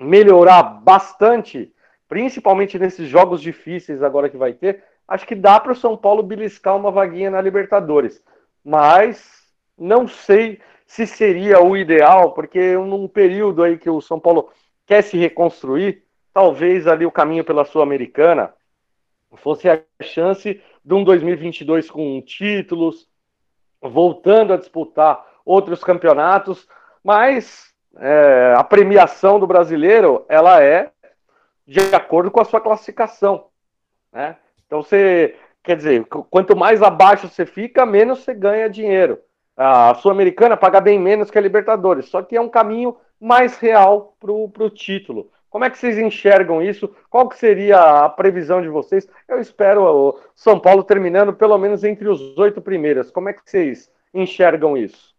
[0.03, 1.73] melhorar bastante,
[2.09, 6.23] principalmente nesses jogos difíceis agora que vai ter, acho que dá para o São Paulo
[6.23, 8.23] beliscar uma vaguinha na Libertadores.
[8.65, 9.43] Mas
[9.79, 14.51] não sei se seria o ideal, porque num período aí que o São Paulo
[14.87, 16.05] quer se reconstruir,
[16.35, 18.53] talvez ali o caminho pela Sul-Americana
[19.37, 23.09] fosse a chance de um 2022 com títulos,
[23.81, 26.69] voltando a disputar outros campeonatos,
[27.03, 30.91] mas é, a premiação do brasileiro ela é
[31.67, 33.47] de acordo com a sua classificação.
[34.13, 34.37] Né?
[34.67, 39.19] Então você quer dizer, quanto mais abaixo você fica, menos você ganha dinheiro.
[39.57, 44.17] A Sul-Americana paga bem menos que a Libertadores, só que é um caminho mais real
[44.19, 45.31] para o título.
[45.49, 46.89] Como é que vocês enxergam isso?
[47.11, 49.07] Qual que seria a previsão de vocês?
[49.29, 53.11] Eu espero o São Paulo terminando pelo menos entre os oito primeiros.
[53.11, 55.15] Como é que vocês enxergam isso?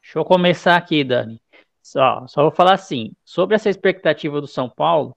[0.00, 1.38] Deixa eu começar aqui, Dani.
[1.90, 5.16] Só, só vou falar assim, sobre essa expectativa do São Paulo,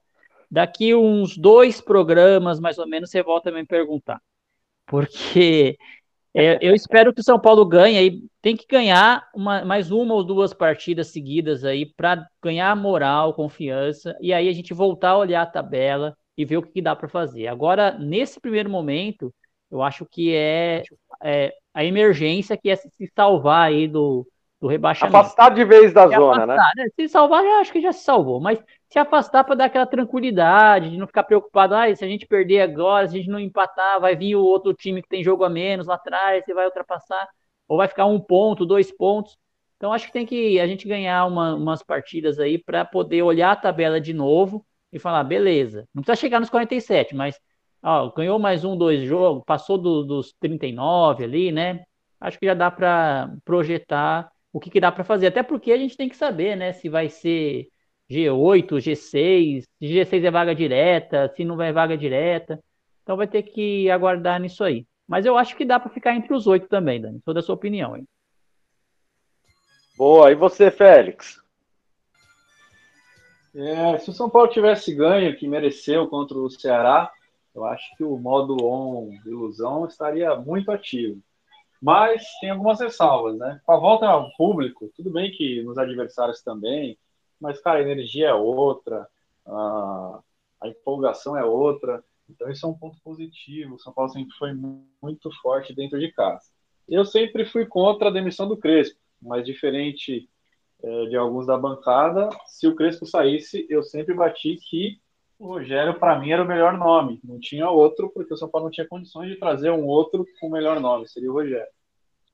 [0.49, 4.19] daqui uns dois programas, mais ou menos, você volta a me perguntar.
[4.87, 5.77] Porque
[6.33, 10.15] é, eu espero que o São Paulo ganhe aí, tem que ganhar uma, mais uma
[10.15, 15.17] ou duas partidas seguidas aí para ganhar moral, confiança, e aí a gente voltar a
[15.19, 17.45] olhar a tabela e ver o que dá para fazer.
[17.45, 19.31] Agora, nesse primeiro momento,
[19.69, 20.81] eu acho que é,
[21.23, 24.27] é a emergência que é se salvar aí do,
[24.63, 25.17] do rebaixamento.
[25.17, 26.53] Afastar de vez da se zona, né?
[26.53, 26.87] afastar, né?
[26.95, 30.89] Se salvar, já acho que já se salvou, mas se afastar para dar aquela tranquilidade,
[30.89, 33.99] de não ficar preocupado, ah, se a gente perder agora, se a gente não empatar,
[33.99, 37.27] vai vir o outro time que tem jogo a menos lá atrás, você vai ultrapassar,
[37.67, 39.37] ou vai ficar um ponto, dois pontos.
[39.75, 43.51] Então acho que tem que a gente ganhar uma, umas partidas aí para poder olhar
[43.51, 47.37] a tabela de novo e falar, beleza, não precisa chegar nos 47, mas
[47.83, 51.83] ó, ganhou mais um, dois jogos, passou do, dos 39 ali, né?
[52.17, 55.27] Acho que já dá para projetar o que, que dá para fazer.
[55.27, 57.67] Até porque a gente tem que saber, né, se vai ser
[58.09, 62.63] G8, G6, se G6 é vaga direta, se não vai vaga direta.
[63.01, 64.85] Então vai ter que aguardar nisso aí.
[65.07, 67.19] Mas eu acho que dá para ficar entre os oito também, Dani.
[67.25, 68.07] Sou da sua opinião, hein?
[69.97, 71.41] Boa, e você, Félix?
[73.55, 77.11] É, se o São Paulo tivesse ganho, que mereceu contra o Ceará,
[77.53, 81.21] eu acho que o modo on ilusão estaria muito ativo.
[81.83, 83.59] Mas tem algumas ressalvas, né?
[83.65, 86.97] Com a volta ao público, tudo bem que nos adversários também,
[87.41, 89.05] mas, cara, a energia é outra,
[89.45, 90.19] a,
[90.61, 92.01] a empolgação é outra.
[92.29, 93.75] Então, isso é um ponto positivo.
[93.75, 96.45] O São Paulo sempre foi muito forte dentro de casa.
[96.87, 100.29] Eu sempre fui contra a demissão do Crespo, mas diferente
[100.81, 105.01] é, de alguns da bancada, se o Crespo saísse, eu sempre bati que
[105.43, 107.19] o Rogério, para mim, era o melhor nome.
[107.21, 110.47] Não tinha outro, porque o São Paulo não tinha condições de trazer um outro com
[110.47, 111.67] o melhor nome, seria o Rogério.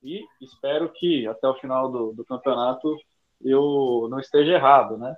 [0.04, 2.96] E espero que até o final do, do campeonato
[3.42, 5.16] eu não esteja errado, né?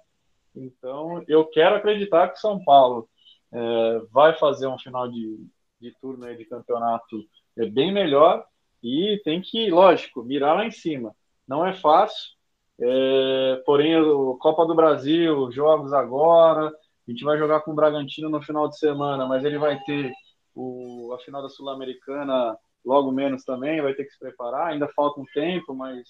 [0.55, 3.09] Então, eu quero acreditar que o São Paulo
[3.51, 5.45] é, vai fazer um final de,
[5.79, 7.21] de turno de campeonato
[7.57, 8.45] é bem melhor
[8.81, 11.13] e tem que, lógico, mirar lá em cima.
[11.45, 12.31] Não é fácil,
[12.79, 13.95] é, porém,
[14.39, 16.71] Copa do Brasil, jogos agora,
[17.07, 20.11] a gente vai jogar com o Bragantino no final de semana, mas ele vai ter
[20.55, 24.67] o, a final da Sul-Americana logo menos também, vai ter que se preparar.
[24.67, 26.07] Ainda falta um tempo, mas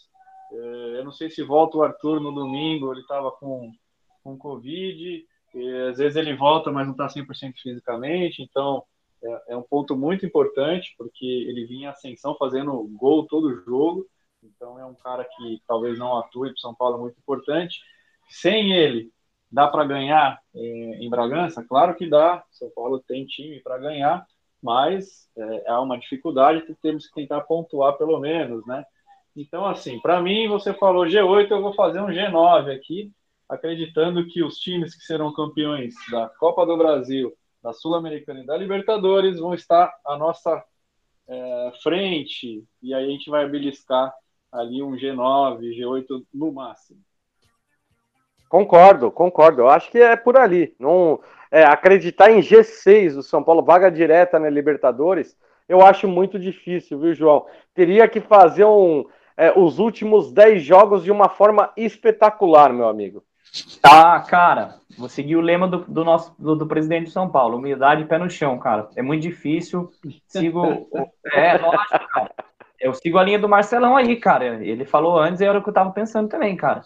[0.52, 3.72] é, eu não sei se volta o Arthur no domingo, ele estava com,
[4.24, 5.26] com Covid,
[5.90, 8.84] às vezes ele volta, mas não está 100% fisicamente, então
[9.24, 14.06] é, é, um ponto muito importante, porque ele vinha em ascensão fazendo gol todo jogo,
[14.44, 17.80] então é um cara que talvez não atue para São Paulo, é muito importante.
[18.30, 19.12] Sem ele,
[19.52, 21.64] dá para ganhar é, em Bragança?
[21.64, 24.26] Claro que dá, São Paulo tem time para ganhar,
[24.62, 28.86] mas é, há uma dificuldade que temos que tentar pontuar pelo menos, né?
[29.36, 33.12] Então, assim, para mim, você falou G8, eu vou fazer um G9 aqui,
[33.48, 38.58] acreditando que os times que serão campeões da Copa do Brasil, da Sul-Americana e da
[38.58, 40.64] Libertadores vão estar à nossa
[41.28, 44.14] é, frente, e aí a gente vai beliscar
[44.52, 47.00] ali um G9, G8 no máximo.
[48.52, 49.62] Concordo, concordo.
[49.62, 50.76] Eu acho que é por ali.
[50.78, 55.38] Não, é, acreditar em G6 do São Paulo, vaga direta na Libertadores,
[55.70, 57.46] eu acho muito difícil, viu, João?
[57.74, 59.06] Teria que fazer um,
[59.38, 63.24] é, os últimos 10 jogos de uma forma espetacular, meu amigo.
[63.82, 67.58] Tá, cara, vou seguir o lema do, do nosso do, do, presidente de São Paulo,
[67.58, 68.90] humildade e pé no chão, cara.
[68.98, 69.90] É muito difícil.
[70.28, 70.90] Sigo.
[71.32, 72.32] é, lógico, cara.
[72.78, 74.62] Eu sigo a linha do Marcelão aí, cara.
[74.62, 76.82] Ele falou antes e era o que eu tava pensando também, cara.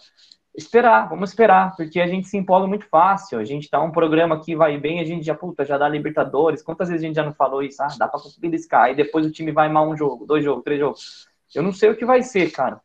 [0.58, 3.40] Esperar, vamos esperar, porque a gente se empolga muito fácil.
[3.40, 6.64] A gente tá um programa que vai bem, a gente já, puta, já dá Libertadores.
[6.64, 7.84] Quantas vezes a gente já não falou isso?
[7.84, 8.84] Ah, dá pra beliscar.
[8.84, 11.28] Aí depois o time vai mal um jogo, dois jogos, três jogos.
[11.54, 12.80] Eu não sei o que vai ser, cara.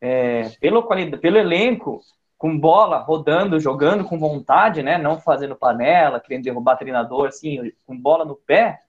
[0.00, 0.82] É, pelo,
[1.20, 2.00] pelo elenco,
[2.38, 4.96] com bola, rodando, jogando com vontade, né?
[4.96, 8.80] Não fazendo panela, querendo derrubar treinador, assim, com bola no pé,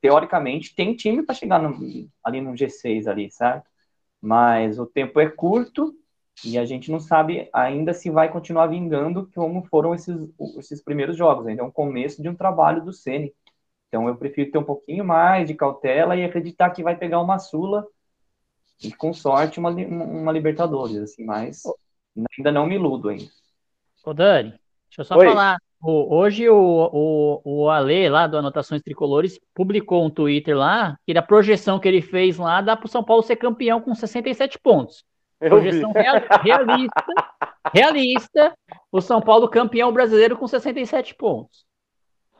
[0.00, 1.76] teoricamente tem time para chegar no,
[2.22, 3.68] ali no G6 ali, certo?
[4.20, 5.94] Mas o tempo é curto
[6.42, 10.16] e a gente não sabe ainda se vai continuar vingando como foram esses,
[10.58, 11.46] esses primeiros jogos.
[11.46, 13.32] Ainda é um começo de um trabalho do Ceni.
[13.88, 17.38] Então eu prefiro ter um pouquinho mais de cautela e acreditar que vai pegar uma
[17.38, 17.86] Sula
[18.82, 21.62] e com sorte uma, uma Libertadores, assim, mas
[22.36, 23.30] ainda não me iludo ainda.
[24.04, 24.50] Ô Dani,
[24.88, 25.26] deixa eu só Oi.
[25.26, 25.58] falar.
[25.80, 31.16] O, hoje o, o, o Ale lá do Anotações Tricolores publicou um Twitter lá que
[31.16, 34.58] a projeção que ele fez lá dá para o São Paulo ser campeão com 67
[34.58, 35.04] pontos.
[35.44, 37.04] Eu projeção real, realista,
[37.72, 38.54] realista,
[38.90, 41.66] o São Paulo campeão brasileiro com 67 pontos.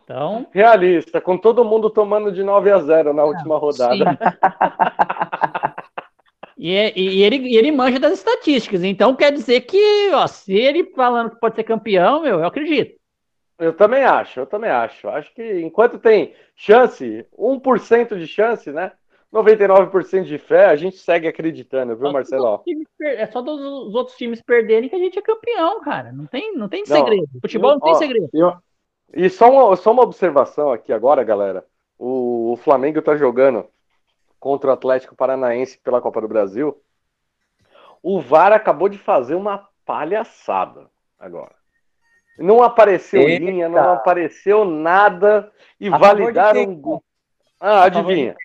[0.03, 0.47] Então...
[0.51, 4.19] Realista, com todo mundo tomando de 9 a 0 na última rodada.
[6.57, 10.93] e, e, ele, e ele manja das estatísticas, então quer dizer que, ó, se ele
[10.95, 12.99] falando que pode ser campeão, meu, eu acredito.
[13.59, 15.09] Eu também acho, eu também acho.
[15.09, 18.93] Acho que enquanto tem chance, 1% de chance, né?
[19.35, 22.63] 99% de fé, a gente segue acreditando, viu, Marcelo?
[23.03, 26.13] É só dos outros times perderem que a gente é campeão, cara.
[26.13, 27.29] Não tem, não tem segredo.
[27.41, 28.29] Futebol eu, não tem ó, segredo.
[28.33, 28.53] Eu,
[29.13, 31.67] e só uma, só uma observação aqui agora, galera.
[31.99, 33.67] O, o Flamengo tá jogando
[34.39, 36.81] contra o Atlético Paranaense pela Copa do Brasil,
[38.03, 40.89] o VAR acabou de fazer uma palhaçada
[41.19, 41.55] agora.
[42.39, 43.45] Não apareceu Eita.
[43.45, 45.51] linha, não apareceu nada
[45.81, 47.03] e a validaram.
[47.59, 48.37] Ah, adivinha.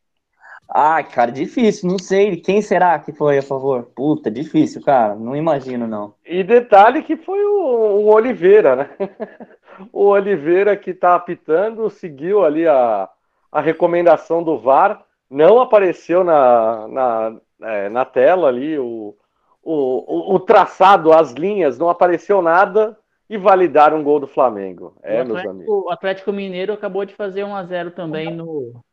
[0.72, 2.38] Ah, cara, difícil, não sei.
[2.38, 3.90] Quem será que foi a favor?
[3.96, 5.16] Puta, difícil, cara.
[5.16, 6.14] Não imagino, não.
[6.24, 8.90] E detalhe que foi o, o Oliveira, né?
[9.92, 13.10] o Oliveira que tá apitando, seguiu ali a,
[13.52, 19.16] a recomendação do VAR, não apareceu na, na, é, na tela ali o,
[19.64, 22.96] o, o, traçado, as linhas, não apareceu nada
[23.28, 24.96] e validaram um gol do Flamengo.
[25.02, 25.84] É, o Atlético, meus amigos.
[25.86, 28.84] O Atlético Mineiro acabou de fazer 1 a 0 também no,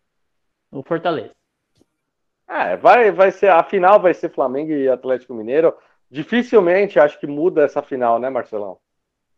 [0.72, 1.36] no Fortaleza.
[2.48, 5.74] É, vai, vai ser a final vai ser Flamengo e Atlético Mineiro.
[6.10, 8.78] Dificilmente acho que muda essa final, né, Marcelão?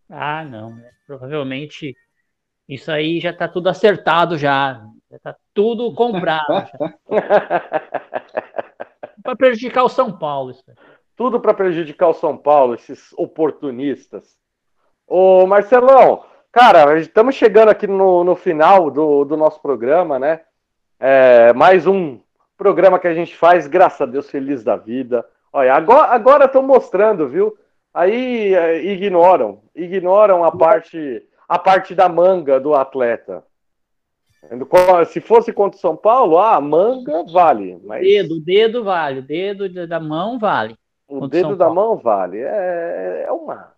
[0.09, 0.75] Ah, não.
[0.75, 0.91] Né?
[1.07, 1.97] Provavelmente
[2.69, 4.85] isso aí já tá tudo acertado já.
[5.11, 6.69] Já tá tudo comprado.
[9.23, 10.51] para prejudicar o São Paulo.
[10.51, 10.63] Isso.
[11.17, 14.37] Tudo para prejudicar o São Paulo, esses oportunistas.
[15.07, 20.43] Ô, Marcelão, cara, estamos chegando aqui no, no final do, do nosso programa, né?
[21.01, 22.21] É, mais um
[22.59, 25.25] programa que a gente faz, graças a Deus, feliz da vida.
[25.53, 27.57] Olha, agora agora estão mostrando, viu?
[27.95, 33.43] Aí é, ignoram, ignoram a parte a parte da manga do atleta.
[35.07, 37.81] Se fosse contra o São Paulo, ah, manga vale.
[37.85, 38.03] Mas...
[38.03, 40.77] Dedo, o dedo vale, o dedo da mão vale.
[41.09, 42.39] O dedo da mão vale.
[42.39, 43.73] É, é, uma,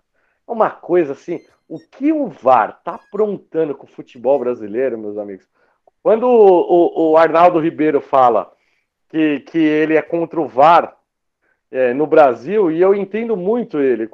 [0.46, 1.40] é uma coisa assim.
[1.68, 5.46] O que o VAR tá aprontando com o futebol brasileiro, meus amigos?
[6.02, 8.52] Quando o, o, o Arnaldo Ribeiro fala
[9.10, 10.96] que, que ele é contra o VAR
[11.70, 14.08] é, no Brasil, e eu entendo muito ele,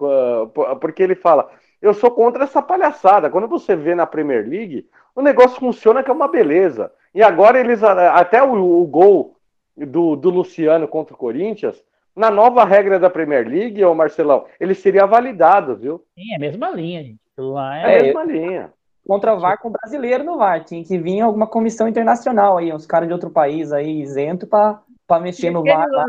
[0.81, 1.51] porque ele fala:
[1.81, 3.31] eu sou contra essa palhaçada.
[3.31, 6.90] Quando você vê na Premier League, o negócio funciona que é uma beleza.
[7.14, 9.36] E agora eles, até o, o gol
[9.77, 11.82] do, do Luciano contra o Corinthians,
[12.14, 16.02] na nova regra da Premier League, ô Marcelão, ele seria validado, viu?
[16.14, 17.20] Sim, é a mesma linha, gente.
[17.39, 18.73] Lá é, é a mesma linha
[19.06, 20.64] contra o VAR com brasileiro no VAR.
[20.64, 24.81] Tinha que vir alguma comissão internacional aí, uns caras de outro país aí isento para
[25.20, 25.89] mexer no VAR.
[25.89, 26.07] Da,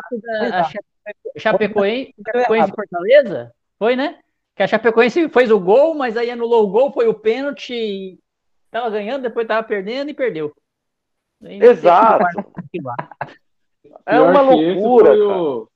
[0.59, 0.71] a
[1.37, 3.51] Chapecoense, Chapecoense Fortaleza?
[3.77, 4.19] Foi, né?
[4.55, 8.19] Que a Chapecoense fez o gol, mas aí anulou o gol, foi o pênalti.
[8.71, 10.51] Tava ganhando, depois tava perdendo e perdeu.
[11.41, 12.25] Exato.
[14.05, 15.09] É uma loucura.
[15.09, 15.69] Foi o,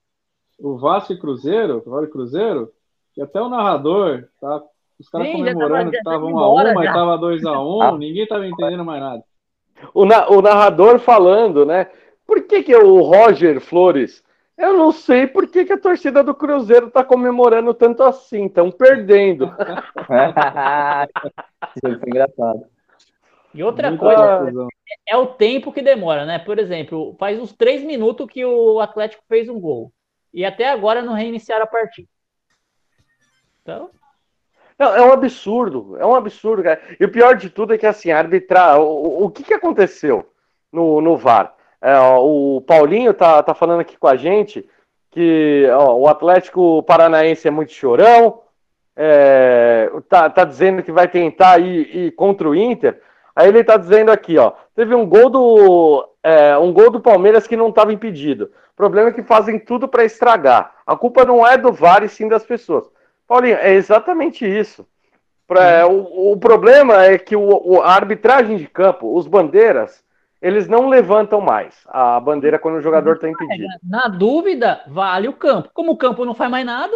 [0.60, 2.72] o Vasco e Cruzeiro, o Cruzeiro,
[3.14, 4.64] que até o narrador tá
[5.02, 7.98] os caras Sim, comemorando que estavam 1 a 1 mas tava 2 a 1 ah.
[7.98, 9.24] ninguém tava entendendo mais nada.
[9.96, 11.90] O, na, o narrador falando, né?
[12.32, 14.24] Por que, que o Roger Flores?
[14.58, 18.72] Eu não sei por que, que a torcida do Cruzeiro tá comemorando tanto assim, estão
[18.72, 19.48] perdendo.
[21.76, 22.66] Isso foi engraçado.
[23.54, 24.68] E outra Muita coisa,
[25.10, 26.40] é, é o tempo que demora, né?
[26.40, 29.92] Por exemplo, faz uns três minutos que o Atlético fez um gol.
[30.34, 32.08] E até agora não reiniciaram a partida.
[33.62, 33.90] Então,
[34.80, 36.82] não, é um absurdo, é um absurdo, cara.
[36.98, 38.80] E o pior de tudo é que assim, arbitrar.
[38.80, 40.32] O, o que, que aconteceu
[40.72, 41.60] no, no VAR?
[41.82, 44.66] É, ó, o Paulinho tá, tá falando aqui com a gente
[45.10, 48.42] que ó, o Atlético Paranaense é muito chorão,
[48.96, 53.02] é, tá, tá dizendo que vai tentar ir, ir, contra o Inter.
[53.36, 57.48] Aí ele tá dizendo aqui, ó, teve um gol do é, um gol do Palmeiras
[57.48, 58.52] que não estava impedido.
[58.74, 60.74] O problema é que fazem tudo para estragar.
[60.86, 62.90] A culpa não é do VAR e sim das pessoas.
[63.28, 64.86] Paulinho, é exatamente isso.
[65.48, 70.04] Pra, o, o, problema é que o, o, a arbitragem de campo, os bandeiras,
[70.42, 73.68] eles não levantam mais a bandeira quando o jogador está impedido.
[73.84, 75.70] Na dúvida, vale o campo.
[75.74, 76.94] Como o campo não faz mais nada.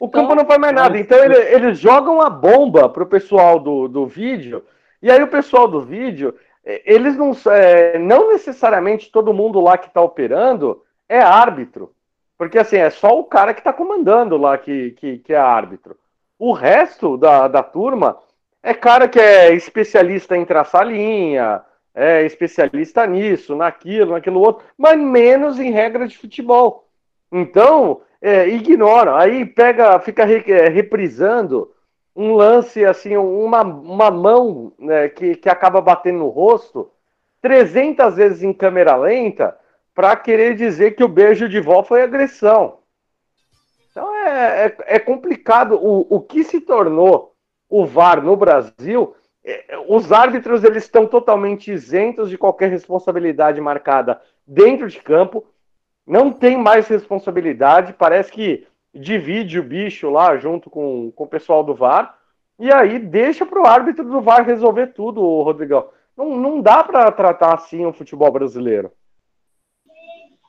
[0.00, 0.22] O então...
[0.22, 0.98] campo não faz mais nada.
[0.98, 4.64] Então ele, eles jogam a bomba pro pessoal do, do vídeo.
[5.02, 6.34] E aí o pessoal do vídeo,
[6.64, 7.32] eles não.
[7.50, 11.92] É, não necessariamente todo mundo lá que está operando é árbitro.
[12.38, 15.98] Porque assim, é só o cara que está comandando lá que, que, que, é árbitro.
[16.38, 18.16] O resto da, da turma
[18.62, 21.62] é cara que é especialista em traçar linha,
[21.94, 26.88] é especialista nisso, naquilo, naquilo outro, mas menos em regra de futebol.
[27.32, 29.18] Então, é, ignora.
[29.18, 31.72] Aí pega, fica re, é, reprisando
[32.14, 36.90] um lance assim, uma, uma mão né, que, que acaba batendo no rosto
[37.40, 39.56] 300 vezes em câmera lenta
[39.94, 42.78] para querer dizer que o beijo de vó foi agressão.
[43.90, 45.74] Então é, é, é complicado.
[45.74, 47.34] O, o que se tornou
[47.68, 49.14] o VAR no Brasil,
[49.88, 55.44] os árbitros eles estão totalmente isentos de qualquer responsabilidade marcada dentro de campo.
[56.06, 57.94] Não tem mais responsabilidade.
[57.94, 62.18] Parece que divide o bicho lá junto com, com o pessoal do VAR.
[62.58, 65.88] E aí deixa para o árbitro do VAR resolver tudo, Rodrigão.
[66.16, 68.92] Não, não dá para tratar assim o futebol brasileiro.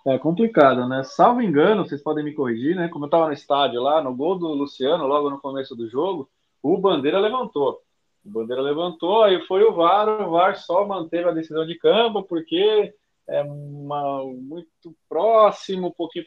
[0.06, 1.04] É complicado, né?
[1.04, 2.88] Salvo engano, vocês podem me corrigir, né?
[2.90, 6.28] Como eu estava no estádio lá, no gol do Luciano, logo no começo do jogo,
[6.62, 7.80] o Bandeira levantou.
[8.26, 12.24] O Bandeira levantou, aí foi o VAR, o VAR só manteve a decisão de campo,
[12.24, 12.94] porque
[13.28, 16.26] é uma, muito próximo, um pouquinho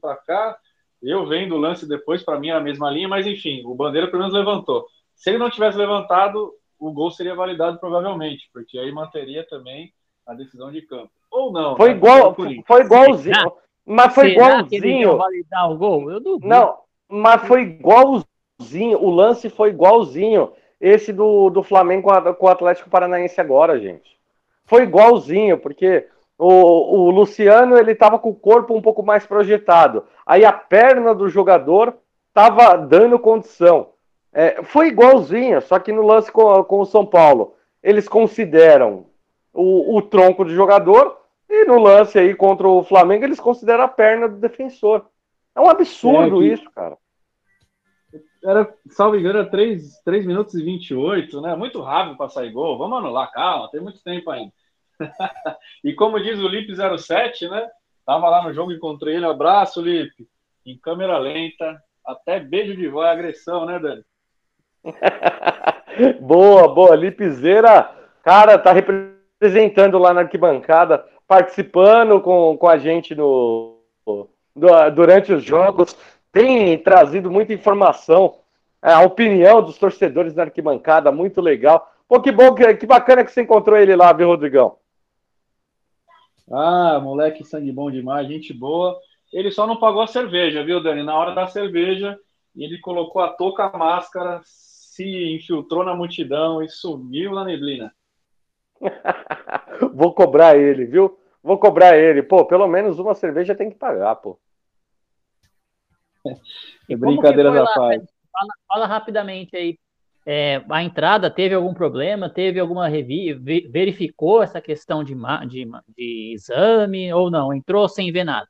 [0.00, 0.58] para cá.
[1.02, 4.08] Eu vendo o lance depois, para mim era a mesma linha, mas enfim, o Bandeira
[4.08, 4.86] pelo menos levantou.
[5.14, 9.92] Se ele não tivesse levantado, o gol seria validado provavelmente, porque aí manteria também
[10.26, 11.10] a decisão de campo.
[11.30, 11.76] Ou não.
[11.76, 11.96] Foi né?
[11.96, 12.34] igual,
[12.66, 13.52] foi igualzinho.
[13.86, 15.16] Mas foi Será que ele ia igualzinho.
[15.18, 16.10] validar o gol?
[16.10, 16.38] Eu.
[16.42, 18.98] Não, mas foi igualzinho.
[19.00, 20.52] O lance foi igualzinho.
[20.80, 24.18] Esse do, do Flamengo com, a- com o Atlético Paranaense agora, gente.
[24.64, 26.06] Foi igualzinho, porque
[26.38, 30.04] o, o Luciano ele tava com o corpo um pouco mais projetado.
[30.24, 31.94] Aí a perna do jogador
[32.32, 33.88] tava dando condição.
[34.32, 39.06] É, foi igualzinho, só que no lance com, com o São Paulo, eles consideram
[39.52, 43.88] o, o tronco do jogador e no lance aí contra o Flamengo, eles consideram a
[43.88, 45.04] perna do defensor.
[45.54, 46.96] É um absurdo É que- isso, cara.
[48.42, 51.54] Era, salvo engano, era 3, 3 minutos e 28, né?
[51.54, 52.78] Muito rápido para sair gol.
[52.78, 54.52] Vamos anular, calma, tem muito tempo ainda.
[55.84, 57.68] e como diz o Lipe 07, né?
[58.06, 60.26] Tava lá no jogo, encontrei ele, abraço, Lipe.
[60.64, 64.04] Em câmera lenta, até beijo de voz, agressão, né, Dani?
[66.20, 66.96] boa, boa.
[66.96, 67.90] Lipizeira,
[68.22, 73.80] cara, tá representando lá na arquibancada, participando com, com a gente no,
[74.94, 75.96] durante os jogos,
[76.32, 78.36] tem trazido muita informação,
[78.82, 81.92] é, a opinião dos torcedores na arquibancada, muito legal.
[82.08, 84.76] Pô, que bom, que, que bacana que você encontrou ele lá, viu, Rodrigão?
[86.50, 88.98] Ah, moleque sangue bom demais, gente boa.
[89.32, 91.04] Ele só não pagou a cerveja, viu, Dani?
[91.04, 92.18] Na hora da cerveja,
[92.56, 97.94] ele colocou a touca, a máscara, se infiltrou na multidão e sumiu na neblina.
[99.94, 101.16] Vou cobrar ele, viu?
[101.42, 102.22] Vou cobrar ele.
[102.22, 104.38] Pô, pelo menos uma cerveja tem que pagar, pô.
[106.88, 108.02] É brincadeira da paz.
[108.32, 109.78] Fala, fala rapidamente aí.
[110.26, 112.28] É, a entrada teve algum problema?
[112.28, 115.14] Teve alguma revi ve- verificou essa questão de,
[115.48, 115.66] de,
[115.96, 117.54] de exame ou não?
[117.54, 118.46] Entrou sem ver nada?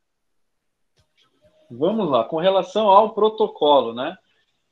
[1.71, 4.17] Vamos lá, com relação ao protocolo, né?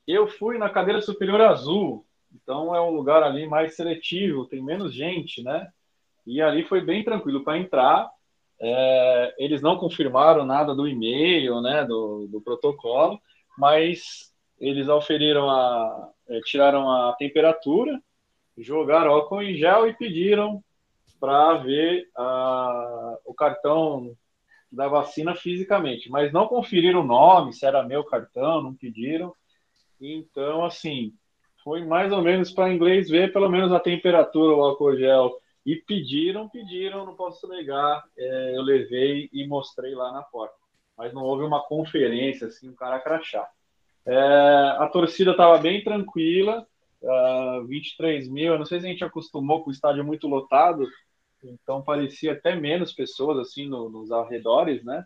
[0.05, 4.93] Eu fui na cadeira superior azul, então é um lugar ali mais seletivo, tem menos
[4.93, 5.69] gente, né?
[6.27, 8.09] E ali foi bem tranquilo para entrar.
[8.61, 13.19] É, eles não confirmaram nada do e-mail, né, do, do protocolo,
[13.57, 18.01] mas eles auferiram a, é, tiraram a temperatura,
[18.57, 20.61] jogaram álcool em gel e pediram
[21.19, 24.15] para ver a, o cartão
[24.71, 29.33] da vacina fisicamente, mas não conferiram o nome, se era meu cartão, não pediram.
[29.99, 31.13] Então, assim,
[31.63, 35.31] foi mais ou menos para inglês ver pelo menos a temperatura, o álcool gel.
[35.69, 38.03] E pediram, pediram, não posso negar.
[38.17, 40.55] é, eu levei e mostrei lá na porta.
[40.97, 43.47] Mas não houve uma conferência, assim, um cara crachá.
[44.03, 44.17] É,
[44.79, 46.65] a torcida estava bem tranquila,
[47.03, 48.53] ah, 23 mil.
[48.53, 50.87] Eu não sei se a gente acostumou com o estádio muito lotado,
[51.43, 55.05] então parecia até menos pessoas assim no- nos arredores, né?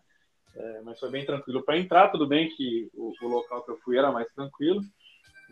[0.56, 2.08] É, mas foi bem tranquilo para entrar.
[2.08, 4.80] Tudo bem que o, o local que eu fui era mais tranquilo.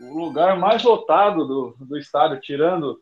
[0.00, 2.98] O lugar mais lotado do, do estádio, tirando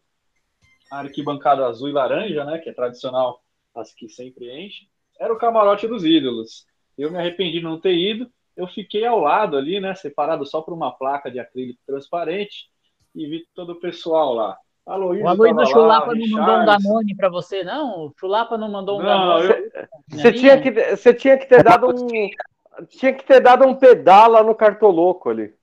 [0.91, 2.59] a arquibancada azul e laranja, né?
[2.59, 3.41] Que é tradicional,
[3.75, 4.89] as que sempre enche,
[5.19, 6.67] era o camarote dos ídolos.
[6.99, 8.31] Eu me arrependi de não ter ido.
[8.57, 9.95] Eu fiquei ao lado ali, né?
[9.95, 12.69] Separado só por uma placa de acrílico transparente
[13.15, 14.57] e vi todo o pessoal lá.
[14.87, 16.65] Aloysio O Aloysio Chulapa não mandou um.
[16.65, 18.07] Danone para você, não?
[18.07, 19.49] O Chulapa não mandou um Não, Danone?
[19.49, 22.87] eu- Você tinha que, você tinha que ter dado um.
[22.89, 25.55] Tinha que ter dado um pedala no cartoloco ali.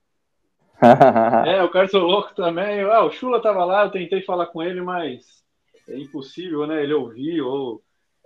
[1.45, 2.81] É, o Carlos Louco também.
[2.81, 5.43] Ah, o Chula tava lá, eu tentei falar com ele, mas
[5.89, 6.83] é impossível, né?
[6.83, 7.81] Ele ouvir ou,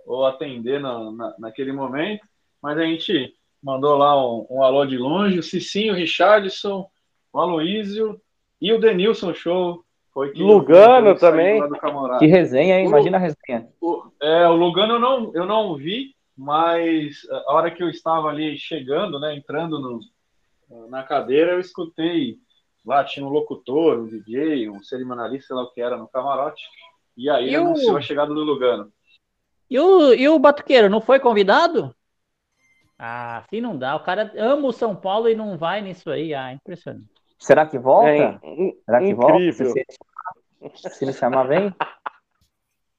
[0.06, 2.26] ou atender na, na- naquele momento.
[2.62, 5.38] Mas a gente mandou lá um, um alô de longe.
[5.38, 6.86] O Cicinho, o Richardson,
[7.32, 8.20] o Aloísio
[8.60, 9.82] e o Denilson Show.
[10.12, 11.58] Foi que Lugano também.
[12.18, 12.86] Que resenha, hein?
[12.86, 13.66] Imagina a resenha.
[13.80, 18.28] O, é, o Lugano eu não, eu não vi, mas a hora que eu estava
[18.28, 20.00] ali chegando, né, entrando no,
[20.88, 22.36] na cadeira, eu escutei
[22.84, 26.62] lá, tinha um locutor, um DJ, um cerimonialista, sei lá o que era, no camarote,
[27.16, 28.92] e aí E o- anunciou a chegada do Lugano.
[29.70, 31.94] E o, e o Batuqueiro, não foi convidado?
[32.98, 33.96] Ah, assim não dá.
[33.96, 36.34] O cara ama o São Paulo e não vai nisso aí.
[36.34, 37.10] Ah, impressionante.
[37.38, 38.40] Será que volta?
[38.42, 39.32] É, Será que volta?
[39.38, 39.72] incrível.
[39.74, 39.86] Se,
[40.76, 41.74] se, se ele chamar, vem?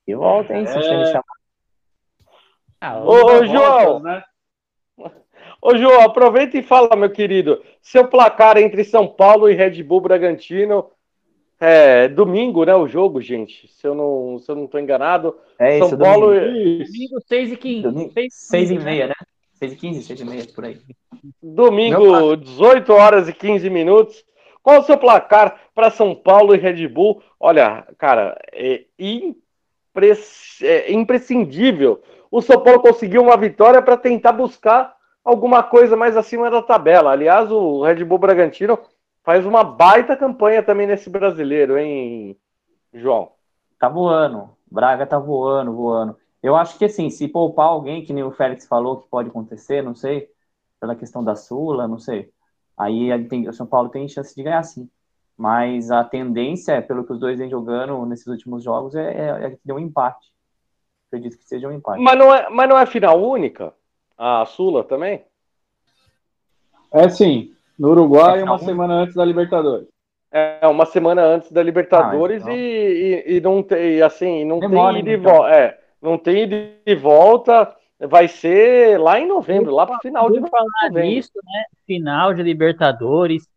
[0.06, 0.66] Que volta, hein?
[0.68, 0.94] Se É.
[0.94, 1.24] ele chamar.
[2.82, 4.22] Ah, Ô, ô, João, né?
[5.64, 7.62] Ô, João, aproveita e fala, meu querido.
[7.82, 10.88] Seu placar entre São Paulo e Red Bull Bragantino.
[11.60, 12.76] É domingo, né?
[12.76, 13.68] O jogo, gente.
[13.70, 15.36] Se eu não, se eu não tô enganado.
[15.58, 16.34] É São isso, Paulo.
[16.34, 16.58] domingo.
[16.58, 16.92] Isso.
[16.92, 17.82] Domingo 6 e 15.
[17.84, 19.14] Domingo, Seis e meia, né?
[19.54, 20.82] 6 e 15, 6 e meia, por aí.
[21.42, 24.26] Domingo, 18 horas e 15 minutos.
[24.62, 27.22] Qual o seu placar para São Paulo e Red Bull?
[27.40, 28.84] Olha, cara, é,
[30.62, 32.02] é imprescindível.
[32.30, 37.12] O São Paulo conseguiu uma vitória para tentar buscar alguma coisa mais acima da tabela.
[37.12, 38.78] Aliás, o Red Bull Bragantino
[39.24, 42.38] faz uma baita campanha também nesse brasileiro, hein,
[42.94, 43.32] João?
[43.80, 44.50] Tá voando.
[44.70, 46.18] Braga tá voando, voando.
[46.42, 49.82] Eu acho que assim, se poupar alguém, que nem o Félix falou que pode acontecer,
[49.82, 50.30] não sei,
[50.80, 52.32] pela questão da Sula, não sei.
[52.78, 54.90] Aí tem, o São Paulo tem chance de ganhar sim.
[55.38, 59.50] Mas a tendência, pelo que os dois vêm jogando nesses últimos jogos, é, é, é
[59.52, 60.32] que dê um empate.
[61.08, 62.02] Acredito que seja um empate.
[62.02, 63.74] Mas não é, mas não é final única?
[64.18, 65.24] A Sula também?
[66.94, 67.52] É sim.
[67.78, 69.88] No Uruguai, é uma semana antes da Libertadores.
[70.32, 72.56] É, uma semana antes da Libertadores ah, então.
[72.56, 75.22] e, e, e, não tem, assim, não Demora, tem ida então.
[75.22, 75.56] e volta.
[75.56, 77.76] É, não tem ida e volta.
[78.00, 81.10] Vai ser lá em novembro, lá para o final de falar novembro.
[81.10, 81.64] nisso, né?
[81.86, 83.48] Final de Libertadores.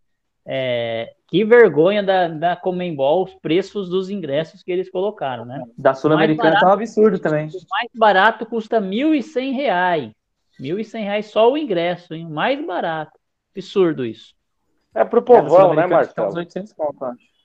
[0.45, 5.63] É, que vergonha da, da Comembol os preços dos ingressos que eles colocaram, né?
[5.77, 7.49] Da Sul-Americana tá um absurdo também.
[7.49, 10.13] O mais barato custa R$ 1.100.
[10.59, 12.29] R$ 1.100 só o ingresso, hein?
[12.29, 13.19] Mais barato.
[13.55, 14.35] Absurdo isso.
[14.95, 16.29] É pro povão, é, né, Marcelo?
[16.29, 17.37] Uns 800 conto, acho.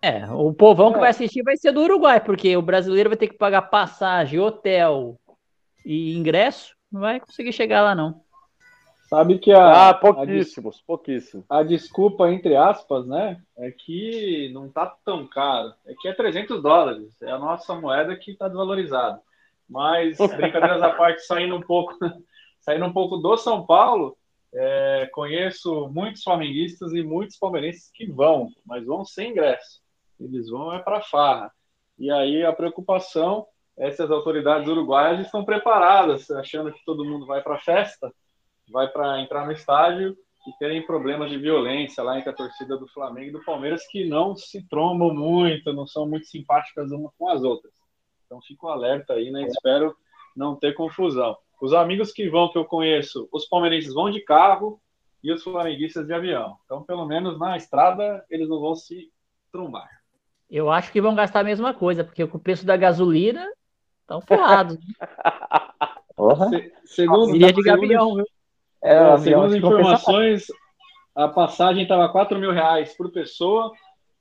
[0.00, 0.94] É, o povão é.
[0.94, 4.40] que vai assistir vai ser do Uruguai, porque o brasileiro vai ter que pagar passagem,
[4.40, 5.18] hotel
[5.86, 8.20] e ingresso, não vai conseguir chegar lá, não.
[9.12, 9.90] Sabe que a.
[9.90, 11.44] Ah, pouquíssimos, a, pouquíssimos.
[11.46, 13.38] A desculpa, entre aspas, né?
[13.58, 15.74] É que não tá tão caro.
[15.84, 17.20] É que é 300 dólares.
[17.20, 19.20] É a nossa moeda que tá desvalorizada.
[19.72, 21.96] Mas, brincadeiras à parte, saindo um pouco,
[22.60, 24.16] saindo um pouco do São Paulo,
[24.54, 29.80] é, conheço muitos flamenguistas e muitos palmeirenses que vão, mas vão sem ingresso.
[30.20, 31.50] Eles vão é para farra.
[31.98, 33.46] E aí a preocupação
[33.78, 38.12] é se as autoridades uruguaias estão preparadas, achando que todo mundo vai para festa,
[38.70, 40.14] vai para entrar no estádio
[40.46, 44.06] e terem problemas de violência lá entre a torcida do Flamengo e do Palmeiras, que
[44.06, 47.72] não se trombam muito, não são muito simpáticas umas com as outras.
[48.32, 49.42] Então fico alerta aí, né?
[49.42, 49.94] Espero
[50.34, 51.36] não ter confusão.
[51.60, 54.80] Os amigos que vão, que eu conheço, os palmeirenses vão de carro
[55.22, 56.56] e os flamenguistas de avião.
[56.64, 59.12] Então, pelo menos na estrada, eles não vão se
[59.52, 59.86] trombar.
[60.50, 63.46] Eu acho que vão gastar a mesma coisa, porque com o preço da gasolina
[64.00, 64.78] estão ferrados.
[66.50, 68.26] Se, segundo, Iria de avião, viu?
[68.82, 70.46] É, é, segundo informações,
[71.14, 73.72] a passagem estava 4 mil reais por pessoa.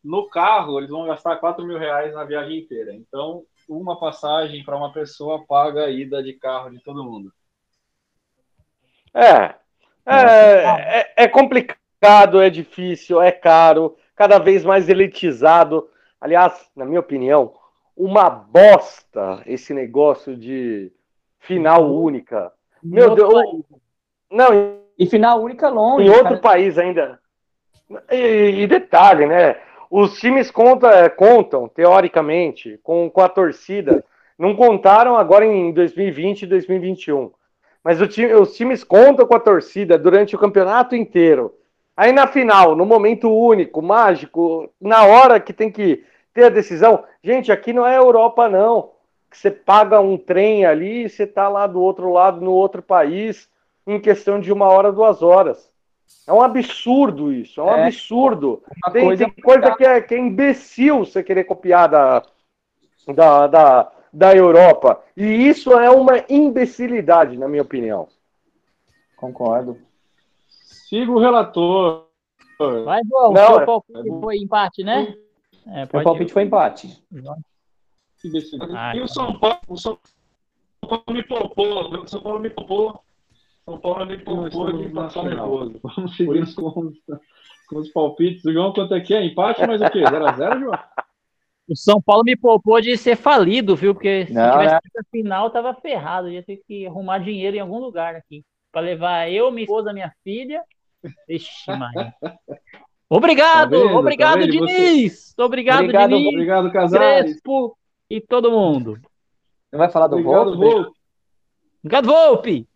[0.03, 2.93] No carro, eles vão gastar 4 mil reais na viagem inteira.
[2.93, 3.45] Então,
[3.77, 7.31] uma passagem para uma pessoa paga a ida de carro de todo mundo.
[9.13, 9.55] É,
[10.05, 15.89] é, é, é complicado, é difícil, é caro, cada vez mais elitizado.
[16.19, 17.53] Aliás, na minha opinião,
[17.95, 20.91] uma bosta esse negócio de
[21.39, 22.51] final única.
[22.81, 23.33] Meu Deus.
[24.29, 26.05] Não, e final única longe.
[26.05, 26.39] Em outro cara.
[26.39, 27.19] país ainda.
[28.09, 29.59] E, e, detalhe, né?
[29.93, 34.01] Os times conta, contam, teoricamente, com, com a torcida.
[34.39, 37.29] Não contaram agora em 2020 e 2021.
[37.83, 41.53] Mas time, os times contam com a torcida durante o campeonato inteiro.
[41.95, 47.03] Aí na final, no momento único, mágico, na hora que tem que ter a decisão.
[47.21, 48.91] Gente, aqui não é Europa, não.
[49.29, 52.81] Que você paga um trem ali e você tá lá do outro lado, no outro
[52.81, 53.49] país,
[53.85, 55.70] em questão de uma hora, duas horas.
[56.27, 58.63] É um absurdo isso, é um é, absurdo.
[58.91, 62.23] Tem coisa, tem coisa que, é, que é imbecil você querer copiar da,
[63.13, 65.03] da, da, da Europa.
[65.17, 68.07] E isso é uma imbecilidade, na minha opinião.
[69.17, 69.77] Concordo.
[70.47, 72.07] Siga o relator.
[72.85, 73.33] Vai, João.
[73.33, 74.19] Não, o palpite é...
[74.19, 75.15] foi empate, né?
[75.67, 77.03] É, o palpite foi empate.
[78.75, 79.97] Ah, e o São Paulo, o São
[80.81, 83.01] Paulo me poupou, o São Paulo me poupou
[83.71, 85.79] são Paulo me poupou de passar nervoso.
[85.83, 86.91] Vamos seguir com,
[87.67, 88.45] com os palpites.
[88.45, 89.23] O João, quanto é que é?
[89.25, 90.03] Empate, mas o quê?
[90.03, 90.79] 0x0, João?
[91.67, 93.93] O São Paulo me poupou de ser falido, viu?
[93.93, 95.03] Porque se Não, tivesse é.
[95.09, 96.29] final, tava ferrado.
[96.29, 98.43] Ia ter que arrumar dinheiro em algum lugar aqui.
[98.71, 100.61] Para levar eu, minha esposa, minha filha.
[101.27, 102.13] Vixe, Maria.
[103.09, 105.33] Obrigado, tá vendo, obrigado, tá Diniz.
[105.35, 105.41] Você...
[105.41, 106.27] Obrigado, obrigado, Diniz.
[106.27, 107.31] Obrigado, Casares.
[107.33, 107.77] Crespo
[108.09, 108.97] e todo mundo.
[109.69, 110.75] Você vai falar do obrigado, Volpe?
[110.75, 110.99] Volpe.
[111.83, 112.67] Obrigado, Volpe.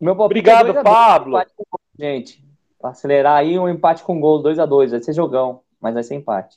[0.00, 1.32] Meu Obrigado, é Pablo.
[1.32, 1.48] Dois,
[1.98, 2.44] gente,
[2.78, 6.02] para acelerar aí um empate com gol 2 a 2 Vai ser jogão, mas vai
[6.02, 6.56] ser empate.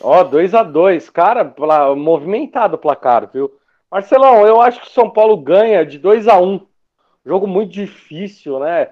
[0.00, 1.54] Ó, 2 a 2 Cara,
[1.94, 3.52] movimentado o placar, viu?
[3.90, 6.66] Marcelão, eu acho que o São Paulo ganha de 2 a 1
[7.24, 8.90] Jogo muito difícil, né?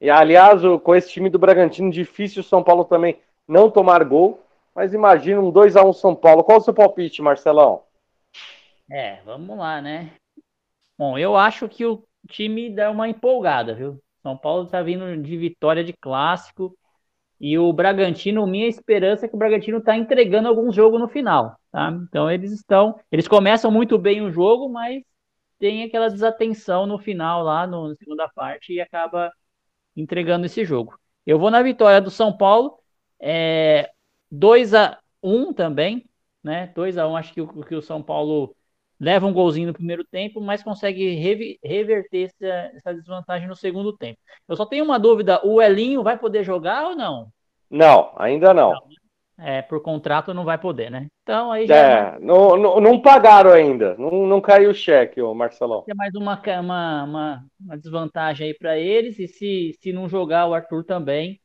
[0.00, 4.40] E aliás, com esse time do Bragantino, difícil o São Paulo também não tomar gol.
[4.74, 6.42] Mas imagina um 2 a 1 São Paulo.
[6.42, 7.82] Qual o seu palpite, Marcelão?
[8.90, 10.12] É, vamos lá, né?
[10.98, 14.02] Bom, eu acho que o time dá uma empolgada, viu?
[14.22, 16.76] São Paulo tá vindo de vitória de clássico.
[17.40, 21.58] E o Bragantino, minha esperança é que o Bragantino está entregando alguns jogos no final,
[21.70, 21.90] tá?
[22.08, 25.02] Então eles estão, eles começam muito bem o jogo, mas
[25.58, 29.32] tem aquela desatenção no final lá no, na segunda parte e acaba
[29.96, 30.98] entregando esse jogo.
[31.26, 32.78] Eu vou na vitória do São Paulo,
[33.20, 33.90] é,
[34.30, 36.08] 2 a 1 também,
[36.42, 36.68] né?
[36.74, 38.54] 2 a 1 acho que o, que o São Paulo
[39.00, 41.14] leva um golzinho no primeiro tempo, mas consegue
[41.62, 44.18] reverter essa, essa, desvantagem no segundo tempo.
[44.48, 47.28] Eu só tenho uma dúvida: o Elinho vai poder jogar ou não?
[47.70, 48.72] Não, ainda não.
[48.72, 49.04] não
[49.36, 51.08] é, por contrato não vai poder, né?
[51.22, 51.74] Então aí já.
[51.74, 55.84] É, não, não, não pagaram ainda, não, não caiu o cheque, o Marcelão.
[55.88, 60.46] É mais uma, uma, uma, uma desvantagem aí para eles, e se, se não jogar
[60.46, 61.40] o Arthur também,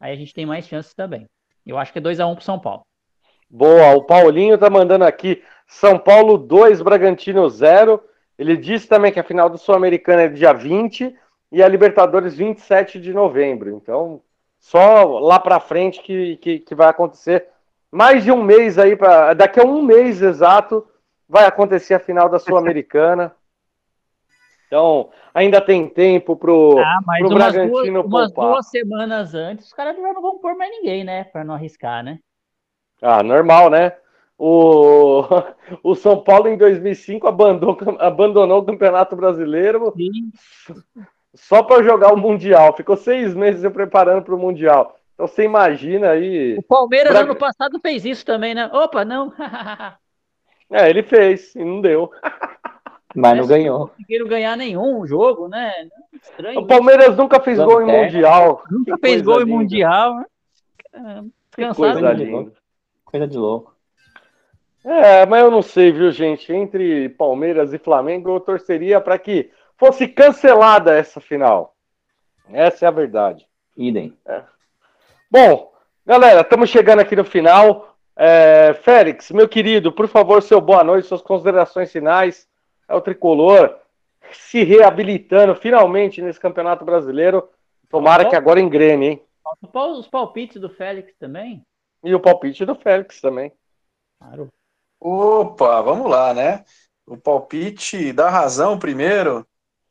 [0.00, 1.26] aí a gente tem mais chances também.
[1.66, 2.82] Eu acho que é 2x1 um pro São Paulo.
[3.48, 5.42] Boa, o Paulinho tá mandando aqui.
[5.66, 8.02] São Paulo 2, Bragantino 0.
[8.38, 11.16] Ele disse também que a final do Sul-Americana é dia 20
[11.52, 13.70] e a Libertadores 27 de novembro.
[13.70, 14.20] Então,
[14.58, 17.46] só lá para frente que, que, que, vai acontecer.
[17.90, 20.86] Mais de um mês aí, pra, daqui a um mês exato,
[21.28, 23.34] vai acontecer a final da Sul-Americana.
[24.66, 29.66] Então, ainda tem tempo pro, ah, mas pro umas Bragantino duas, umas duas semanas antes,
[29.66, 31.22] os caras não vão pôr mais ninguém, né?
[31.24, 32.18] Para não arriscar, né?
[33.00, 33.92] Ah, normal, né?
[34.38, 35.22] O,
[35.82, 40.30] o São Paulo em 2005 abandonou, abandonou o Campeonato Brasileiro Sim.
[41.34, 42.76] só para jogar o Mundial.
[42.76, 44.96] Ficou seis meses se preparando para o Mundial.
[45.14, 46.56] Então você imagina aí.
[46.58, 47.22] O Palmeiras pra...
[47.22, 48.68] ano passado fez isso também, né?
[48.72, 49.32] Opa, não.
[50.70, 52.10] é, ele fez e não deu.
[53.14, 53.78] Mas não ganhou.
[53.78, 55.72] Não conseguiram ganhar nenhum jogo, né?
[56.12, 56.58] Estranho.
[56.58, 57.16] O Palmeiras isso.
[57.16, 58.64] nunca fez gol em Mundial.
[58.68, 60.16] Nunca fez gol em Mundial.
[60.92, 61.24] Né?
[61.52, 61.76] Cansado.
[61.76, 62.52] Coisa linda.
[63.04, 63.73] Coisa de louco.
[64.84, 66.52] É, mas eu não sei, viu, gente?
[66.52, 71.74] Entre Palmeiras e Flamengo, eu torceria para que fosse cancelada essa final.
[72.52, 73.46] Essa é a verdade.
[73.74, 74.16] Idem.
[74.26, 74.42] É.
[75.30, 75.72] Bom,
[76.04, 77.96] galera, estamos chegando aqui no final.
[78.14, 82.46] É, Félix, meu querido, por favor, seu boa noite, suas considerações finais.
[82.86, 83.78] É o tricolor
[84.32, 87.48] se reabilitando finalmente nesse campeonato brasileiro.
[87.88, 89.22] Tomara que agora engrene, hein?
[89.72, 91.64] Os palpites do Félix também?
[92.02, 93.50] E o palpite do Félix também.
[94.18, 94.50] Claro.
[95.06, 96.64] Opa, vamos lá, né?
[97.04, 99.46] O palpite da razão primeiro.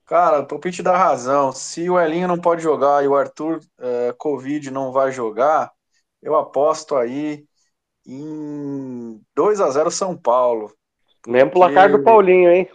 [0.07, 1.51] Cara, o palpite da razão.
[1.51, 5.71] Se o Elinho não pode jogar e o Arthur é, Covid não vai jogar,
[6.19, 7.45] eu aposto aí
[8.07, 10.73] em 2 a 0 São Paulo.
[11.27, 12.67] Mesmo placar do Paulinho, hein?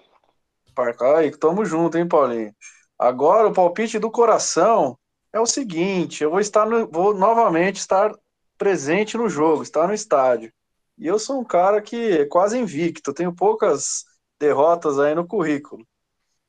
[1.16, 2.55] Aí, tamo junto, hein, Paulinho?
[2.97, 4.97] Agora, o palpite do coração
[5.32, 8.12] é o seguinte: eu vou estar no, vou novamente estar
[8.56, 10.52] presente no jogo, está no estádio.
[10.98, 14.04] E eu sou um cara que é quase invicto, tenho poucas
[14.38, 15.86] derrotas aí no currículo.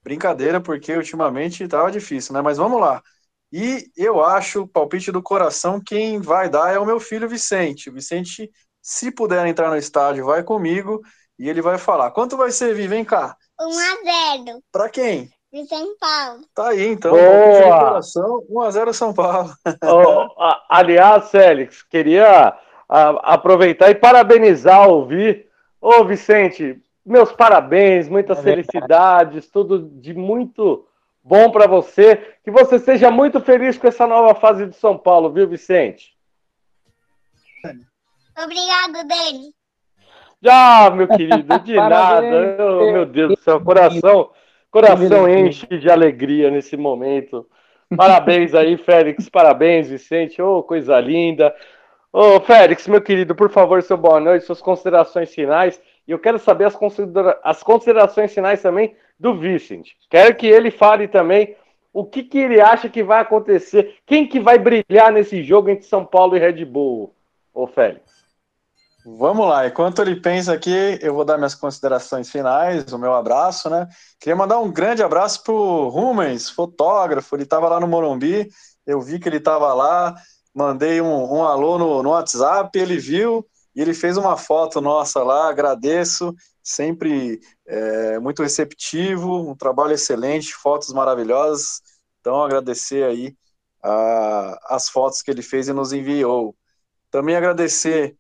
[0.04, 2.42] Brincadeira, porque ultimamente estava difícil, né?
[2.42, 3.02] Mas vamos lá.
[3.52, 7.90] E eu acho, palpite do coração, quem vai dar é o meu filho Vicente.
[7.90, 8.50] O Vicente,
[8.82, 11.02] se puder entrar no estádio, vai comigo
[11.38, 12.12] e ele vai falar.
[12.12, 12.88] Quanto vai ser, Vi?
[12.88, 13.36] Vem cá.
[13.60, 15.30] 1 a 0 Para quem?
[15.52, 16.42] De São Paulo.
[16.54, 17.12] Tá aí, então.
[17.12, 17.80] Boa.
[17.80, 19.52] Coração, 1x0 São Paulo.
[19.84, 20.28] Oh,
[20.70, 22.56] aliás, Félix, queria
[22.90, 25.46] a, aproveitar e parabenizar o Vi.
[25.80, 30.86] Ô, Vicente, meus parabéns, muitas é felicidades, tudo de muito
[31.24, 32.36] bom para você.
[32.44, 36.18] Que você seja muito feliz com essa nova fase de São Paulo, viu, Vicente?
[38.42, 39.54] Obrigado, Dani.
[40.42, 42.22] Já, meu querido, de nada.
[42.22, 44.32] Meu Deus do céu, coração
[44.72, 47.48] Coração enche de alegria nesse momento.
[47.98, 49.28] Parabéns aí, Félix.
[49.28, 50.40] Parabéns, Vicente.
[50.42, 51.54] Ô, oh, coisa linda.
[52.12, 55.80] Ô, Félix, meu querido, por favor, seu boa noite, suas considerações finais.
[56.08, 59.96] E eu quero saber as, considera as considerações finais também do Vicente.
[60.10, 61.56] Quero que ele fale também
[61.94, 63.98] o que, que ele acha que vai acontecer.
[64.08, 67.14] Quem que vai brilhar nesse jogo entre São Paulo e Red Bull,
[67.54, 68.20] ô Félix?
[69.06, 73.70] Vamos lá, enquanto ele pensa aqui, eu vou dar minhas considerações finais, o meu abraço,
[73.70, 73.88] né?
[74.20, 78.50] Queria mandar um grande abraço pro Rumens, fotógrafo, ele estava lá no Morumbi,
[78.86, 80.16] eu vi que ele estava lá,
[80.54, 83.46] mandei um, um alô no, no WhatsApp, ele viu
[83.76, 90.54] e ele fez uma foto nossa lá, agradeço, sempre é, muito receptivo, um trabalho excelente,
[90.54, 91.82] fotos maravilhosas,
[92.20, 93.36] então agradecer aí
[93.84, 96.56] a, as fotos que ele fez e nos enviou.
[97.12, 98.18] Também agradecer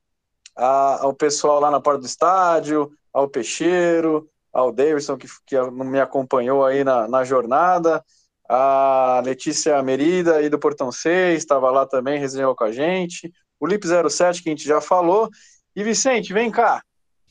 [0.56, 5.99] a, ao pessoal lá na porta do estádio, ao Peixeiro, ao Davidson, que, que me
[5.99, 8.03] acompanhou aí na, na jornada,
[8.50, 13.68] a Letícia Merida aí do Portão 6, estava lá também, resenhou com a gente, o
[13.68, 15.30] Lip 07, que a gente já falou,
[15.76, 16.82] e Vicente, vem cá,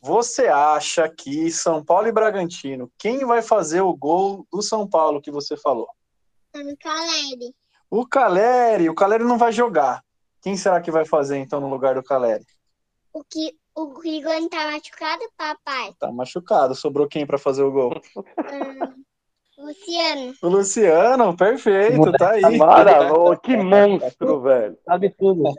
[0.00, 5.20] você acha que São Paulo e Bragantino, quem vai fazer o gol do São Paulo
[5.20, 5.88] que você falou?
[6.54, 7.54] No Caleri.
[7.90, 10.04] O Caleri, o Caleri não vai jogar.
[10.40, 12.46] Quem será que vai fazer então no lugar do Caleri?
[13.12, 15.92] O que o Rigoni tá machucado, papai?
[15.98, 16.74] Tá machucado.
[16.74, 17.90] Sobrou quem para fazer o gol?
[18.50, 19.04] Hum,
[19.58, 20.34] Luciano.
[20.40, 22.56] O Luciano, perfeito, tá aí.
[22.56, 23.10] Mara,
[23.42, 24.78] que monstro, velho.
[24.84, 25.52] Sabe tudo.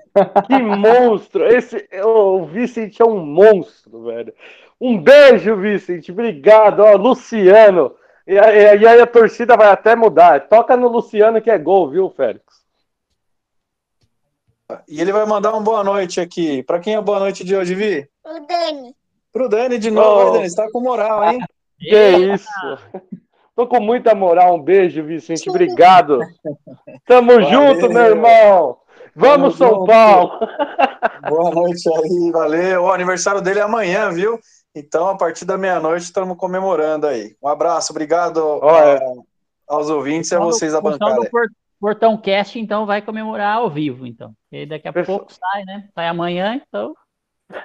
[0.47, 1.45] Que monstro.
[1.45, 4.34] Esse, o Vicente é um monstro, velho.
[4.80, 6.11] Um beijo, Vicente.
[6.11, 6.80] Obrigado.
[6.80, 7.93] Ó, Luciano.
[8.26, 10.47] E, e- e aí a torcida vai até mudar.
[10.47, 12.43] Toca no Luciano que é gol, viu, Félix?
[14.88, 16.61] E ele vai mandar uma boa noite aqui.
[16.63, 18.07] Para quem é boa noite de hoje, Vi?
[18.23, 18.95] O Dani.
[19.34, 20.34] Pro Dani de novo, Oh.
[20.34, 20.49] Dani?
[20.49, 21.39] Você tá com moral, hein?
[21.80, 21.95] Que
[22.34, 22.47] isso.
[23.60, 24.56] Tô com muita moral.
[24.56, 25.49] Um beijo, Vicente.
[25.49, 26.19] Obrigado.
[27.06, 27.49] Tamo Valeu.
[27.49, 28.77] junto, meu irmão.
[29.14, 29.86] Vamos, Tamo São junto.
[29.86, 30.40] Paulo.
[31.27, 32.84] Boa noite aí, valeu.
[32.84, 34.40] O aniversário dele é amanhã, viu?
[34.73, 37.36] Então, a partir da meia-noite, estamos comemorando aí.
[37.44, 38.98] Um abraço, obrigado Olha.
[39.68, 41.30] a- aos ouvintes e a vocês da bancada.
[41.81, 44.31] Portão Cast, então, vai comemorar ao vivo, então.
[44.49, 45.90] E daqui a Pessoal- pouco sai, né?
[45.94, 46.94] Sai amanhã, então.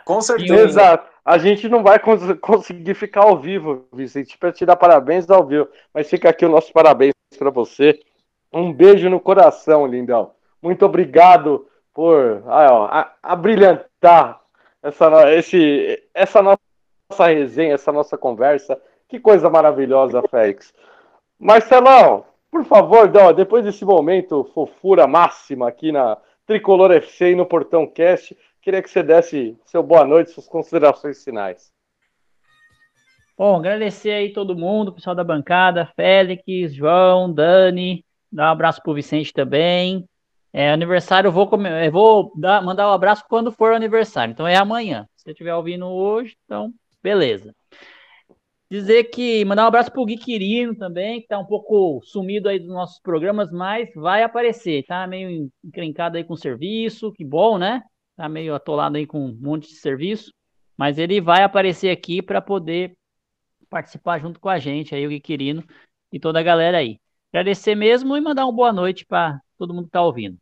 [0.05, 0.65] Com certeza.
[0.65, 1.09] Exato.
[1.25, 5.47] A gente não vai cons- conseguir ficar ao vivo, Vicente, para te dar parabéns ao
[5.47, 5.69] vivo.
[5.93, 7.99] Mas fica aqui o nosso parabéns para você.
[8.53, 10.33] Um beijo no coração, lindão.
[10.63, 14.41] Muito obrigado por ah, ó, a, a brilhantar
[14.83, 18.79] essa, esse, essa nossa resenha, essa nossa conversa.
[19.09, 20.75] Que coisa maravilhosa, Félix.
[21.39, 27.47] Marcelão, por favor, Dó, depois desse momento fofura máxima aqui na Tricolor FC e no
[27.47, 31.71] Portão Cast, queria que você desse seu boa noite, suas considerações finais.
[33.37, 38.81] Bom, agradecer aí todo mundo, o pessoal da bancada, Félix, João, Dani, dar um abraço
[38.83, 40.09] pro Vicente também.
[40.51, 41.51] É, aniversário, eu vou,
[41.85, 45.07] eu vou dar- mandar um abraço quando for o aniversário, então é amanhã.
[45.15, 46.73] Se você estiver ouvindo hoje, então,
[47.03, 47.55] beleza.
[48.71, 52.59] Dizer que, mandar um abraço pro Gui Quirino também, que tá um pouco sumido aí
[52.59, 57.59] dos nossos programas, mas vai aparecer, tá meio encrencado aí com o serviço, que bom,
[57.59, 57.83] né?
[58.17, 60.33] Tá meio atolado aí com um monte de serviço,
[60.77, 62.97] mas ele vai aparecer aqui para poder
[63.69, 65.65] participar junto com a gente, aí o Gui Quirino
[66.13, 66.99] e toda a galera aí.
[67.33, 70.39] Agradecer mesmo e mandar uma boa noite para todo mundo que tá ouvindo.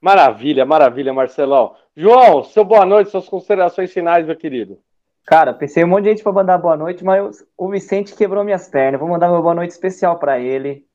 [0.00, 1.76] Maravilha, maravilha, Marcelão.
[1.94, 4.78] João, seu boa noite, suas considerações finais, meu querido.
[5.26, 8.68] Cara, pensei um monte de gente pra mandar boa noite, mas o Vicente quebrou minhas
[8.68, 9.00] pernas.
[9.00, 10.86] Vou mandar uma boa noite especial pra ele.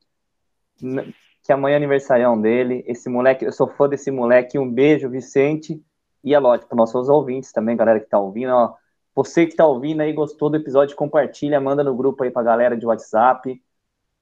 [1.44, 2.84] Que amanhã é aniversarião dele.
[2.88, 4.60] Esse moleque, eu sou fã desse moleque.
[4.60, 5.82] Um beijo, Vicente.
[6.24, 8.52] E é lógico, nossos ouvintes também, galera que tá ouvindo.
[8.54, 8.74] Ó,
[9.16, 12.78] você que tá ouvindo aí, gostou do episódio, compartilha, manda no grupo aí pra galera
[12.78, 13.60] de WhatsApp.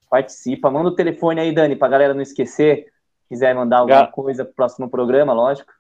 [0.10, 0.72] Participa.
[0.72, 2.88] Manda o telefone aí, Dani, pra galera não esquecer.
[3.28, 5.72] Quiser mandar alguma Ga- coisa pro próximo programa, lógico.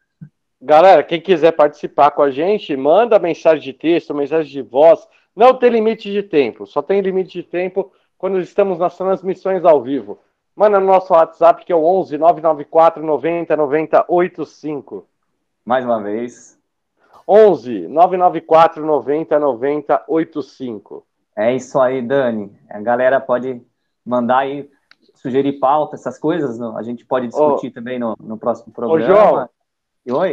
[0.62, 5.08] Galera, quem quiser participar com a gente, manda mensagem de texto, mensagem de voz.
[5.36, 9.82] Não tem limite de tempo, só tem limite de tempo quando estamos nas transmissões ao
[9.82, 10.20] vivo.
[10.60, 15.08] Manda no nosso WhatsApp que é o 11 994 90 90 85.
[15.64, 16.60] Mais uma vez.
[17.26, 21.06] 11 994 90 90 85.
[21.38, 22.52] É isso aí, Dani.
[22.70, 23.62] A galera pode
[24.06, 24.70] mandar aí,
[25.16, 26.60] sugerir pauta, essas coisas.
[26.76, 29.06] A gente pode discutir também no, no próximo programa.
[29.06, 29.50] João.
[30.06, 30.32] E Oi?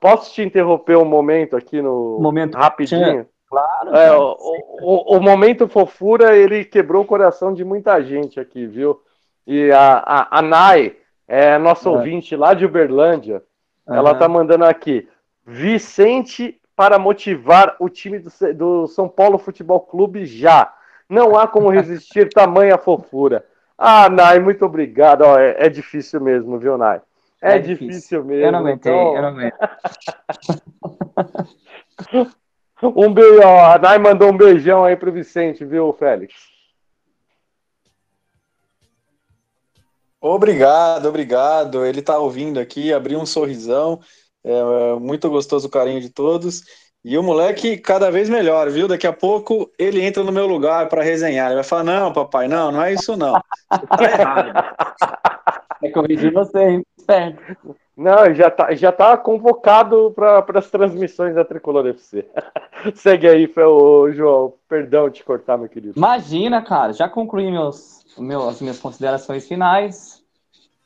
[0.00, 3.26] Posso te interromper um momento aqui no Momento rapidinho?
[3.46, 3.94] claro.
[3.94, 4.34] É, o,
[4.80, 8.98] o, o momento fofura, ele quebrou o coração de muita gente aqui, viu?
[9.50, 10.94] E a, a, a Nai,
[11.26, 11.92] é nossa É.
[11.92, 13.42] ouvinte lá de Uberlândia,
[13.88, 14.18] ela Aham.
[14.18, 15.08] tá mandando aqui,
[15.46, 20.70] Vicente para motivar o time do, do São Paulo Futebol Clube já.
[21.08, 23.42] Não há como resistir tamanha fofura.
[23.76, 25.22] Ah, Nai, muito obrigado.
[25.22, 27.00] Ó, é, é difícil mesmo, viu, Nai?
[27.40, 27.88] É, É difícil.
[27.88, 28.24] difícil.
[28.24, 28.44] mesmo.
[28.44, 29.58] Eu não aguentei, então- eu não aguentei.
[32.80, 36.32] Um beijo, ó, a Nai mandou um beijão aí pro Vicente, viu, Félix?
[40.20, 41.84] Obrigado, obrigado.
[41.84, 44.00] Ele tá ouvindo aqui, abriu um sorrisão.
[44.44, 46.62] É, é muito gostoso o carinho de todos.
[47.04, 48.88] E o moleque cada vez melhor, viu?
[48.88, 51.46] Daqui a pouco ele entra no meu lugar para resenhar.
[51.46, 53.40] Ele vai falar: Não, papai, não, não é isso não.
[53.70, 54.52] Você tá errado.
[55.80, 56.86] É corrigir você, hein?
[56.98, 57.77] Esperto.
[57.98, 62.24] Não, já tá, já tá convocado para as transmissões da Tricolor FC.
[62.94, 64.54] Segue aí, ô, João.
[64.68, 65.94] Perdão te cortar, meu querido.
[65.96, 70.22] Imagina, cara, já concluí meus, meus, as minhas considerações finais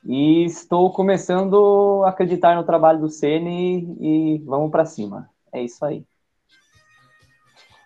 [0.03, 5.29] e estou começando a acreditar no trabalho do Ceni e vamos para cima.
[5.53, 6.07] É isso aí.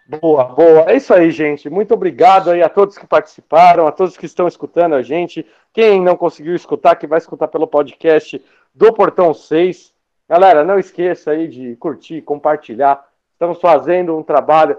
[0.09, 0.89] Boa, boa.
[0.89, 1.69] É isso aí, gente.
[1.69, 5.45] Muito obrigado aí a todos que participaram, a todos que estão escutando a gente.
[5.73, 8.41] Quem não conseguiu escutar, que vai escutar pelo podcast
[8.77, 9.93] do Portão 6.
[10.29, 13.09] Galera, não esqueça aí de curtir, compartilhar.
[13.33, 14.77] estamos fazendo um trabalho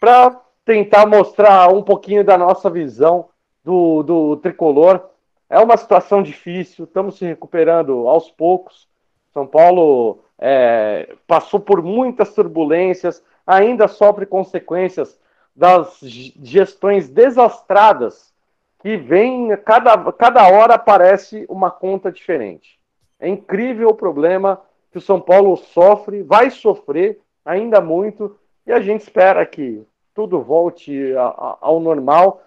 [0.00, 3.28] para tentar mostrar um pouquinho da nossa visão
[3.62, 5.10] do, do tricolor.
[5.50, 8.88] É uma situação difícil, estamos se recuperando aos poucos.
[9.34, 15.20] São Paulo é, passou por muitas turbulências, ainda sofre consequências
[15.54, 18.32] das gestões desastradas
[18.78, 22.79] que vem, cada, cada hora aparece uma conta diferente.
[23.20, 24.60] É incrível o problema
[24.90, 28.36] que o São Paulo sofre, vai sofrer ainda muito,
[28.66, 29.84] e a gente espera que
[30.14, 32.42] tudo volte a, a, ao normal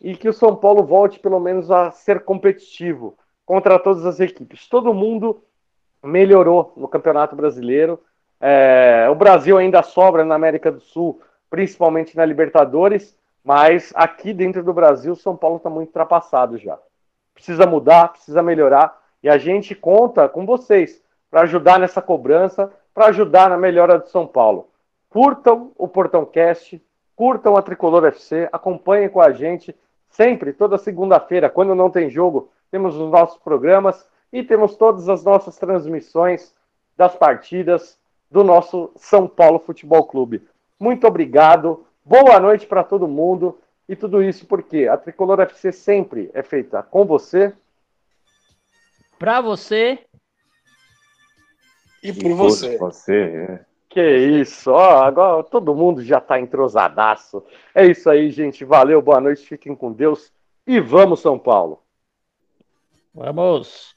[0.00, 4.68] e que o São Paulo volte pelo menos a ser competitivo contra todas as equipes.
[4.68, 5.42] Todo mundo
[6.02, 8.00] melhorou no Campeonato Brasileiro.
[8.40, 14.62] É, o Brasil ainda sobra na América do Sul, principalmente na Libertadores, mas aqui dentro
[14.62, 16.78] do Brasil, São Paulo está muito ultrapassado já.
[17.34, 23.06] Precisa mudar, precisa melhorar, e a gente conta com vocês para ajudar nessa cobrança, para
[23.06, 24.68] ajudar na melhora do São Paulo.
[25.10, 26.82] Curtam o Portão Cast,
[27.16, 29.74] curtam a Tricolor FC, acompanhem com a gente
[30.08, 35.24] sempre, toda segunda-feira, quando não tem jogo, temos os nossos programas e temos todas as
[35.24, 36.54] nossas transmissões
[36.96, 37.98] das partidas
[38.30, 40.46] do nosso São Paulo Futebol Clube.
[40.78, 43.58] Muito obrigado, boa noite para todo mundo
[43.88, 47.54] e tudo isso porque a Tricolor FC sempre é feita com você,
[49.18, 49.98] para você
[52.02, 52.78] e por você.
[52.78, 53.68] Por você, é.
[53.88, 57.42] Que isso, ó, agora todo mundo já tá entrosadaço.
[57.74, 58.64] É isso aí, gente.
[58.64, 60.30] Valeu, boa noite, fiquem com Deus
[60.66, 61.82] e vamos, São Paulo.
[63.14, 63.94] Vamos.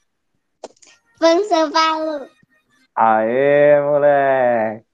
[1.20, 2.26] Vamos, São Paulo.
[2.94, 4.86] Aê, moleque.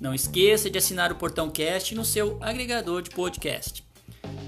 [0.00, 3.84] Não esqueça de assinar o Portão Cast no seu agregador de podcast.